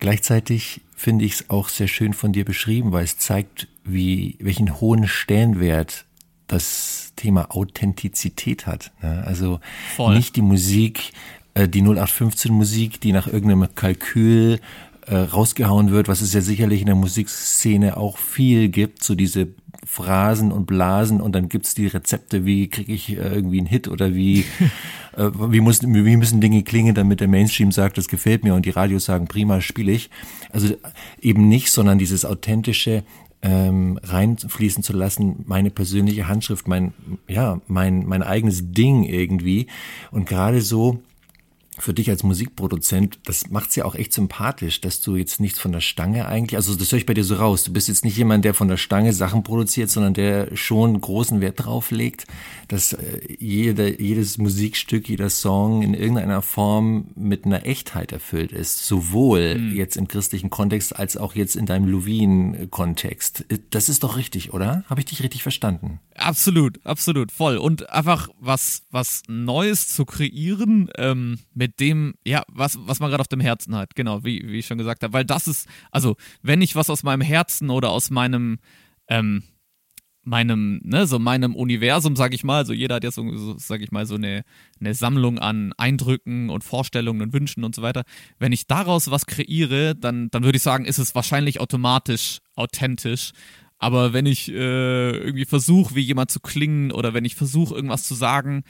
Gleichzeitig 0.00 0.80
finde 0.96 1.24
ich 1.24 1.34
es 1.34 1.50
auch 1.50 1.68
sehr 1.68 1.86
schön 1.86 2.12
von 2.12 2.32
dir 2.32 2.44
beschrieben, 2.44 2.90
weil 2.90 3.04
es 3.04 3.18
zeigt, 3.18 3.68
wie, 3.84 4.36
welchen 4.40 4.80
hohen 4.80 5.06
Stellenwert 5.06 6.04
das 6.48 7.12
Thema 7.14 7.54
Authentizität 7.54 8.66
hat. 8.66 8.90
ne? 9.00 9.22
Also 9.24 9.60
Voll. 9.94 10.16
nicht 10.16 10.34
die 10.34 10.42
Musik, 10.42 11.12
äh, 11.54 11.68
die 11.68 11.82
0815 11.82 12.52
Musik, 12.52 13.00
die 13.00 13.12
nach 13.12 13.28
irgendeinem 13.28 13.74
Kalkül 13.74 14.60
äh, 15.06 15.16
rausgehauen 15.16 15.92
wird, 15.92 16.08
was 16.08 16.20
es 16.20 16.32
ja 16.32 16.40
sicherlich 16.40 16.80
in 16.80 16.86
der 16.86 16.96
Musikszene 16.96 17.96
auch 17.96 18.18
viel 18.18 18.68
gibt, 18.68 19.04
so 19.04 19.14
diese 19.14 19.48
Phrasen 19.86 20.50
und 20.50 20.66
Blasen 20.66 21.20
und 21.20 21.32
dann 21.32 21.48
gibt's 21.48 21.74
die 21.74 21.86
Rezepte, 21.86 22.44
wie 22.44 22.68
kriege 22.68 22.92
ich 22.92 23.16
äh, 23.16 23.34
irgendwie 23.34 23.58
einen 23.58 23.68
Hit 23.68 23.86
oder 23.86 24.14
wie, 24.14 24.40
äh, 25.16 25.30
wie, 25.32 25.60
muss, 25.60 25.80
wie 25.82 26.16
müssen 26.16 26.40
Dinge 26.40 26.64
klingen, 26.64 26.94
damit 26.94 27.20
der 27.20 27.28
Mainstream 27.28 27.70
sagt, 27.70 27.96
das 27.96 28.08
gefällt 28.08 28.42
mir 28.42 28.54
und 28.54 28.66
die 28.66 28.70
Radios 28.70 29.04
sagen, 29.04 29.28
prima, 29.28 29.60
spiele 29.60 29.92
ich. 29.92 30.10
Also 30.50 30.74
eben 31.22 31.48
nicht, 31.48 31.70
sondern 31.70 31.98
dieses 31.98 32.24
authentische, 32.24 33.04
ähm, 33.42 34.00
reinfließen 34.02 34.82
zu 34.82 34.92
lassen, 34.92 35.44
meine 35.46 35.70
persönliche 35.70 36.26
Handschrift, 36.26 36.66
mein, 36.66 36.92
ja, 37.28 37.60
mein, 37.68 38.04
mein 38.06 38.24
eigenes 38.24 38.72
Ding 38.72 39.04
irgendwie. 39.04 39.68
Und 40.10 40.28
gerade 40.28 40.62
so 40.62 41.00
für 41.78 41.94
dich 41.94 42.10
als 42.10 42.22
Musikproduzent, 42.22 43.18
das 43.24 43.50
macht's 43.50 43.76
ja 43.76 43.84
auch 43.84 43.94
echt 43.94 44.12
sympathisch, 44.12 44.80
dass 44.80 45.00
du 45.00 45.16
jetzt 45.16 45.40
nicht 45.40 45.58
von 45.58 45.72
der 45.72 45.80
Stange 45.80 46.26
eigentlich, 46.26 46.56
also 46.56 46.74
das 46.74 46.90
höre 46.92 46.98
ich 46.98 47.06
bei 47.06 47.14
dir 47.14 47.24
so 47.24 47.36
raus, 47.36 47.64
du 47.64 47.72
bist 47.72 47.88
jetzt 47.88 48.04
nicht 48.04 48.16
jemand, 48.16 48.44
der 48.44 48.54
von 48.54 48.68
der 48.68 48.76
Stange 48.76 49.12
Sachen 49.12 49.42
produziert, 49.42 49.90
sondern 49.90 50.14
der 50.14 50.56
schon 50.56 51.00
großen 51.00 51.40
Wert 51.40 51.64
drauf 51.64 51.90
legt, 51.90 52.26
dass 52.68 52.92
äh, 52.92 53.20
jede, 53.38 54.00
jedes 54.00 54.38
Musikstück, 54.38 55.08
jeder 55.08 55.30
Song 55.30 55.82
in 55.82 55.94
irgendeiner 55.94 56.42
Form 56.42 57.08
mit 57.14 57.44
einer 57.44 57.66
Echtheit 57.66 58.12
erfüllt 58.12 58.52
ist, 58.52 58.86
sowohl 58.86 59.72
jetzt 59.74 59.96
im 59.96 60.08
christlichen 60.08 60.50
Kontext 60.50 60.96
als 60.96 61.16
auch 61.16 61.34
jetzt 61.34 61.56
in 61.56 61.66
deinem 61.66 61.86
Louvain-Kontext. 61.86 63.44
Das 63.70 63.88
ist 63.88 64.02
doch 64.02 64.16
richtig, 64.16 64.52
oder? 64.52 64.84
Habe 64.88 65.00
ich 65.00 65.06
dich 65.06 65.22
richtig 65.22 65.42
verstanden? 65.42 66.00
Absolut, 66.14 66.84
absolut, 66.84 67.30
voll. 67.32 67.56
Und 67.58 67.90
einfach 67.90 68.28
was, 68.40 68.82
was 68.90 69.22
Neues 69.28 69.88
zu 69.88 70.04
kreieren, 70.04 70.90
ähm, 70.96 71.38
mit 71.54 71.65
dem, 71.68 72.14
ja, 72.24 72.42
was, 72.48 72.78
was 72.80 73.00
man 73.00 73.10
gerade 73.10 73.20
auf 73.20 73.28
dem 73.28 73.40
Herzen 73.40 73.74
hat, 73.74 73.94
genau, 73.94 74.24
wie, 74.24 74.42
wie 74.46 74.58
ich 74.58 74.66
schon 74.66 74.78
gesagt 74.78 75.02
habe. 75.02 75.12
Weil 75.12 75.24
das 75.24 75.46
ist, 75.46 75.68
also, 75.90 76.16
wenn 76.42 76.62
ich 76.62 76.76
was 76.76 76.90
aus 76.90 77.02
meinem 77.02 77.22
Herzen 77.22 77.70
oder 77.70 77.90
aus 77.90 78.10
meinem, 78.10 78.58
ähm, 79.08 79.42
meinem, 80.26 80.80
ne, 80.82 81.06
so 81.06 81.18
meinem 81.18 81.54
Universum, 81.54 82.16
sag 82.16 82.34
ich 82.34 82.42
mal, 82.42 82.66
so 82.66 82.72
jeder 82.72 82.96
hat 82.96 83.04
so, 83.12 83.36
so 83.36 83.56
sag 83.58 83.80
ich 83.80 83.92
mal, 83.92 84.06
so 84.06 84.16
eine, 84.16 84.42
eine 84.80 84.94
Sammlung 84.94 85.38
an 85.38 85.72
Eindrücken 85.76 86.50
und 86.50 86.64
Vorstellungen 86.64 87.22
und 87.22 87.32
Wünschen 87.32 87.62
und 87.62 87.74
so 87.74 87.82
weiter. 87.82 88.02
Wenn 88.38 88.52
ich 88.52 88.66
daraus 88.66 89.10
was 89.10 89.26
kreiere, 89.26 89.94
dann, 89.94 90.28
dann 90.30 90.42
würde 90.42 90.56
ich 90.56 90.62
sagen, 90.62 90.84
ist 90.84 90.98
es 90.98 91.14
wahrscheinlich 91.14 91.60
automatisch 91.60 92.40
authentisch. 92.56 93.32
Aber 93.78 94.12
wenn 94.12 94.26
ich 94.26 94.50
äh, 94.50 95.10
irgendwie 95.16 95.44
versuche, 95.44 95.94
wie 95.94 96.00
jemand 96.00 96.30
zu 96.30 96.40
klingen 96.40 96.90
oder 96.90 97.14
wenn 97.14 97.24
ich 97.24 97.36
versuche, 97.36 97.74
irgendwas 97.74 98.04
zu 98.04 98.14
sagen, 98.14 98.64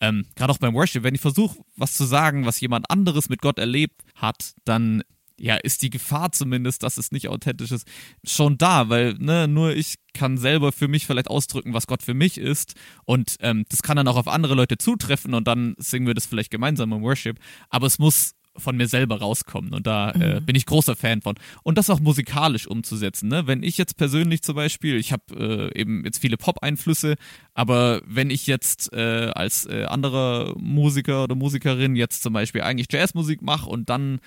ähm, 0.00 0.26
gerade 0.34 0.52
auch 0.52 0.58
beim 0.58 0.74
Worship, 0.74 1.02
wenn 1.02 1.14
ich 1.14 1.20
versuche, 1.20 1.58
was 1.76 1.94
zu 1.94 2.04
sagen, 2.04 2.46
was 2.46 2.60
jemand 2.60 2.90
anderes 2.90 3.28
mit 3.28 3.42
Gott 3.42 3.58
erlebt 3.58 4.02
hat, 4.14 4.54
dann 4.64 5.02
ja, 5.40 5.56
ist 5.56 5.82
die 5.82 5.90
Gefahr 5.90 6.32
zumindest, 6.32 6.82
dass 6.82 6.98
es 6.98 7.12
nicht 7.12 7.28
authentisch 7.28 7.72
ist, 7.72 7.88
schon 8.22 8.58
da, 8.58 8.90
weil 8.90 9.14
ne, 9.14 9.48
nur 9.48 9.74
ich 9.74 9.94
kann 10.12 10.36
selber 10.36 10.70
für 10.70 10.86
mich 10.86 11.06
vielleicht 11.06 11.30
ausdrücken, 11.30 11.72
was 11.72 11.86
Gott 11.86 12.02
für 12.02 12.12
mich 12.12 12.36
ist. 12.36 12.74
Und 13.06 13.36
ähm, 13.40 13.64
das 13.70 13.82
kann 13.82 13.96
dann 13.96 14.06
auch 14.06 14.16
auf 14.16 14.28
andere 14.28 14.54
Leute 14.54 14.76
zutreffen 14.76 15.32
und 15.32 15.48
dann 15.48 15.74
singen 15.78 16.06
wir 16.06 16.14
das 16.14 16.26
vielleicht 16.26 16.50
gemeinsam 16.50 16.92
im 16.92 17.00
Worship, 17.02 17.38
aber 17.70 17.86
es 17.86 17.98
muss 17.98 18.34
von 18.60 18.76
mir 18.76 18.88
selber 18.88 19.18
rauskommen 19.18 19.72
und 19.72 19.86
da 19.86 20.12
äh, 20.12 20.40
bin 20.40 20.56
ich 20.56 20.66
großer 20.66 20.96
Fan 20.96 21.22
von. 21.22 21.34
Und 21.62 21.78
das 21.78 21.90
auch 21.90 22.00
musikalisch 22.00 22.66
umzusetzen. 22.66 23.28
Ne? 23.28 23.46
Wenn 23.46 23.62
ich 23.62 23.78
jetzt 23.78 23.96
persönlich 23.96 24.42
zum 24.42 24.56
Beispiel, 24.56 24.96
ich 24.96 25.12
habe 25.12 25.70
äh, 25.74 25.78
eben 25.78 26.04
jetzt 26.04 26.18
viele 26.18 26.36
Pop-Einflüsse, 26.36 27.16
aber 27.54 28.02
wenn 28.06 28.30
ich 28.30 28.46
jetzt 28.46 28.92
äh, 28.92 29.30
als 29.34 29.66
äh, 29.66 29.84
anderer 29.84 30.54
Musiker 30.58 31.24
oder 31.24 31.34
Musikerin 31.34 31.96
jetzt 31.96 32.22
zum 32.22 32.32
Beispiel 32.32 32.62
eigentlich 32.62 32.88
Jazzmusik 32.90 33.42
mache 33.42 33.68
und 33.68 33.90
dann 33.90 34.20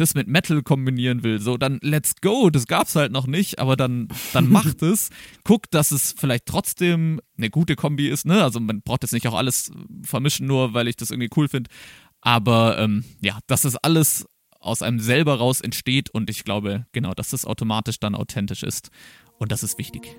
das 0.00 0.14
mit 0.14 0.28
Metal 0.28 0.62
kombinieren 0.62 1.22
will, 1.22 1.40
so 1.40 1.56
dann 1.56 1.78
let's 1.82 2.14
go, 2.20 2.50
das 2.50 2.66
gab's 2.66 2.96
halt 2.96 3.12
noch 3.12 3.26
nicht, 3.26 3.58
aber 3.58 3.76
dann, 3.76 4.08
dann 4.32 4.48
macht 4.50 4.82
es. 4.82 5.10
Guckt, 5.44 5.74
dass 5.74 5.90
es 5.90 6.14
vielleicht 6.16 6.46
trotzdem 6.46 7.20
eine 7.36 7.50
gute 7.50 7.76
Kombi 7.76 8.08
ist, 8.08 8.26
ne? 8.26 8.42
Also 8.42 8.60
man 8.60 8.82
braucht 8.82 9.02
jetzt 9.02 9.12
nicht 9.12 9.26
auch 9.28 9.34
alles 9.34 9.70
vermischen, 10.02 10.46
nur 10.46 10.74
weil 10.74 10.88
ich 10.88 10.96
das 10.96 11.10
irgendwie 11.10 11.30
cool 11.36 11.48
finde. 11.48 11.70
Aber 12.20 12.78
ähm, 12.78 13.04
ja, 13.20 13.38
dass 13.46 13.64
es 13.64 13.76
alles 13.76 14.26
aus 14.60 14.82
einem 14.82 15.00
selber 15.00 15.38
raus 15.38 15.60
entsteht 15.60 16.10
und 16.10 16.28
ich 16.28 16.44
glaube, 16.44 16.86
genau, 16.92 17.12
dass 17.14 17.32
es 17.32 17.46
automatisch 17.46 17.98
dann 17.98 18.14
authentisch 18.14 18.62
ist. 18.62 18.90
Und 19.38 19.52
das 19.52 19.62
ist 19.62 19.78
wichtig. 19.78 20.18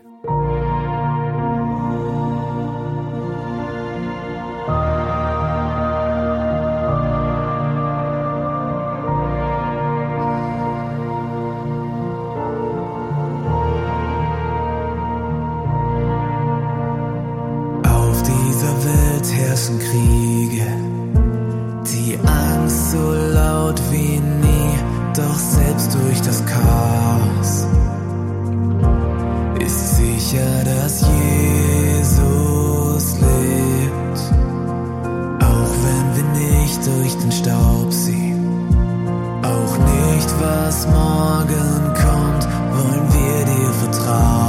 Auf 17.84 18.24
dieser 18.24 18.84
Welt 18.84 19.34
herrschen 19.34 19.78
Kriege, 19.78 20.21
sicher, 30.32 30.64
dass 30.64 31.02
Jesus 31.02 31.96
lebt. 33.20 34.20
Auch 35.44 35.74
wenn 35.84 36.16
wir 36.16 36.24
nicht 36.42 36.80
durch 36.86 37.18
den 37.18 37.32
Staub 37.32 37.92
sehen, 37.92 38.46
auch 39.44 39.78
nicht 39.78 40.30
was 40.40 40.88
morgen 40.88 41.94
kommt, 41.94 42.48
wollen 42.74 43.08
wir 43.14 43.46
dir 43.46 43.74
vertrauen. 43.74 44.41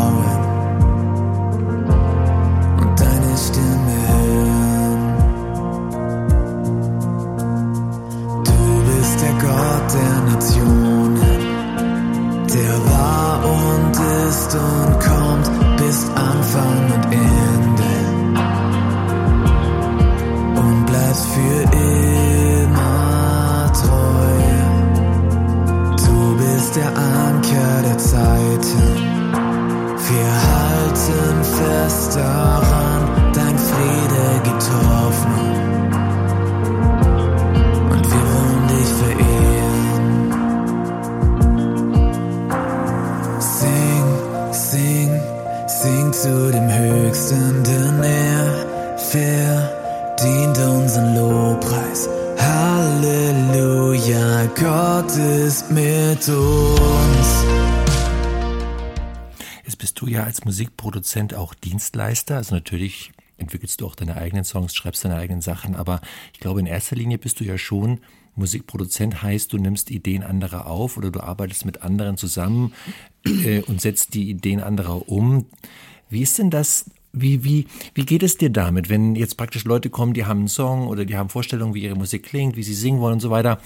Der 26.75 26.89
Anker 26.89 27.83
der 27.83 27.99
Zeiten. 27.99 28.83
Wir 30.09 30.31
halten 30.49 31.45
fest 31.45 32.16
daran, 32.16 33.33
dein 33.35 33.59
Friede 33.59 34.41
gibt 34.45 34.62
Hoffnung. 34.70 35.53
Und 37.91 38.05
wir 38.12 38.25
wollen 38.33 38.66
dich 38.68 38.93
verehren. 39.03 40.09
Sing, 43.39 44.05
sing, 44.53 45.11
sing 45.66 46.12
zu 46.12 46.53
dem 46.53 46.68
Höchsten, 46.70 47.62
mit 56.29 56.37
uns. 56.37 57.45
Jetzt 59.64 59.79
bist 59.79 60.01
du 60.01 60.07
ja 60.07 60.25
als 60.25 60.45
Musikproduzent 60.45 61.35
auch 61.35 61.55
Dienstleister. 61.55 62.37
Also 62.37 62.55
natürlich 62.55 63.12
entwickelst 63.39 63.81
du 63.81 63.87
auch 63.87 63.95
deine 63.95 64.16
eigenen 64.16 64.45
Songs, 64.45 64.75
schreibst 64.75 65.05
deine 65.05 65.16
eigenen 65.16 65.41
Sachen, 65.41 65.75
aber 65.75 66.01
ich 66.33 66.39
glaube, 66.39 66.61
in 66.61 66.66
erster 66.66 66.95
Linie 66.95 67.18
bist 67.18 67.41
du 67.41 67.45
ja 67.45 67.59
schon 67.59 67.99
Musikproduzent, 68.37 69.23
heißt, 69.23 69.53
du 69.53 69.59
nimmst 69.59 69.91
Ideen 69.91 70.23
anderer 70.23 70.66
auf 70.66 70.97
oder 70.97 71.11
du 71.11 71.20
arbeitest 71.20 71.66
mit 71.66 71.83
anderen 71.83 72.16
zusammen 72.16 72.73
äh, 73.25 73.61
und 73.62 73.81
setzt 73.81 74.14
die 74.14 74.31
Ideen 74.31 74.61
anderer 74.61 75.09
um. 75.09 75.47
Wie 76.09 76.23
ist 76.23 76.39
denn 76.39 76.51
das? 76.51 76.89
Wie, 77.12 77.45
wie, 77.45 77.66
wie 77.95 78.07
geht 78.07 78.23
es 78.23 78.39
dir 78.39 78.49
damit, 78.49 78.89
wenn 78.89 79.16
jetzt 79.16 79.37
praktisch 79.37 79.64
Leute 79.64 79.91
kommen, 79.91 80.14
die 80.14 80.25
haben 80.25 80.41
einen 80.41 80.49
Song 80.49 80.87
oder 80.87 81.05
die 81.05 81.16
haben 81.16 81.29
Vorstellungen, 81.29 81.75
wie 81.75 81.83
ihre 81.83 81.97
Musik 81.97 82.23
klingt, 82.23 82.57
wie 82.57 82.62
sie 82.62 82.75
singen 82.75 83.01
wollen 83.01 83.14
und 83.14 83.20
so 83.20 83.31
weiter? 83.31 83.61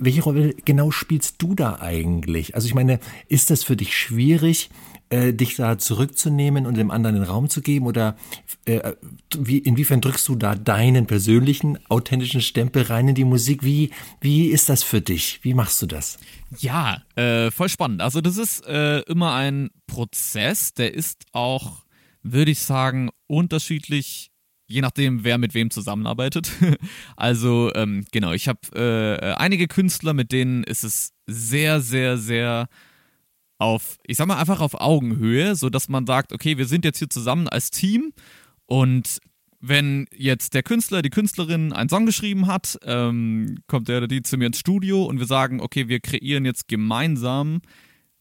Welche 0.00 0.22
Rolle 0.22 0.54
genau 0.64 0.90
spielst 0.90 1.36
du 1.38 1.54
da 1.54 1.78
eigentlich? 1.80 2.54
Also 2.54 2.66
ich 2.66 2.74
meine, 2.74 3.00
ist 3.28 3.50
das 3.50 3.64
für 3.64 3.76
dich 3.76 3.96
schwierig, 3.96 4.70
äh, 5.08 5.32
dich 5.32 5.56
da 5.56 5.78
zurückzunehmen 5.78 6.66
und 6.66 6.76
dem 6.76 6.90
anderen 6.90 7.16
den 7.16 7.24
Raum 7.24 7.48
zu 7.48 7.62
geben? 7.62 7.86
Oder 7.86 8.16
äh, 8.64 8.92
wie, 9.36 9.58
inwiefern 9.58 10.00
drückst 10.00 10.26
du 10.28 10.36
da 10.36 10.54
deinen 10.54 11.06
persönlichen, 11.06 11.78
authentischen 11.88 12.40
Stempel 12.40 12.82
rein 12.82 13.08
in 13.08 13.14
die 13.14 13.24
Musik? 13.24 13.62
Wie, 13.62 13.90
wie 14.20 14.48
ist 14.48 14.68
das 14.68 14.82
für 14.82 15.00
dich? 15.00 15.40
Wie 15.42 15.54
machst 15.54 15.80
du 15.82 15.86
das? 15.86 16.18
Ja, 16.58 17.02
äh, 17.14 17.50
voll 17.50 17.68
spannend. 17.68 18.02
Also 18.02 18.20
das 18.20 18.36
ist 18.36 18.66
äh, 18.66 19.00
immer 19.00 19.34
ein 19.34 19.70
Prozess, 19.86 20.74
der 20.74 20.94
ist 20.94 21.24
auch, 21.32 21.84
würde 22.22 22.50
ich 22.50 22.60
sagen, 22.60 23.10
unterschiedlich, 23.26 24.30
je 24.66 24.80
nachdem, 24.80 25.24
wer 25.24 25.38
mit 25.38 25.54
wem 25.54 25.70
zusammenarbeitet. 25.70 26.50
also 27.16 27.72
ähm, 27.74 28.04
genau, 28.12 28.32
ich 28.32 28.48
habe 28.48 28.60
äh, 28.74 29.34
einige 29.34 29.68
Künstler, 29.68 30.12
mit 30.12 30.32
denen 30.32 30.64
ist 30.64 30.84
es 30.84 31.12
sehr, 31.26 31.80
sehr, 31.80 32.18
sehr 32.18 32.68
auf, 33.58 33.98
ich 34.06 34.16
sag 34.16 34.26
mal 34.26 34.38
einfach 34.38 34.60
auf 34.60 34.74
Augenhöhe, 34.74 35.54
so 35.54 35.70
dass 35.70 35.88
man 35.88 36.06
sagt, 36.06 36.32
okay, 36.32 36.58
wir 36.58 36.66
sind 36.66 36.84
jetzt 36.84 36.98
hier 36.98 37.10
zusammen 37.10 37.48
als 37.48 37.70
Team 37.70 38.12
und 38.66 39.20
wenn 39.60 40.06
jetzt 40.14 40.54
der 40.54 40.62
Künstler, 40.62 41.02
die 41.02 41.10
Künstlerin 41.10 41.72
einen 41.72 41.88
Song 41.88 42.06
geschrieben 42.06 42.46
hat, 42.46 42.78
ähm, 42.82 43.58
kommt 43.66 43.88
der 43.88 43.98
oder 43.98 44.08
die 44.08 44.22
zu 44.22 44.36
mir 44.36 44.46
ins 44.46 44.58
Studio 44.58 45.04
und 45.04 45.18
wir 45.18 45.26
sagen, 45.26 45.60
okay, 45.60 45.88
wir 45.88 46.00
kreieren 46.00 46.44
jetzt 46.44 46.68
gemeinsam 46.68 47.62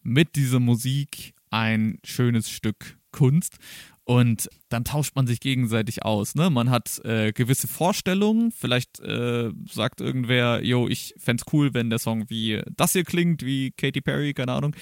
mit 0.01 0.35
dieser 0.35 0.59
Musik 0.59 1.33
ein 1.49 1.99
schönes 2.03 2.49
Stück 2.49 2.97
Kunst. 3.11 3.57
Und 4.05 4.49
dann 4.69 4.83
tauscht 4.83 5.15
man 5.15 5.25
sich 5.25 5.39
gegenseitig 5.39 6.05
aus. 6.05 6.35
Ne? 6.35 6.51
Man 6.51 6.69
hat 6.69 7.03
äh, 7.03 7.33
gewisse 7.33 7.67
Vorstellungen. 7.67 8.51
Vielleicht 8.51 8.99
äh, 8.99 9.49
sagt 9.67 9.99
irgendwer, 9.99 10.63
yo, 10.63 10.87
ich 10.87 11.15
fände 11.17 11.43
cool, 11.51 11.73
wenn 11.73 11.89
der 11.89 11.97
Song 11.97 12.29
wie 12.29 12.61
das 12.77 12.93
hier 12.93 13.03
klingt, 13.03 13.43
wie 13.43 13.71
Katy 13.71 14.01
Perry, 14.01 14.35
keine 14.35 14.53
Ahnung. 14.53 14.75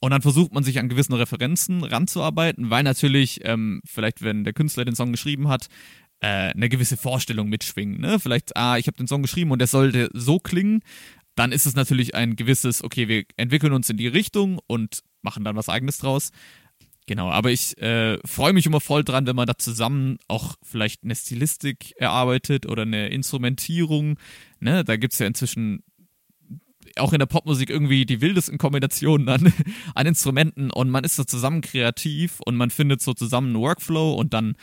Und 0.00 0.10
dann 0.10 0.22
versucht 0.22 0.52
man 0.52 0.64
sich 0.64 0.80
an 0.80 0.88
gewissen 0.88 1.14
Referenzen 1.14 1.84
ranzuarbeiten, 1.84 2.70
weil 2.70 2.82
natürlich, 2.82 3.40
ähm, 3.44 3.80
vielleicht 3.84 4.22
wenn 4.22 4.42
der 4.42 4.52
Künstler 4.52 4.84
den 4.84 4.96
Song 4.96 5.12
geschrieben 5.12 5.48
hat, 5.48 5.68
äh, 6.20 6.52
eine 6.52 6.68
gewisse 6.68 6.96
Vorstellung 6.96 7.48
mitschwingen. 7.48 8.00
Ne? 8.00 8.18
Vielleicht, 8.18 8.56
ah, 8.56 8.76
ich 8.76 8.88
habe 8.88 8.96
den 8.96 9.06
Song 9.06 9.22
geschrieben 9.22 9.52
und 9.52 9.60
der 9.60 9.68
sollte 9.68 10.10
so 10.12 10.38
klingen. 10.40 10.82
Dann 11.36 11.52
ist 11.52 11.66
es 11.66 11.76
natürlich 11.76 12.16
ein 12.16 12.34
gewisses, 12.34 12.82
okay, 12.82 13.06
wir 13.06 13.24
entwickeln 13.36 13.72
uns 13.72 13.88
in 13.88 13.96
die 13.96 14.08
Richtung 14.08 14.58
und 14.66 15.02
machen 15.22 15.44
dann 15.44 15.54
was 15.54 15.68
eigenes 15.68 15.98
draus. 15.98 16.30
Genau, 17.08 17.30
aber 17.30 17.50
ich 17.50 17.78
äh, 17.78 18.18
freue 18.26 18.52
mich 18.52 18.66
immer 18.66 18.82
voll 18.82 19.02
dran, 19.02 19.26
wenn 19.26 19.34
man 19.34 19.46
da 19.46 19.56
zusammen 19.56 20.18
auch 20.28 20.56
vielleicht 20.62 21.04
eine 21.04 21.16
Stilistik 21.16 21.94
erarbeitet 21.96 22.66
oder 22.66 22.82
eine 22.82 23.08
Instrumentierung. 23.08 24.18
Ne? 24.60 24.84
Da 24.84 24.96
gibt 24.96 25.14
es 25.14 25.18
ja 25.18 25.26
inzwischen 25.26 25.82
auch 26.98 27.14
in 27.14 27.18
der 27.18 27.26
Popmusik 27.26 27.70
irgendwie 27.70 28.04
die 28.04 28.20
wildesten 28.20 28.58
Kombinationen 28.58 29.26
an, 29.30 29.54
an 29.94 30.06
Instrumenten 30.06 30.70
und 30.70 30.90
man 30.90 31.02
ist 31.02 31.16
so 31.16 31.24
zusammen 31.24 31.62
kreativ 31.62 32.40
und 32.44 32.56
man 32.56 32.68
findet 32.68 33.00
so 33.00 33.14
zusammen 33.14 33.54
einen 33.54 33.62
Workflow 33.62 34.12
und 34.12 34.34
dann 34.34 34.54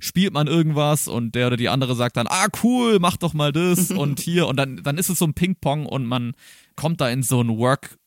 spielt 0.00 0.32
man 0.32 0.48
irgendwas 0.48 1.06
und 1.06 1.36
der 1.36 1.46
oder 1.46 1.56
die 1.56 1.68
andere 1.68 1.94
sagt 1.94 2.16
dann, 2.16 2.26
ah 2.28 2.48
cool, 2.64 2.98
mach 2.98 3.18
doch 3.18 3.34
mal 3.34 3.52
das 3.52 3.90
und 3.92 4.18
hier 4.18 4.48
und 4.48 4.56
dann, 4.56 4.82
dann 4.82 4.98
ist 4.98 5.10
es 5.10 5.20
so 5.20 5.26
ein 5.26 5.34
Ping-Pong 5.34 5.86
und 5.86 6.06
man 6.06 6.32
kommt 6.74 7.00
da 7.00 7.08
in 7.08 7.22
so 7.22 7.38
einen 7.38 7.56
Work 7.56 7.98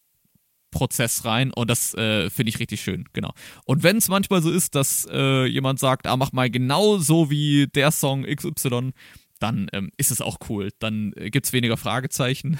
Prozess 0.72 1.26
rein 1.26 1.52
und 1.52 1.70
das 1.70 1.94
äh, 1.94 2.30
finde 2.30 2.50
ich 2.50 2.60
richtig 2.60 2.82
schön, 2.82 3.06
genau. 3.14 3.32
Und 3.66 3.84
wenn 3.84 3.98
es 3.98 4.10
manchmal 4.10 4.42
so 4.42 4.52
ist, 4.52 4.76
dass 4.76 5.08
äh, 5.12 5.46
jemand 5.46 5.80
sagt, 5.80 6.08
ah, 6.08 6.18
mach 6.18 6.32
mal 6.32 6.50
genau 6.50 6.98
so 6.98 7.30
wie 7.30 7.68
der 7.68 7.92
Song 7.92 8.24
XY, 8.24 8.92
dann 9.40 9.68
ähm, 9.74 9.92
ist 9.98 10.12
es 10.12 10.22
auch 10.22 10.38
cool. 10.50 10.70
Dann 10.80 11.14
äh, 11.16 11.30
gibt 11.30 11.46
es 11.46 11.54
weniger 11.54 11.78
Fragezeichen. 11.78 12.58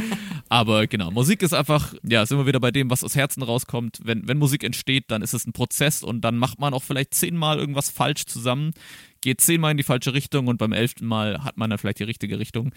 Aber 0.48 0.86
genau, 0.86 1.10
Musik 1.10 1.42
ist 1.42 1.52
einfach, 1.52 1.94
ja, 2.02 2.24
sind 2.26 2.38
wir 2.38 2.46
wieder 2.46 2.60
bei 2.60 2.70
dem, 2.70 2.90
was 2.90 3.04
aus 3.04 3.16
Herzen 3.16 3.42
rauskommt. 3.42 4.00
Wenn, 4.02 4.26
wenn 4.26 4.38
Musik 4.38 4.64
entsteht, 4.64 5.04
dann 5.08 5.22
ist 5.22 5.34
es 5.34 5.46
ein 5.46 5.52
Prozess 5.52 6.02
und 6.02 6.22
dann 6.22 6.36
macht 6.36 6.58
man 6.58 6.74
auch 6.74 6.82
vielleicht 6.82 7.14
zehnmal 7.14 7.58
irgendwas 7.58 7.90
falsch 7.90 8.26
zusammen, 8.26 8.72
geht 9.20 9.40
zehnmal 9.40 9.72
in 9.72 9.76
die 9.76 9.82
falsche 9.82 10.14
Richtung 10.14 10.46
und 10.46 10.58
beim 10.58 10.72
elften 10.72 11.06
Mal 11.06 11.44
hat 11.44 11.56
man 11.56 11.70
dann 11.70 11.78
vielleicht 11.78 11.98
die 11.98 12.04
richtige 12.04 12.38
Richtung. 12.38 12.72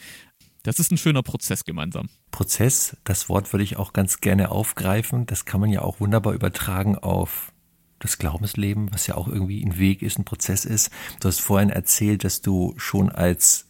Das 0.64 0.80
ist 0.80 0.91
ein 0.91 0.97
schöner 0.97 1.24
Prozess 1.24 1.66
gemeinsam. 1.66 2.07
Prozess, 2.32 2.95
das 3.03 3.28
Wort 3.28 3.51
würde 3.51 3.66
ich 3.66 3.76
auch 3.76 3.91
ganz 3.91 4.22
gerne 4.22 4.49
aufgreifen. 4.49 5.26
Das 5.26 5.43
kann 5.43 5.59
man 5.59 5.70
ja 5.70 5.82
auch 5.82 5.99
wunderbar 5.99 6.34
übertragen 6.34 6.97
auf 6.97 7.51
das 7.99 8.18
Glaubensleben, 8.18 8.91
was 8.93 9.07
ja 9.07 9.16
auch 9.16 9.28
irgendwie 9.28 9.64
ein 9.64 9.78
Weg 9.78 10.01
ist, 10.01 10.18
ein 10.18 10.26
Prozess 10.26 10.64
ist. 10.64 10.89
Du 11.20 11.28
hast 11.28 11.41
vorhin 11.41 11.70
erzählt, 11.70 12.24
dass 12.24 12.41
du 12.41 12.74
schon 12.78 13.09
als 13.09 13.66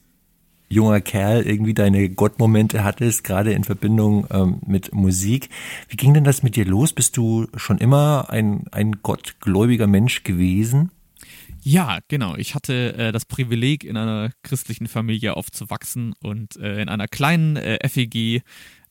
junger 0.70 1.02
Kerl 1.02 1.44
irgendwie 1.44 1.74
deine 1.74 2.10
Gottmomente 2.10 2.84
hattest, 2.84 3.24
gerade 3.24 3.54
in 3.54 3.64
Verbindung 3.64 4.28
ähm, 4.32 4.60
mit 4.66 4.94
Musik. 4.94 5.50
Wie 5.88 5.98
ging 5.98 6.14
denn 6.14 6.24
das 6.24 6.44
mit 6.44 6.56
dir 6.56 6.66
los? 6.66 6.94
Bist 6.94 7.18
du 7.18 7.48
schon 7.56 7.80
immer 7.80 8.30
ein, 8.30 8.66
ein 8.72 9.04
gottgläubiger 9.04 9.88
Mensch 9.88 10.24
gewesen? 10.24 10.92
Ja, 11.64 12.00
genau. 12.08 12.36
Ich 12.36 12.56
hatte 12.56 12.94
äh, 12.96 13.12
das 13.12 13.26
Privileg, 13.26 13.84
in 13.84 13.96
einer 13.98 14.32
christlichen 14.44 14.88
Familie 14.88 15.38
aufzuwachsen 15.38 16.14
und 16.22 16.58
äh, 16.58 16.82
in 16.82 16.90
einer 16.90 17.08
kleinen 17.08 17.56
äh, 17.56 17.88
FEG 17.88 18.44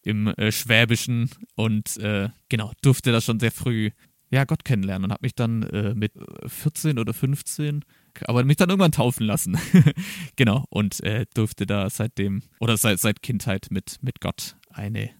im 0.02 0.28
äh, 0.28 0.50
Schwäbischen 0.50 1.30
und 1.54 1.96
äh, 1.98 2.30
genau, 2.48 2.72
durfte 2.82 3.12
das 3.12 3.24
schon 3.24 3.40
sehr 3.40 3.52
früh 3.52 3.90
ja, 4.30 4.44
Gott 4.44 4.64
kennenlernen 4.64 5.04
und 5.04 5.12
habe 5.12 5.24
mich 5.24 5.34
dann 5.34 5.62
äh, 5.64 5.94
mit 5.94 6.12
14 6.46 6.98
oder 6.98 7.12
15 7.12 7.84
aber 8.26 8.44
mich 8.44 8.56
dann 8.56 8.68
irgendwann 8.68 8.92
taufen 8.92 9.26
lassen. 9.26 9.58
genau, 10.36 10.64
und 10.70 11.02
äh, 11.02 11.26
durfte 11.34 11.66
da 11.66 11.88
seitdem 11.90 12.42
oder 12.60 12.76
seit, 12.76 13.00
seit 13.00 13.22
Kindheit 13.22 13.68
mit, 13.70 13.98
mit 14.02 14.20
Gott 14.20 14.56
eine 14.70 15.10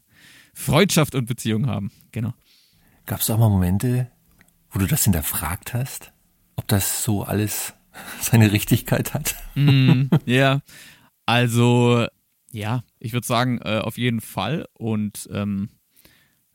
Freundschaft 0.55 1.15
und 1.15 1.27
Beziehung 1.27 1.67
haben. 1.67 1.91
Genau. 2.13 2.35
Gab 3.07 3.21
es 3.21 3.31
auch 3.31 3.39
mal 3.39 3.49
Momente, 3.49 4.11
wo 4.71 4.79
du 4.79 4.87
das 4.87 5.05
hinterfragt 5.05 5.75
hast? 5.75 6.12
Ob 6.63 6.69
das 6.69 7.03
so 7.03 7.25
alles 7.25 7.75
seine 8.21 8.53
Richtigkeit 8.53 9.15
hat. 9.15 9.35
Mm, 9.55 10.05
ja, 10.27 10.61
also 11.27 12.07
ja, 12.53 12.85
ich 13.01 13.13
würde 13.13 13.27
sagen, 13.27 13.59
äh, 13.65 13.79
auf 13.79 13.99
jeden 13.99 14.21
Fall. 14.21 14.67
Und 14.75 15.29
ähm, 15.33 15.71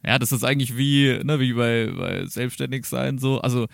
ja, 0.06 0.18
das 0.20 0.32
ist 0.32 0.44
eigentlich 0.44 0.78
wie, 0.78 1.20
ne, 1.24 1.40
wie 1.40 1.54
bei, 1.54 1.92
bei 1.92 2.26
Selbstständigsein 2.26 3.18
so. 3.18 3.42
Also, 3.42 3.68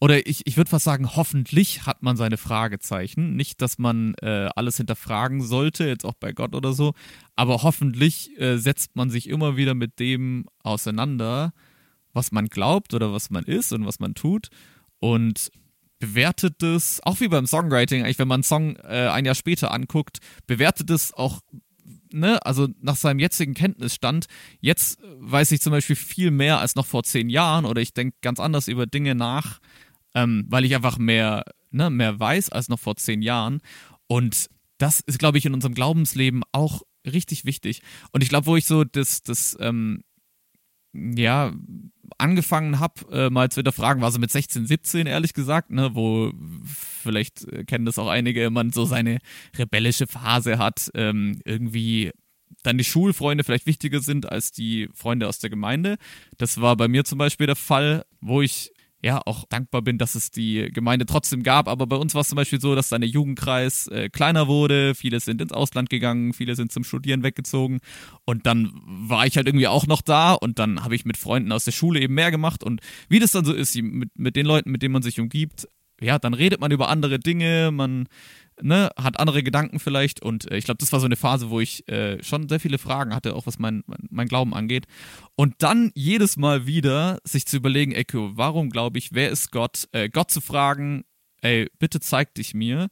oder 0.00 0.26
ich, 0.26 0.46
ich 0.46 0.56
würde 0.56 0.70
fast 0.70 0.84
sagen, 0.84 1.16
hoffentlich 1.16 1.86
hat 1.86 2.02
man 2.02 2.16
seine 2.16 2.36
Fragezeichen. 2.36 3.34
Nicht, 3.36 3.62
dass 3.62 3.78
man 3.78 4.14
äh, 4.20 4.48
alles 4.54 4.76
hinterfragen 4.76 5.40
sollte, 5.40 5.86
jetzt 5.86 6.04
auch 6.04 6.14
bei 6.14 6.32
Gott 6.32 6.54
oder 6.54 6.72
so, 6.72 6.94
aber 7.34 7.62
hoffentlich 7.62 8.38
äh, 8.38 8.58
setzt 8.58 8.94
man 8.94 9.10
sich 9.10 9.28
immer 9.28 9.56
wieder 9.56 9.74
mit 9.74 9.98
dem 9.98 10.46
auseinander, 10.62 11.52
was 12.12 12.32
man 12.32 12.46
glaubt 12.46 12.92
oder 12.94 13.12
was 13.12 13.30
man 13.30 13.44
ist 13.44 13.72
und 13.72 13.86
was 13.86 14.00
man 14.00 14.14
tut. 14.14 14.48
Und 15.00 15.50
bewertet 15.98 16.62
es, 16.62 17.00
auch 17.02 17.20
wie 17.20 17.28
beim 17.28 17.46
Songwriting, 17.46 18.02
eigentlich, 18.02 18.18
wenn 18.18 18.28
man 18.28 18.36
einen 18.36 18.44
Song 18.44 18.76
äh, 18.76 19.08
ein 19.08 19.24
Jahr 19.24 19.34
später 19.34 19.72
anguckt, 19.72 20.18
bewertet 20.46 20.90
es 20.90 21.12
auch, 21.12 21.40
ne, 22.12 22.44
also 22.46 22.68
nach 22.80 22.96
seinem 22.96 23.18
jetzigen 23.18 23.54
Kenntnisstand. 23.54 24.26
Jetzt 24.60 24.98
weiß 25.18 25.52
ich 25.52 25.60
zum 25.60 25.72
Beispiel 25.72 25.96
viel 25.96 26.30
mehr 26.30 26.60
als 26.60 26.74
noch 26.74 26.86
vor 26.86 27.02
zehn 27.02 27.28
Jahren 27.28 27.64
oder 27.64 27.80
ich 27.80 27.94
denke 27.94 28.16
ganz 28.22 28.40
anders 28.40 28.68
über 28.68 28.86
Dinge 28.86 29.14
nach, 29.14 29.58
ähm, 30.14 30.46
weil 30.48 30.64
ich 30.64 30.74
einfach 30.74 30.98
mehr, 30.98 31.44
ne, 31.70 31.90
mehr 31.90 32.18
weiß 32.18 32.50
als 32.50 32.68
noch 32.68 32.78
vor 32.78 32.96
zehn 32.96 33.22
Jahren. 33.22 33.60
Und 34.06 34.48
das 34.78 35.00
ist, 35.00 35.18
glaube 35.18 35.38
ich, 35.38 35.46
in 35.46 35.54
unserem 35.54 35.74
Glaubensleben 35.74 36.42
auch 36.52 36.82
richtig 37.04 37.44
wichtig. 37.44 37.82
Und 38.12 38.22
ich 38.22 38.28
glaube, 38.28 38.46
wo 38.46 38.56
ich 38.56 38.64
so 38.64 38.84
das, 38.84 39.22
das, 39.22 39.56
ähm, 39.60 40.04
ja, 40.92 41.52
angefangen 42.16 42.78
habe, 42.78 42.94
äh, 43.12 43.30
mal 43.30 43.50
zu 43.50 43.56
hinterfragen, 43.56 44.02
war 44.02 44.10
so 44.10 44.18
mit 44.18 44.30
16, 44.30 44.66
17, 44.66 45.06
ehrlich 45.06 45.34
gesagt, 45.34 45.70
ne, 45.70 45.90
wo 45.94 46.32
vielleicht 46.64 47.46
kennen 47.66 47.84
das 47.84 47.98
auch 47.98 48.08
einige, 48.08 48.50
man 48.50 48.70
so 48.72 48.84
seine 48.84 49.18
rebellische 49.56 50.06
Phase 50.06 50.58
hat, 50.58 50.90
ähm, 50.94 51.40
irgendwie 51.44 52.12
dann 52.62 52.78
die 52.78 52.84
Schulfreunde 52.84 53.44
vielleicht 53.44 53.66
wichtiger 53.66 54.00
sind 54.00 54.30
als 54.30 54.52
die 54.52 54.88
Freunde 54.94 55.28
aus 55.28 55.38
der 55.38 55.50
Gemeinde. 55.50 55.96
Das 56.38 56.60
war 56.60 56.76
bei 56.76 56.88
mir 56.88 57.04
zum 57.04 57.18
Beispiel 57.18 57.46
der 57.46 57.56
Fall, 57.56 58.04
wo 58.20 58.42
ich 58.42 58.72
ja 59.02 59.20
auch 59.24 59.44
dankbar 59.48 59.82
bin, 59.82 59.98
dass 59.98 60.14
es 60.14 60.30
die 60.30 60.70
Gemeinde 60.72 61.06
trotzdem 61.06 61.42
gab. 61.42 61.68
Aber 61.68 61.86
bei 61.86 61.96
uns 61.96 62.14
war 62.14 62.22
es 62.22 62.28
zum 62.28 62.36
Beispiel 62.36 62.60
so, 62.60 62.74
dass 62.74 62.88
dann 62.88 63.00
der 63.00 63.10
Jugendkreis 63.10 63.86
äh, 63.88 64.08
kleiner 64.08 64.48
wurde. 64.48 64.94
Viele 64.94 65.20
sind 65.20 65.40
ins 65.40 65.52
Ausland 65.52 65.88
gegangen, 65.88 66.32
viele 66.32 66.56
sind 66.56 66.72
zum 66.72 66.84
Studieren 66.84 67.22
weggezogen. 67.22 67.78
Und 68.24 68.46
dann 68.46 68.72
war 68.84 69.26
ich 69.26 69.36
halt 69.36 69.46
irgendwie 69.46 69.68
auch 69.68 69.86
noch 69.86 70.02
da 70.02 70.32
und 70.32 70.58
dann 70.58 70.82
habe 70.84 70.94
ich 70.94 71.04
mit 71.04 71.16
Freunden 71.16 71.52
aus 71.52 71.64
der 71.64 71.72
Schule 71.72 72.00
eben 72.00 72.14
mehr 72.14 72.30
gemacht. 72.30 72.64
Und 72.64 72.80
wie 73.08 73.20
das 73.20 73.32
dann 73.32 73.44
so 73.44 73.52
ist, 73.52 73.76
mit, 73.76 74.10
mit 74.18 74.36
den 74.36 74.46
Leuten, 74.46 74.70
mit 74.70 74.82
denen 74.82 74.92
man 74.92 75.02
sich 75.02 75.20
umgibt, 75.20 75.68
ja, 76.00 76.18
dann 76.18 76.34
redet 76.34 76.60
man 76.60 76.70
über 76.70 76.88
andere 76.88 77.18
Dinge, 77.18 77.70
man 77.72 78.08
ne, 78.62 78.90
hat 78.96 79.20
andere 79.20 79.42
Gedanken 79.42 79.78
vielleicht 79.78 80.22
und 80.22 80.50
äh, 80.50 80.56
ich 80.56 80.64
glaube, 80.64 80.78
das 80.78 80.92
war 80.92 81.00
so 81.00 81.06
eine 81.06 81.16
Phase, 81.16 81.50
wo 81.50 81.60
ich 81.60 81.88
äh, 81.88 82.22
schon 82.22 82.48
sehr 82.48 82.60
viele 82.60 82.78
Fragen 82.78 83.14
hatte, 83.14 83.34
auch 83.34 83.46
was 83.46 83.58
mein, 83.58 83.82
mein, 83.86 84.08
mein 84.10 84.28
Glauben 84.28 84.54
angeht. 84.54 84.86
Und 85.36 85.54
dann 85.58 85.90
jedes 85.94 86.36
Mal 86.36 86.66
wieder 86.66 87.18
sich 87.24 87.46
zu 87.46 87.56
überlegen, 87.56 87.92
ey, 87.92 88.04
warum 88.12 88.70
glaube 88.70 88.98
ich, 88.98 89.12
wer 89.12 89.30
ist 89.30 89.50
Gott? 89.50 89.88
Äh, 89.92 90.08
Gott 90.08 90.30
zu 90.30 90.40
fragen, 90.40 91.04
ey, 91.40 91.70
bitte 91.78 92.00
zeig 92.00 92.34
dich 92.34 92.54
mir, 92.54 92.88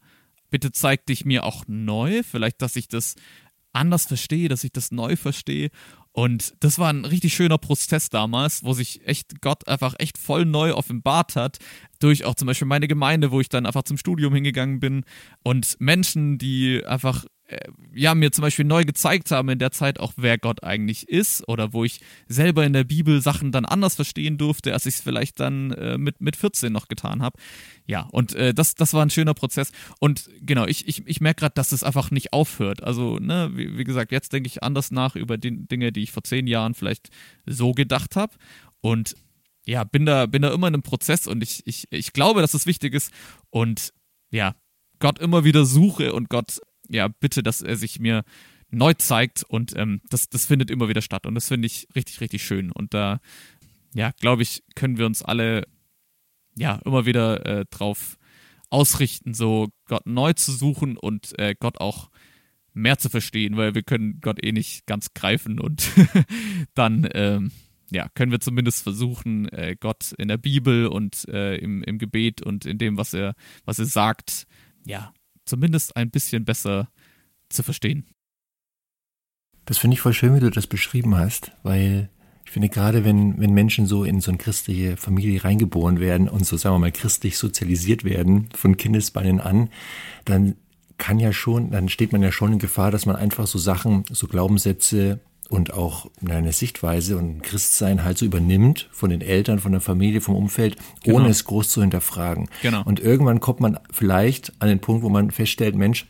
bitte 0.51 0.73
zeig 0.73 1.07
dich 1.07 1.25
mir 1.25 1.45
auch 1.45 1.65
neu, 1.67 2.23
vielleicht, 2.23 2.63
dass 2.63 2.77
ich 2.77 2.89
das 2.89 3.15
anders 3.73 4.07
verstehe, 4.07 4.49
dass 4.49 4.65
ich 4.65 4.73
das 4.73 4.91
neu 4.91 5.17
verstehe. 5.17 5.71
Und 6.17 6.55
das 6.61 6.79
war 6.79 6.89
ein 6.89 7.05
richtig 7.05 7.35
schöner 7.35 7.59
Prozess 7.59 8.09
damals, 8.09 8.65
wo 8.65 8.73
sich 8.73 9.07
echt 9.07 9.43
Gott 9.43 9.69
einfach 9.69 9.95
echt 9.99 10.17
voll 10.17 10.47
neu 10.47 10.73
offenbart 10.73 11.37
hat. 11.37 11.59
Durch 11.99 12.25
auch 12.25 12.35
zum 12.35 12.47
Beispiel 12.47 12.67
meine 12.67 12.89
Gemeinde, 12.89 13.33
wo 13.33 13.41
ich 13.43 13.51
dann 13.51 13.67
einfach 13.67 13.83
zum 13.83 13.99
Studium 13.99 14.33
hingegangen 14.33 14.81
bin. 14.81 15.05
Und 15.43 15.77
Menschen, 15.79 16.39
die 16.39 16.83
einfach 16.87 17.27
ja, 17.95 18.15
mir 18.15 18.33
zum 18.33 18.43
Beispiel 18.43 18.65
neu 18.65 18.85
gezeigt 18.85 19.31
haben 19.31 19.49
in 19.49 19.59
der 19.59 19.71
Zeit 19.71 20.01
auch, 20.01 20.15
wer 20.17 20.37
Gott 20.37 20.65
eigentlich 20.65 21.09
ist 21.09 21.47
oder 21.49 21.73
wo 21.73 21.85
ich 21.85 22.01
selber 22.27 22.65
in 22.65 22.73
der 22.73 22.85
Bibel 22.85 23.21
Sachen 23.21 23.53
dann 23.53 23.65
anders 23.65 23.95
verstehen 23.95 24.37
durfte, 24.37 24.73
als 24.73 24.87
ich 24.87 24.97
es 24.97 25.01
vielleicht 25.01 25.39
dann 25.39 25.71
äh, 25.73 25.97
mit, 25.97 26.21
mit 26.21 26.37
14 26.37 26.73
noch 26.73 26.89
getan 26.89 27.23
habe. 27.23 27.39
Ja, 27.87 28.09
und 28.13 28.35
äh, 28.35 28.53
das, 28.53 28.75
das 28.75 28.95
war 28.95 29.03
ein 29.05 29.11
schöner 29.11 29.35
Prozess. 29.35 29.71
Und 30.01 30.29
genau, 30.41 30.67
ich, 30.67 30.89
ich, 30.89 31.07
ich 31.07 31.21
merke 31.21 31.41
gerade, 31.41 31.55
dass 31.55 31.73
es 31.73 31.85
einfach 31.85 32.11
nicht 32.11 32.33
aufhört. 32.33 32.83
Also, 32.83 33.19
ne, 33.19 33.51
wie, 33.55 33.79
wie 33.79 33.85
gesagt, 33.85 34.11
jetzt 34.11 34.33
denke 34.33 34.49
ich 34.49 34.63
anders 34.63 34.91
nach 34.91 35.15
über 35.15 35.39
die 35.39 35.67
Dinge, 35.67 35.93
die 35.93 36.03
ich 36.03 36.13
vor 36.13 36.25
zehn 36.25 36.47
Jahren 36.47 36.75
vielleicht 36.75 37.11
so 37.47 37.73
gedacht 37.73 38.17
habe. 38.17 38.35
Und 38.81 39.15
ja, 39.67 39.85
bin 39.85 40.07
da, 40.07 40.27
bin 40.27 40.43
da 40.43 40.53
immer 40.53 40.69
in 40.69 40.75
einem 40.75 40.83
Prozess 40.83 41.27
und 41.27 41.43
ich, 41.43 41.67
ich, 41.67 41.87
ich 41.91 42.13
glaube, 42.13 42.41
dass 42.41 42.55
es 42.55 42.67
wichtig 42.67 42.95
ist 42.95 43.13
und 43.51 43.93
ja, 44.31 44.55
Gott 44.99 45.19
immer 45.19 45.45
wieder 45.45 45.65
suche 45.65 46.13
und 46.13 46.31
Gott 46.31 46.61
ja, 46.89 47.09
bitte, 47.09 47.43
dass 47.43 47.63
er 47.63 47.77
sich 47.77 48.01
mir 48.01 48.25
neu 48.71 48.95
zeigt 48.95 49.45
und 49.45 49.77
ähm, 49.77 50.01
das, 50.09 50.29
das 50.29 50.47
findet 50.47 50.71
immer 50.71 50.89
wieder 50.89 51.03
statt 51.03 51.27
und 51.27 51.35
das 51.35 51.49
finde 51.49 51.67
ich 51.67 51.87
richtig, 51.95 52.21
richtig 52.21 52.45
schön 52.45 52.73
und 52.73 52.95
da, 52.95 53.21
ja, 53.95 54.11
glaube 54.21 54.43
ich, 54.43 54.65
können 54.75 54.99
wir 54.99 55.07
uns 55.07 55.23
alle 55.23 55.67
ja 56.57 56.81
immer 56.85 57.07
wieder 57.07 57.47
äh, 57.47 57.65
drauf 57.71 58.19
ausrichten, 58.71 59.35
so 59.35 59.69
Gott 59.87 60.07
neu 60.07 60.33
zu 60.33 60.53
suchen 60.53 60.97
und 60.97 61.39
äh, 61.39 61.55
Gott 61.59 61.81
auch 61.81 62.11
mehr 62.73 62.99
zu 62.99 63.09
verstehen, 63.09 63.57
weil 63.57 63.75
wir 63.75 63.83
können 63.83 64.21
Gott 64.21 64.45
eh 64.45 64.53
nicht 64.53 64.87
ganz 64.87 65.15
greifen 65.15 65.61
und 65.61 65.91
dann 66.75 67.09
ähm, 67.15 67.53
ja, 67.91 68.09
können 68.15 68.33
wir 68.33 68.41
zumindest 68.41 68.83
versuchen, 68.83 69.49
äh, 69.49 69.77
Gott 69.79 70.13
in 70.19 70.29
der 70.29 70.39
Bibel 70.39 70.89
und 70.89 71.29
äh, 71.29 71.57
im, 71.57 71.83
im 71.85 71.99
Gebet 71.99 72.43
und 72.43 72.67
in 72.67 72.79
dem, 72.79 72.97
was 72.97 73.15
er, 73.15 73.35
was 73.65 73.79
er 73.79 73.87
sagt, 73.87 74.47
ja, 74.85 75.13
zumindest 75.47 75.97
ein 75.97 76.11
bisschen 76.11 76.45
besser 76.45 76.89
zu 77.49 77.63
verstehen. 77.63 78.05
Das 79.65 79.79
finde 79.79 79.95
ich 79.95 80.01
voll 80.01 80.13
schön, 80.13 80.35
wie 80.35 80.41
du 80.41 80.51
das 80.51 80.67
beschrieben 80.67 81.17
hast, 81.17 81.53
weil 81.63 82.09
ich 82.45 82.53
finde 82.53 82.69
gerade, 82.69 83.05
wenn, 83.05 83.41
wenn 83.41 83.53
Menschen 83.53 83.87
so 83.87 84.05
in 84.05 84.21
so 84.21 84.31
eine 84.31 84.39
christliche 84.39 84.97
Familie 84.97 85.43
reingeboren 85.43 85.99
werden 85.99 86.29
und 86.29 86.47
so, 86.47 86.57
sagen 86.57 86.77
wir 86.77 86.81
mal, 86.81 86.93
christlich 86.93 87.39
sozialisiert 87.39 88.05
werden, 88.05 88.49
von 88.55 88.77
Kindesbeinen 88.77 89.41
an, 89.41 89.71
dann 90.25 90.55
kann 90.97 91.19
ja 91.19 91.33
schon, 91.33 91.73
dann 91.73 91.89
steht 91.89 92.13
man 92.13 92.23
ja 92.23 92.31
schon 92.31 92.53
in 92.53 92.59
Gefahr, 92.61 92.93
dass 92.93 93.05
man 93.05 93.17
einfach 93.17 93.49
so 93.49 93.59
Sachen, 93.59 94.05
so 94.11 94.29
Glaubenssätze 94.29 95.21
und 95.49 95.73
auch 95.73 96.11
eine 96.25 96.53
Sichtweise 96.53 97.17
und 97.17 97.43
Christsein 97.43 98.05
halt 98.05 98.19
so 98.19 98.25
übernimmt 98.25 98.89
von 98.93 99.11
den 99.11 99.21
Eltern, 99.21 99.59
von 99.59 99.73
der 99.73 99.81
Familie, 99.81 100.21
vom 100.21 100.35
Umfeld, 100.35 100.77
genau. 101.03 101.19
ohne 101.19 101.29
es 101.29 101.45
groß 101.45 101.71
zu 101.71 101.81
hinterfragen. 101.81 102.49
Genau. 102.63 102.83
Und 102.85 103.01
irgendwann 103.01 103.41
kommt 103.41 103.61
man 103.61 103.79
vielleicht 103.91 104.53
an 104.61 104.69
den 104.69 104.81
Punkt, 104.81 105.03
wo 105.03 105.09
man 105.09 105.31
feststellt, 105.31 105.77
Mensch, 105.77 106.07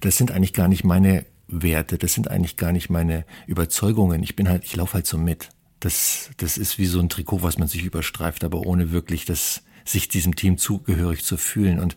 das 0.00 0.16
sind 0.16 0.30
eigentlich 0.30 0.52
gar 0.52 0.68
nicht 0.68 0.84
meine 0.84 1.24
Werte, 1.48 1.98
das 1.98 2.14
sind 2.14 2.28
eigentlich 2.28 2.56
gar 2.56 2.72
nicht 2.72 2.90
meine 2.90 3.24
Überzeugungen. 3.46 4.22
Ich 4.22 4.36
bin 4.36 4.48
halt, 4.48 4.64
ich 4.64 4.76
laufe 4.76 4.94
halt 4.94 5.06
so 5.06 5.18
mit. 5.18 5.48
Das, 5.80 6.30
das 6.38 6.56
ist 6.56 6.78
wie 6.78 6.86
so 6.86 7.00
ein 7.00 7.08
Trikot, 7.08 7.42
was 7.42 7.58
man 7.58 7.68
sich 7.68 7.84
überstreift, 7.84 8.44
aber 8.44 8.60
ohne 8.60 8.90
wirklich 8.90 9.24
das 9.24 9.62
sich 9.84 10.08
diesem 10.08 10.34
Team 10.34 10.58
zugehörig 10.58 11.24
zu 11.24 11.36
fühlen. 11.36 11.78
Und 11.78 11.96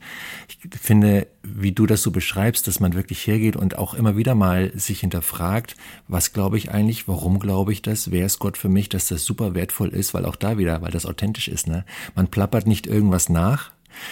ich 0.50 0.58
finde, 0.80 1.28
wie 1.44 1.72
du 1.72 1.86
das 1.86 2.02
so 2.02 2.12
beschreibst, 2.12 2.68
dass 2.68 2.80
man 2.80 2.94
wirklich 2.94 3.26
hergeht 3.26 3.56
und 3.56 3.78
auch 3.78 3.94
immer 3.94 4.18
wieder 4.18 4.36
mal 4.36 4.72
sich 4.78 5.00
hinterfragt, 5.00 5.76
was 6.08 6.34
glaube 6.34 6.58
ich 6.58 6.72
eigentlich, 6.72 7.08
warum 7.08 7.40
glaube 7.40 7.72
ich 7.72 7.82
das, 7.82 8.12
wer 8.12 8.26
ist 8.26 8.40
Gott 8.40 8.58
für 8.58 8.70
mich, 8.70 8.90
dass 8.90 9.08
das 9.08 9.24
super 9.24 9.56
wertvoll 9.56 9.90
ist, 9.90 10.14
weil 10.14 10.26
auch 10.26 10.36
da 10.36 10.58
wieder, 10.58 10.82
weil 10.82 10.92
das 10.92 11.06
authentisch 11.06 11.48
ist. 11.48 11.68
Ne? 11.68 11.86
Man 12.16 12.28
plappert 12.28 12.68
nicht 12.68 12.88
irgendwas 12.88 13.30
nach, 13.30 13.72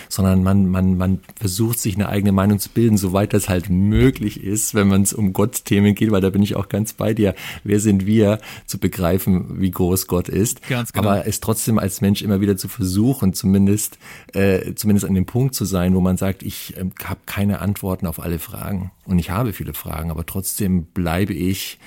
sondern 0.09 0.43
man, 0.43 0.67
man, 0.67 0.97
man 0.97 1.19
versucht 1.39 1.79
sich 1.79 1.95
eine 1.95 2.09
eigene 2.09 2.31
Meinung 2.31 2.59
zu 2.59 2.69
bilden, 2.69 2.97
soweit 2.97 3.33
das 3.33 3.49
halt 3.49 3.69
möglich 3.69 4.43
ist, 4.43 4.75
wenn 4.75 4.87
man 4.87 5.01
es 5.01 5.13
um 5.13 5.33
Gottthemen 5.33 5.95
geht, 5.95 6.11
weil 6.11 6.21
da 6.21 6.29
bin 6.29 6.43
ich 6.43 6.55
auch 6.55 6.69
ganz 6.69 6.93
bei 6.93 7.13
dir. 7.13 7.35
Wer 7.63 7.79
sind 7.79 8.05
wir, 8.05 8.39
zu 8.65 8.77
begreifen, 8.79 9.61
wie 9.61 9.71
groß 9.71 10.07
Gott 10.07 10.29
ist? 10.29 10.67
Ganz 10.67 10.93
genau. 10.93 11.07
Aber 11.07 11.27
es 11.27 11.39
trotzdem 11.39 11.79
als 11.79 12.01
Mensch 12.01 12.21
immer 12.21 12.41
wieder 12.41 12.57
zu 12.57 12.67
versuchen, 12.67 13.33
zumindest, 13.33 13.97
äh, 14.33 14.73
zumindest 14.75 15.05
an 15.05 15.13
dem 15.13 15.25
Punkt 15.25 15.55
zu 15.55 15.65
sein, 15.65 15.95
wo 15.95 16.01
man 16.01 16.17
sagt, 16.17 16.43
ich 16.43 16.75
äh, 16.77 16.85
habe 17.03 17.19
keine 17.25 17.59
Antworten 17.59 18.07
auf 18.07 18.19
alle 18.19 18.39
Fragen. 18.39 18.91
Und 19.05 19.19
ich 19.19 19.29
habe 19.29 19.53
viele 19.53 19.73
Fragen, 19.73 20.09
aber 20.09 20.25
trotzdem 20.25 20.85
bleibe 20.85 21.33
ich 21.33 21.77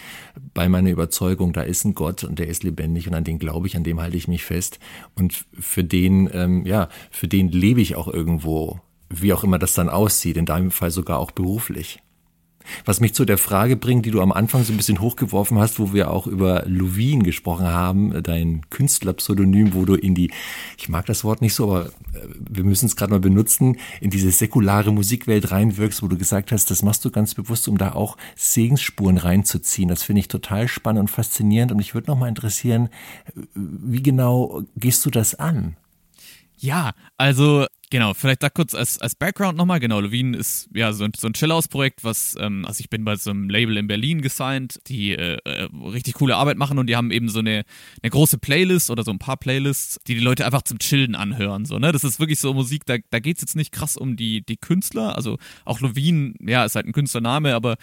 bei 0.55 0.69
meiner 0.69 0.91
Überzeugung, 0.91 1.53
da 1.53 1.63
ist 1.63 1.85
ein 1.85 1.95
Gott 1.95 2.23
und 2.23 2.39
der 2.39 2.47
ist 2.47 2.63
lebendig 2.63 3.09
und 3.09 3.15
an 3.15 3.25
den 3.25 3.39
glaube 3.39 3.67
ich, 3.67 3.77
an 3.77 3.83
dem 3.83 4.01
halte 4.01 4.17
ich 4.17 4.29
mich 4.29 4.45
fest. 4.45 4.79
Und 5.17 5.45
für 5.59 5.83
den, 5.83 6.31
ähm, 6.33 6.65
ja, 6.65 6.89
für 7.11 7.27
den 7.27 7.49
lebe 7.49 7.81
ich 7.81 7.97
auch 7.97 8.09
irgendwo, 8.09 8.81
wie 9.11 9.33
auch 9.33 9.43
immer 9.43 9.59
das 9.59 9.75
dann 9.75 9.89
aussieht, 9.89 10.37
in 10.37 10.47
deinem 10.47 10.71
Fall 10.71 10.91
sogar 10.91 11.19
auch 11.19 11.33
beruflich. 11.33 12.01
Was 12.85 13.01
mich 13.01 13.15
zu 13.15 13.25
der 13.25 13.39
Frage 13.39 13.77
bringt, 13.77 14.07
die 14.07 14.11
du 14.11 14.21
am 14.21 14.33
Anfang 14.33 14.65
so 14.65 14.73
ein 14.73 14.77
bisschen 14.77 15.01
hochgeworfen 15.01 15.59
hast, 15.59 15.79
wo 15.79 15.93
wir 15.93 16.11
auch 16.11 16.27
über 16.27 16.65
Lovin 16.67 17.23
gesprochen 17.23 17.67
haben, 17.67 18.23
dein 18.23 18.63
Künstlerpseudonym, 18.71 19.75
wo 19.75 19.85
du 19.85 19.95
in 19.95 20.15
die, 20.15 20.31
ich 20.79 20.89
mag 20.89 21.07
das 21.07 21.25
Wort 21.25 21.41
nicht 21.41 21.55
so, 21.55 21.71
aber 21.71 21.87
äh, 21.87 21.91
wir 22.39 22.65
müssen 22.65 22.87
es 22.87 22.97
gerade 22.97 23.13
mal 23.13 23.21
benutzen, 23.21 23.77
in 24.01 24.11
diese 24.11 24.31
säkulare 24.31 24.93
Musikwelt 24.93 25.51
reinwirkst, 25.51 26.03
wo 26.03 26.09
du 26.09 26.17
gesagt 26.17 26.53
hast, 26.53 26.71
das 26.71 26.83
machst 26.83 27.05
du 27.05 27.11
ganz 27.11 27.35
bewusst, 27.35 27.69
um 27.69 27.79
da 27.79 27.93
auch 27.93 28.17
Segensspuren 28.37 29.19
reinzuziehen. 29.19 29.89
Das 29.89 30.03
finde 30.03 30.21
ich 30.21 30.29
total 30.29 30.69
spannend 30.69 31.01
und 31.01 31.11
faszinierend 31.11 31.73
und 31.73 31.79
mich 31.79 31.95
würde 31.95 32.11
noch 32.11 32.19
mal 32.19 32.29
interessieren, 32.29 32.89
wie 33.55 34.03
genau 34.03 34.63
gehst 34.77 35.05
du 35.07 35.11
das 35.11 35.35
an? 35.35 35.77
Ja, 36.61 36.93
also 37.17 37.67
Genau, 37.91 38.13
vielleicht 38.13 38.43
da 38.43 38.51
kurz 38.51 38.75
als, 38.75 38.99
als 38.99 39.15
Background 39.15 39.57
nochmal. 39.57 39.81
Genau, 39.81 40.01
Levine 40.01 40.37
ist 40.37 40.69
ja 40.75 40.93
so 40.93 41.05
ein, 41.05 41.13
so 41.17 41.27
ein 41.27 41.33
Chill-Aus-Projekt, 41.33 42.05
was, 42.05 42.37
ähm, 42.39 42.67
also 42.67 42.81
ich 42.81 42.91
bin 42.91 43.03
bei 43.05 43.17
so 43.17 43.31
einem 43.31 43.49
Label 43.49 43.79
in 43.79 43.87
Berlin 43.87 44.21
gesigned, 44.21 44.79
die 44.89 45.13
äh, 45.13 45.39
äh, 45.45 45.69
richtig 45.91 46.15
coole 46.15 46.37
Arbeit 46.37 46.59
machen 46.59 46.79
und 46.79 46.87
die 46.87 46.97
haben 46.97 47.11
eben 47.11 47.31
so 47.31 47.39
eine, 47.39 47.65
eine 48.03 48.11
große 48.11 48.37
Playlist 48.37 48.91
oder 48.91 49.05
so 49.05 49.11
ein 49.11 49.19
paar 49.19 49.39
Playlists, 49.39 49.99
die 50.07 50.15
die 50.15 50.21
Leute 50.21 50.45
einfach 50.45 50.63
zum 50.63 50.79
Chillen 50.79 51.15
anhören. 51.15 51.65
So, 51.65 51.79
ne? 51.79 51.91
Das 51.93 52.05
ist 52.05 52.21
wirklich 52.21 52.41
so 52.41 52.53
Musik, 52.53 52.85
da, 52.85 52.97
da 53.09 53.21
geht's 53.21 53.41
jetzt 53.41 53.57
nicht 53.57 53.73
krass 53.73 53.97
um 53.97 54.17
die, 54.17 54.43
die 54.43 54.59
Künstler. 54.59 55.17
Also 55.17 55.39
auch 55.65 55.81
Levine, 55.81 56.35
ja, 56.41 56.67
ist 56.67 56.75
halt 56.75 56.87
ein 56.87 56.93
Künstlername, 56.93 57.55
aber 57.55 57.77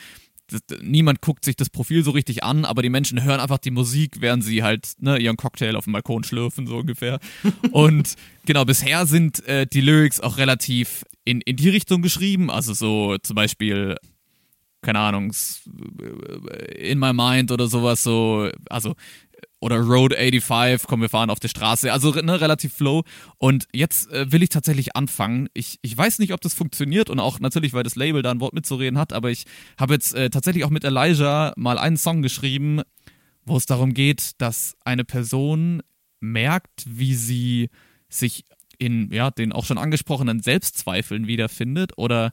niemand 0.81 1.21
guckt 1.21 1.45
sich 1.45 1.55
das 1.55 1.69
Profil 1.69 2.03
so 2.03 2.11
richtig 2.11 2.43
an, 2.43 2.65
aber 2.65 2.81
die 2.81 2.89
Menschen 2.89 3.23
hören 3.23 3.39
einfach 3.39 3.57
die 3.57 3.71
Musik, 3.71 4.17
während 4.19 4.43
sie 4.43 4.63
halt 4.63 4.93
ne, 4.99 5.17
ihren 5.17 5.37
Cocktail 5.37 5.75
auf 5.75 5.85
dem 5.85 5.93
Balkon 5.93 6.23
schlürfen, 6.23 6.67
so 6.67 6.77
ungefähr. 6.77 7.19
Und 7.71 8.15
genau, 8.45 8.65
bisher 8.65 9.05
sind 9.05 9.45
äh, 9.47 9.65
die 9.65 9.81
Lyrics 9.81 10.19
auch 10.19 10.37
relativ 10.37 11.03
in, 11.23 11.41
in 11.41 11.55
die 11.55 11.69
Richtung 11.69 12.01
geschrieben, 12.01 12.51
also 12.51 12.73
so 12.73 13.17
zum 13.17 13.35
Beispiel 13.35 13.95
keine 14.85 14.99
Ahnung, 14.99 15.33
in 16.75 16.99
my 16.99 17.11
mind 17.11 17.51
oder 17.51 17.65
sowas 17.67 18.03
so, 18.03 18.49
also 18.69 18.93
oder 19.59 19.79
Road 19.79 20.13
85, 20.13 20.87
komm, 20.87 21.01
wir 21.01 21.09
fahren 21.09 21.29
auf 21.29 21.39
der 21.39 21.47
Straße. 21.47 21.91
Also 21.91 22.11
ne, 22.11 22.39
relativ 22.39 22.73
flow. 22.73 23.03
Und 23.37 23.67
jetzt 23.73 24.11
äh, 24.11 24.31
will 24.31 24.43
ich 24.43 24.49
tatsächlich 24.49 24.95
anfangen. 24.95 25.49
Ich, 25.53 25.79
ich 25.81 25.97
weiß 25.97 26.19
nicht, 26.19 26.33
ob 26.33 26.41
das 26.41 26.53
funktioniert 26.53 27.09
und 27.09 27.19
auch 27.19 27.39
natürlich, 27.39 27.73
weil 27.73 27.83
das 27.83 27.95
Label 27.95 28.21
da 28.21 28.31
ein 28.31 28.39
Wort 28.39 28.53
mitzureden 28.53 28.99
hat, 28.99 29.13
aber 29.13 29.31
ich 29.31 29.45
habe 29.79 29.93
jetzt 29.93 30.13
äh, 30.13 30.29
tatsächlich 30.29 30.65
auch 30.65 30.69
mit 30.69 30.83
Elijah 30.83 31.53
mal 31.57 31.77
einen 31.77 31.97
Song 31.97 32.21
geschrieben, 32.21 32.81
wo 33.45 33.57
es 33.57 33.65
darum 33.65 33.93
geht, 33.93 34.33
dass 34.39 34.75
eine 34.83 35.03
Person 35.03 35.81
merkt, 36.19 36.83
wie 36.85 37.15
sie 37.15 37.69
sich 38.09 38.45
in 38.77 39.11
ja, 39.11 39.31
den 39.31 39.51
auch 39.51 39.65
schon 39.65 39.77
angesprochenen 39.77 40.41
Selbstzweifeln 40.41 41.27
wiederfindet 41.27 41.97
oder 41.97 42.31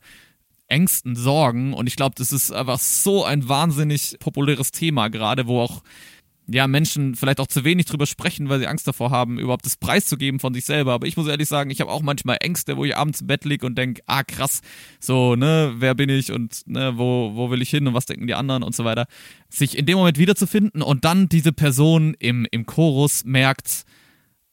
Ängsten, 0.69 1.15
Sorgen. 1.17 1.75
Und 1.75 1.87
ich 1.87 1.97
glaube, 1.97 2.15
das 2.17 2.33
ist 2.33 2.51
einfach 2.51 2.79
so 2.79 3.25
ein 3.25 3.49
wahnsinnig 3.49 4.17
populäres 4.19 4.73
Thema 4.73 5.09
gerade, 5.09 5.47
wo 5.47 5.61
auch 5.61 5.83
ja, 6.53 6.67
Menschen 6.67 7.15
vielleicht 7.15 7.41
auch 7.41 7.47
zu 7.47 7.65
wenig 7.65 7.87
drüber 7.87 8.07
sprechen, 8.07 8.49
weil 8.49 8.59
sie 8.59 8.67
Angst 8.67 8.87
davor 8.87 9.11
haben, 9.11 9.39
überhaupt 9.39 9.67
das 9.67 9.77
Preis 9.77 10.07
zu 10.07 10.17
geben 10.17 10.41
von 10.41 10.55
sich 10.55 10.65
selber. 10.65 10.93
Aber 10.93 11.07
ich 11.07 11.17
muss 11.17 11.27
ehrlich 11.27 11.49
sagen, 11.49 11.71
ich 11.71 11.81
habe 11.81 11.91
auch 11.91 12.03
manchmal 12.03 12.39
Ängste, 12.41 12.77
wo 12.77 12.85
ich 12.85 12.97
abends 12.97 13.23
im 13.23 13.27
Bett 13.27 13.45
liege 13.45 13.67
und 13.67 13.77
denke, 13.77 14.03
ah 14.07 14.23
krass, 14.23 14.61
so, 15.01 15.37
ne, 15.37 15.75
wer 15.77 15.95
bin 15.95 16.09
ich 16.09 16.33
und 16.33 16.63
ne, 16.67 16.93
wo, 16.97 17.33
wo 17.35 17.51
will 17.51 17.63
ich 17.63 17.71
hin 17.71 17.87
und 17.87 17.95
was 17.95 18.07
denken 18.07 18.27
die 18.27 18.35
anderen 18.35 18.63
und 18.63 18.75
so 18.75 18.85
weiter. 18.85 19.07
Sich 19.49 19.77
in 19.77 19.87
dem 19.87 19.99
Moment 19.99 20.19
wiederzufinden 20.19 20.83
und 20.83 21.05
dann 21.05 21.29
diese 21.29 21.53
Person 21.53 22.15
im, 22.19 22.47
im 22.51 22.67
Chorus 22.67 23.25
merkt, 23.25 23.85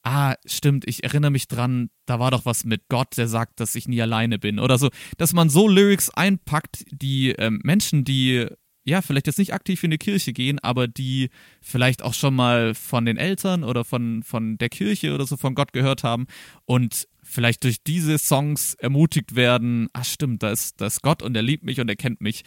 ah, 0.04 0.36
stimmt, 0.46 0.88
ich 0.88 1.04
erinnere 1.04 1.32
mich 1.32 1.48
dran, 1.48 1.90
da 2.06 2.20
war 2.20 2.32
doch 2.32 2.46
was 2.46 2.64
mit 2.66 2.88
Gott, 2.90 3.18
der 3.18 3.28
sagt, 3.28 3.60
dass 3.60 3.76
ich 3.76 3.88
nie 3.88 4.02
alleine 4.02 4.40
bin 4.40 4.60
oder 4.60 4.78
so. 4.78 4.90
Dass 5.18 5.34
man 5.34 5.50
so 5.50 5.68
Lyrics 5.68 6.10
einpackt, 6.10 6.86
die 6.92 7.32
ähm, 7.32 7.60
Menschen, 7.64 8.04
die 8.04 8.48
ja, 8.90 9.02
vielleicht 9.02 9.28
jetzt 9.28 9.40
nicht 9.40 9.54
aktiv 9.54 9.84
in 9.84 9.92
die 9.92 9.98
Kirche 9.98 10.34
gehen, 10.34 10.60
aber 10.60 10.88
die 10.88 11.30
vielleicht 11.62 12.02
auch 12.02 12.14
schon 12.14 12.36
mal 12.36 12.74
von 12.74 13.06
den 13.06 13.18
Eltern 13.18 13.64
oder 13.64 13.86
von, 13.86 14.24
von 14.24 14.58
der 14.58 14.70
Kirche 14.70 15.14
oder 15.14 15.26
so 15.26 15.38
von 15.38 15.56
Gott 15.56 15.74
gehört 15.74 16.04
haben 16.04 16.28
und 16.66 17.08
vielleicht 17.24 17.64
durch 17.64 17.84
diese 17.84 18.18
Songs 18.18 18.74
ermutigt 18.74 19.36
werden, 19.36 19.88
ach 19.94 20.06
stimmt, 20.06 20.44
da 20.44 20.52
ist, 20.52 20.82
da 20.82 20.88
ist 20.88 21.02
Gott 21.02 21.22
und 21.22 21.36
er 21.36 21.44
liebt 21.44 21.64
mich 21.64 21.80
und 21.80 21.88
er 21.88 21.96
kennt 21.96 22.22
mich. 22.22 22.44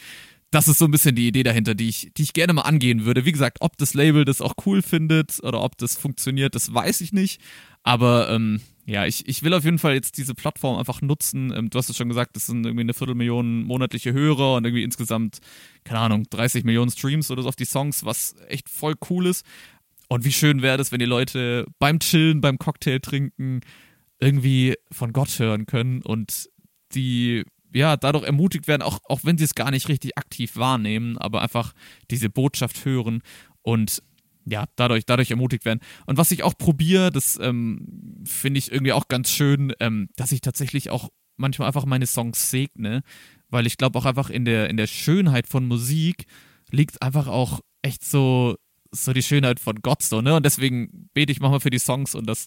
Das 0.51 0.69
ist 0.69 0.79
so 0.79 0.85
ein 0.85 0.91
bisschen 0.91 1.15
die 1.15 1.29
Idee 1.29 1.45
dahinter, 1.45 1.75
die 1.75 1.89
ich, 1.89 2.11
die 2.15 2.25
ich 2.25 2.35
gerne 2.35 2.53
mal 2.53 2.63
angehen 2.63 3.07
würde. 3.07 3.25
Wie 3.25 3.33
gesagt, 3.33 3.59
ob 3.61 3.79
das 3.79 3.95
Label 3.95 4.27
das 4.27 4.43
auch 4.43 4.53
cool 4.67 4.83
findet 4.83 5.43
oder 5.43 5.63
ob 5.63 5.79
das 5.79 5.97
funktioniert, 5.97 6.55
das 6.55 6.75
weiß 6.75 7.01
ich 7.01 7.13
nicht. 7.13 7.41
Aber 7.83 8.29
ähm, 8.29 8.61
ja, 8.85 9.07
ich, 9.07 9.29
ich 9.29 9.43
will 9.43 9.55
auf 9.55 9.65
jeden 9.65 9.79
Fall 9.79 9.95
jetzt 9.95 10.19
diese 10.19 10.35
Plattform 10.35 10.77
einfach 10.77 11.03
nutzen. 11.03 11.53
Ähm, 11.57 11.71
du 11.71 11.79
hast 11.79 11.89
es 11.89 11.97
schon 11.97 12.09
gesagt, 12.09 12.35
das 12.35 12.47
sind 12.47 12.67
irgendwie 12.67 12.83
eine 12.83 12.95
Viertelmillion 12.95 13.63
monatliche 13.63 14.13
Hörer 14.13 14.57
und 14.57 14.65
irgendwie 14.65 14.83
insgesamt, 14.83 15.39
keine 15.85 16.01
Ahnung, 16.01 16.25
30 16.31 16.65
Millionen 16.65 16.91
Streams 16.91 17.31
oder 17.31 17.43
so 17.43 17.49
auf 17.49 17.57
die 17.57 17.65
Songs, 17.65 18.05
was 18.05 18.35
echt 18.49 18.69
voll 18.69 18.95
cool 19.09 19.27
ist. 19.27 19.47
Und 20.09 20.25
wie 20.25 20.33
schön 20.33 20.63
wäre 20.63 20.81
es, 20.81 20.91
wenn 20.91 20.99
die 20.99 21.05
Leute 21.05 21.67
beim 21.79 22.01
Chillen, 22.01 22.41
beim 22.41 22.59
Cocktail 22.59 22.99
trinken, 22.99 23.61
irgendwie 24.19 24.75
von 24.91 25.13
Gott 25.13 25.39
hören 25.39 25.67
können 25.67 26.03
und 26.03 26.49
die 26.95 27.45
ja 27.73 27.97
dadurch 27.97 28.25
ermutigt 28.25 28.69
werden, 28.69 28.83
auch, 28.83 28.99
auch 29.05 29.21
wenn 29.23 29.39
sie 29.39 29.45
es 29.45 29.55
gar 29.55 29.71
nicht 29.71 29.89
richtig 29.89 30.19
aktiv 30.19 30.57
wahrnehmen, 30.57 31.19
aber 31.19 31.41
einfach 31.41 31.73
diese 32.11 32.29
Botschaft 32.29 32.85
hören 32.85 33.23
und 33.63 34.03
ja, 34.45 34.65
dadurch, 34.77 35.07
dadurch 35.07 35.31
ermutigt 35.31 35.65
werden. 35.65 35.81
Und 36.07 36.19
was 36.19 36.31
ich 36.31 36.43
auch 36.43 36.57
probiere, 36.57 37.11
das 37.11 37.39
ähm, 37.41 38.23
finde 38.25 38.59
ich 38.59 38.73
irgendwie 38.73 38.93
auch 38.93 39.09
ganz 39.09 39.31
schön, 39.31 39.73
ähm, 39.81 40.09
dass 40.17 40.33
ich 40.33 40.41
tatsächlich 40.41 40.91
auch 40.91 41.11
manchmal 41.37 41.69
einfach 41.69 41.87
meine 41.87 42.07
Songs 42.07 42.51
segne, 42.51 43.03
weil 43.49 43.67
ich 43.67 43.77
glaube 43.77 43.99
auch 43.99 44.05
einfach 44.05 44.31
in 44.31 44.45
der, 44.45 44.71
in 44.71 44.77
der 44.77 44.87
Schönheit 44.87 45.47
von 45.47 45.67
Musik 45.67 46.27
liegt 46.71 47.03
einfach 47.03 47.27
auch 47.27 47.61
echt 47.83 48.05
so, 48.05 48.57
so 48.91 49.13
die 49.13 49.23
Schönheit 49.23 49.61
von 49.61 49.77
Gott 49.83 50.03
so, 50.03 50.21
ne? 50.21 50.35
Und 50.35 50.45
deswegen 50.47 51.11
bete 51.15 51.33
ich 51.33 51.41
manchmal 51.41 51.61
für 51.61 51.71
die 51.71 51.79
Songs 51.79 52.15
und 52.15 52.27
dass, 52.27 52.47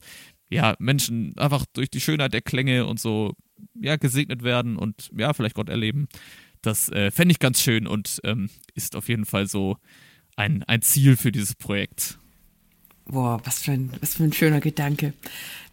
ja, 0.50 0.76
Menschen 0.80 1.38
einfach 1.38 1.66
durch 1.74 1.90
die 1.90 2.02
Schönheit 2.02 2.34
der 2.34 2.42
Klänge 2.42 2.86
und 2.86 3.00
so, 3.00 3.34
ja, 3.74 3.96
gesegnet 3.98 4.44
werden 4.44 4.78
und 4.78 5.10
ja, 5.16 5.34
vielleicht 5.34 5.56
Gott 5.56 5.70
erleben. 5.70 6.08
Das 6.62 6.90
äh, 6.90 7.12
fände 7.12 7.32
ich 7.32 7.40
ganz 7.40 7.62
schön 7.62 7.86
und 7.88 8.20
ähm, 8.24 8.50
ist 8.74 8.96
auf 8.96 9.10
jeden 9.10 9.26
Fall 9.26 9.48
so 9.48 9.78
ein, 10.36 10.64
ein 10.64 10.82
Ziel 10.82 11.18
für 11.18 11.32
dieses 11.32 11.56
Projekt. 11.56 12.18
Boah, 13.06 13.40
was 13.44 13.60
für, 13.60 13.72
ein, 13.72 13.92
was 14.02 14.16
für 14.16 14.24
ein 14.24 14.34
schöner 14.34 14.60
Gedanke. 14.60 15.14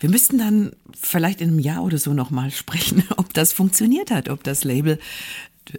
Wir 0.01 0.11
müssten 0.11 0.37
dann 0.37 0.73
vielleicht 1.01 1.41
in 1.41 1.49
einem 1.49 1.59
Jahr 1.59 1.83
oder 1.83 1.99
so 1.99 2.13
nochmal 2.13 2.51
sprechen, 2.51 3.05
ob 3.17 3.33
das 3.33 3.53
funktioniert 3.53 4.11
hat, 4.11 4.29
ob 4.29 4.45
das 4.45 4.65
Label 4.65 4.99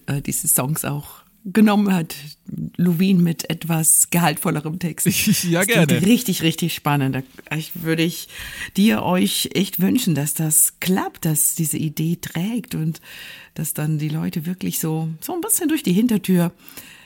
äh, 0.07 0.21
diese 0.21 0.47
Songs 0.47 0.83
auch 0.83 1.23
genommen 1.45 1.93
hat. 1.93 2.15
Louin 2.77 3.21
mit 3.21 3.49
etwas 3.49 4.09
gehaltvollerem 4.09 4.79
Text. 4.79 5.05
ja, 5.43 5.59
das 5.59 5.67
gerne. 5.67 6.01
Richtig, 6.01 6.41
richtig 6.41 6.73
spannend. 6.73 7.15
Da 7.15 7.57
würde 7.75 8.03
ich 8.03 8.29
dir 8.77 9.03
euch 9.03 9.49
echt 9.53 9.79
wünschen, 9.79 10.15
dass 10.15 10.33
das 10.33 10.79
klappt, 10.79 11.25
dass 11.25 11.53
diese 11.53 11.77
Idee 11.77 12.17
trägt 12.19 12.75
und 12.75 13.01
dass 13.53 13.73
dann 13.73 13.99
die 13.99 14.09
Leute 14.09 14.45
wirklich 14.45 14.79
so, 14.79 15.09
so 15.19 15.33
ein 15.33 15.41
bisschen 15.41 15.67
durch 15.67 15.83
die 15.83 15.93
Hintertür 15.93 16.51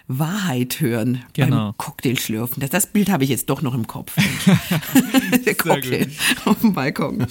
Wahrheit 0.07 0.79
hören 0.79 1.23
Genau. 1.33 1.67
beim 1.67 1.77
Cocktailschlürfen. 1.77 2.61
Das, 2.61 2.69
das 2.69 2.87
Bild 2.87 3.09
habe 3.09 3.23
ich 3.23 3.29
jetzt 3.29 3.49
doch 3.49 3.61
noch 3.61 3.73
im 3.73 3.87
Kopf. 3.87 4.13
Der 5.45 5.55
Cocktail 5.55 6.09
auf 6.45 6.59
dem 6.61 6.73
Balkon. 6.73 7.27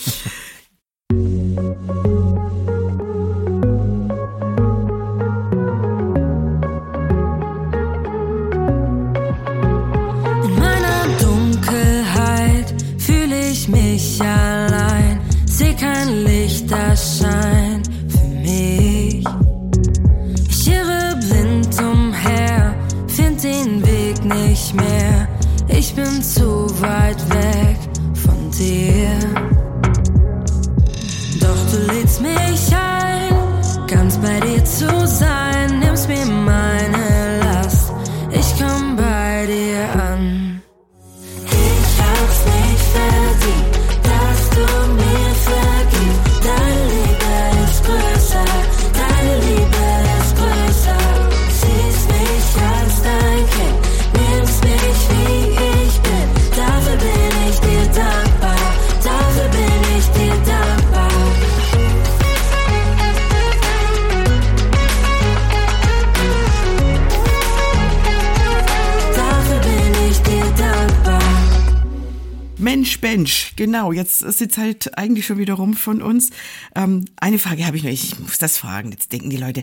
Mensch, 73.17 73.53
genau, 73.57 73.93
jetzt 73.93 74.21
ist 74.21 74.41
die 74.41 74.49
Zeit 74.49 74.99
eigentlich 74.99 75.25
schon 75.25 75.39
wieder 75.39 75.55
rum 75.55 75.73
von 75.73 76.03
uns. 76.03 76.33
Ähm, 76.75 77.07
eine 77.17 77.39
Frage 77.39 77.65
habe 77.65 77.79
ich 77.79 77.83
noch, 77.83 77.91
ich 77.91 78.19
muss 78.19 78.37
das 78.37 78.59
fragen. 78.59 78.91
Jetzt 78.91 79.11
denken 79.11 79.31
die 79.31 79.39
Leute, 79.39 79.63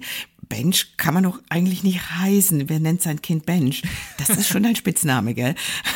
Bench 0.53 0.97
kann 0.97 1.15
man 1.15 1.23
doch 1.23 1.39
eigentlich 1.49 1.83
nicht 1.83 2.11
heißen. 2.11 2.69
Wer 2.69 2.79
nennt 2.79 3.01
sein 3.01 3.23
Kind 3.23 3.47
Bench? 3.47 3.81
Das 4.19 4.29
ist 4.29 4.47
schon 4.47 4.63
ein 4.65 4.75
Spitzname, 4.75 5.33
gell? 5.33 5.55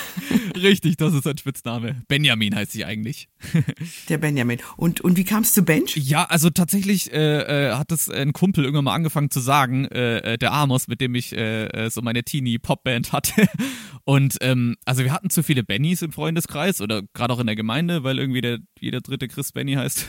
Richtig, 0.55 0.97
das 0.97 1.14
ist 1.14 1.28
ein 1.28 1.38
Spitzname. 1.38 2.01
Benjamin 2.08 2.55
heißt 2.55 2.72
sie 2.72 2.84
eigentlich. 2.84 3.30
Der 4.10 4.18
Benjamin. 4.18 4.58
Und, 4.76 5.01
und 5.01 5.16
wie 5.16 5.26
kamst 5.26 5.55
du 5.58 5.62
Bench? 5.62 5.95
Ja, 5.95 6.24
also 6.24 6.49
tatsächlich 6.49 7.14
äh, 7.14 7.68
äh, 7.68 7.76
hat 7.76 7.91
es 7.91 8.10
ein 8.10 8.34
Kumpel 8.34 8.64
irgendwann 8.64 8.86
mal 8.86 8.95
angefangen 8.95 9.30
zu 9.30 9.41
sagen, 9.41 9.86
äh, 9.86 10.34
äh, 10.34 10.38
der 10.39 10.53
Amos, 10.53 10.88
mit 10.88 11.01
dem 11.01 11.14
ich 11.14 11.34
äh, 11.34 11.66
äh, 11.68 11.89
so 11.91 12.01
meine 12.01 12.24
Teenie-Pop-Band 12.24 13.14
hatte. 13.14 13.47
Und 14.05 14.38
ähm, 14.41 14.76
also 14.86 15.03
wir 15.03 15.12
hatten 15.12 15.30
zu 15.30 15.43
viele 15.43 15.64
Bennys 15.64 16.01
im 16.01 16.14
Freundeskreis 16.14 16.82
oder 16.82 17.03
gerade 17.14 17.34
auch 17.34 17.39
in 17.39 17.45
der 17.45 17.58
Gemeinde, 17.58 18.03
weil 18.03 18.18
irgendwie 18.18 18.41
der, 18.41 18.60
jeder 18.80 19.01
dritte 19.01 19.28
Chris 19.28 19.51
Benny 19.51 19.74
heißt. 19.74 20.05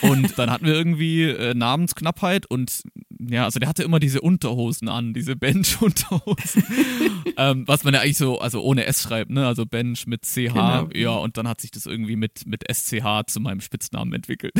Und 0.00 0.38
dann 0.38 0.50
hatten 0.50 0.64
wir 0.64 0.72
irgendwie 0.72 1.52
Namensknappheit 1.54 2.46
und 2.46 2.82
ja, 3.18 3.44
also 3.44 3.58
der 3.58 3.68
hatte 3.68 3.82
immer 3.82 4.00
diese 4.00 4.20
Unterhosen 4.20 4.88
an, 4.88 5.14
diese 5.14 5.36
Bench-Unterhosen. 5.36 6.64
ähm, 7.36 7.64
was 7.66 7.84
man 7.84 7.94
ja 7.94 8.00
eigentlich 8.00 8.18
so, 8.18 8.38
also 8.38 8.62
ohne 8.62 8.86
S 8.86 9.02
schreibt, 9.02 9.30
ne? 9.30 9.46
Also 9.46 9.66
Bench 9.66 10.06
mit 10.06 10.24
CH. 10.24 10.52
Genau. 10.52 10.88
Ja, 10.94 11.10
und 11.10 11.36
dann 11.36 11.48
hat 11.48 11.60
sich 11.60 11.70
das 11.70 11.86
irgendwie 11.86 12.16
mit, 12.16 12.46
mit 12.46 12.64
SCH 12.70 13.26
zu 13.26 13.40
meinem 13.40 13.60
Spitznamen 13.60 14.12
entwickelt. 14.12 14.54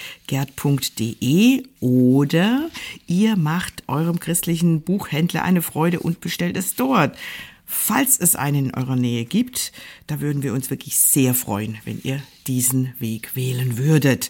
oder 1.81 2.69
ihr 3.07 3.35
macht 3.35 3.83
eurem 3.87 4.21
christlichen 4.21 4.83
Buchhändler 4.83 5.43
eine 5.43 5.61
Freude 5.61 5.99
und 5.99 6.21
bestellt 6.21 6.55
es 6.55 6.75
dort. 6.75 7.17
Falls 7.65 8.17
es 8.17 8.37
einen 8.37 8.67
in 8.67 8.73
eurer 8.73 8.95
Nähe 8.95 9.25
gibt, 9.25 9.73
da 10.07 10.21
würden 10.21 10.43
wir 10.43 10.53
uns 10.53 10.69
wirklich 10.69 10.97
sehr 10.97 11.33
freuen, 11.33 11.77
wenn 11.83 11.99
ihr 12.01 12.23
diesen 12.47 12.93
Weg 12.99 13.35
wählen 13.35 13.77
würdet. 13.77 14.29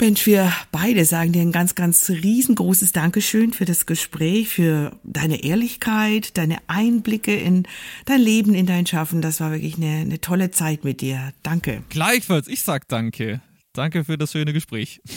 Mensch, 0.00 0.26
wir 0.26 0.52
beide 0.72 1.04
sagen 1.04 1.32
dir 1.32 1.42
ein 1.42 1.52
ganz, 1.52 1.74
ganz 1.74 2.08
riesengroßes 2.10 2.92
Dankeschön 2.92 3.52
für 3.52 3.64
das 3.64 3.86
Gespräch, 3.86 4.48
für 4.48 4.98
deine 5.04 5.44
Ehrlichkeit, 5.44 6.36
deine 6.36 6.58
Einblicke 6.66 7.34
in 7.34 7.66
dein 8.04 8.20
Leben, 8.20 8.54
in 8.54 8.66
dein 8.66 8.86
Schaffen. 8.86 9.22
Das 9.22 9.40
war 9.40 9.52
wirklich 9.52 9.76
eine, 9.76 10.00
eine 10.00 10.20
tolle 10.20 10.50
Zeit 10.50 10.84
mit 10.84 11.00
dir. 11.00 11.32
Danke. 11.42 11.84
Gleichfalls, 11.90 12.48
ich 12.48 12.62
sag 12.62 12.88
danke. 12.88 13.40
Danke 13.72 14.04
für 14.04 14.18
das 14.18 14.32
schöne 14.32 14.52
Gespräch. 14.52 15.00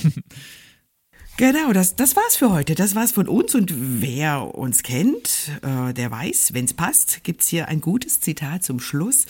Genau, 1.37 1.71
das, 1.71 1.95
das 1.95 2.15
war's 2.15 2.35
für 2.35 2.49
heute. 2.49 2.73
Das 2.73 2.95
war's 2.95 3.11
von 3.11 3.27
uns. 3.27 3.53
Und 3.53 3.71
wer 4.01 4.55
uns 4.55 4.81
kennt, 4.81 5.51
äh, 5.61 5.93
der 5.93 6.09
weiß, 6.09 6.55
wenn's 6.55 6.73
passt, 6.73 7.23
gibt's 7.23 7.47
hier 7.47 7.67
ein 7.67 7.79
gutes 7.79 8.19
Zitat 8.19 8.63
zum 8.63 8.79
Schluss. 8.79 9.27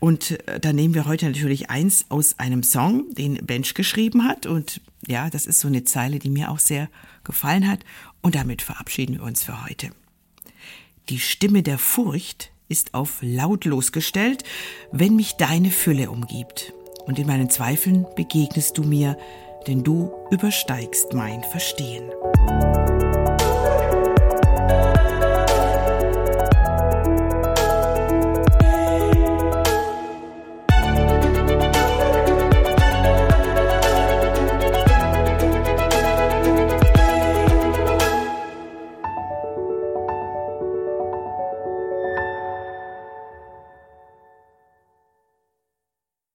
Und 0.00 0.46
äh, 0.48 0.58
da 0.58 0.72
nehmen 0.72 0.94
wir 0.94 1.06
heute 1.06 1.26
natürlich 1.26 1.70
eins 1.70 2.06
aus 2.08 2.38
einem 2.38 2.62
Song, 2.62 3.14
den 3.14 3.34
Bench 3.46 3.74
geschrieben 3.74 4.24
hat. 4.24 4.46
Und 4.46 4.80
ja, 5.06 5.30
das 5.30 5.46
ist 5.46 5.60
so 5.60 5.68
eine 5.68 5.84
Zeile, 5.84 6.18
die 6.18 6.30
mir 6.30 6.50
auch 6.50 6.58
sehr 6.58 6.88
gefallen 7.22 7.68
hat. 7.68 7.80
Und 8.22 8.34
damit 8.34 8.62
verabschieden 8.62 9.16
wir 9.16 9.22
uns 9.22 9.44
für 9.44 9.64
heute. 9.64 9.90
Die 11.08 11.20
Stimme 11.20 11.62
der 11.62 11.78
Furcht 11.78 12.50
ist 12.68 12.94
auf 12.94 13.18
lautlos 13.20 13.92
gestellt, 13.92 14.44
wenn 14.90 15.16
mich 15.16 15.34
deine 15.36 15.70
Fülle 15.70 16.10
umgibt. 16.10 16.72
Und 17.04 17.18
in 17.18 17.26
meinen 17.26 17.50
Zweifeln 17.50 18.06
begegnest 18.16 18.78
du 18.78 18.84
mir, 18.84 19.18
denn 19.66 19.82
du 19.82 20.12
übersteigst 20.30 21.12
mein 21.12 21.42
Verstehen. 21.42 22.04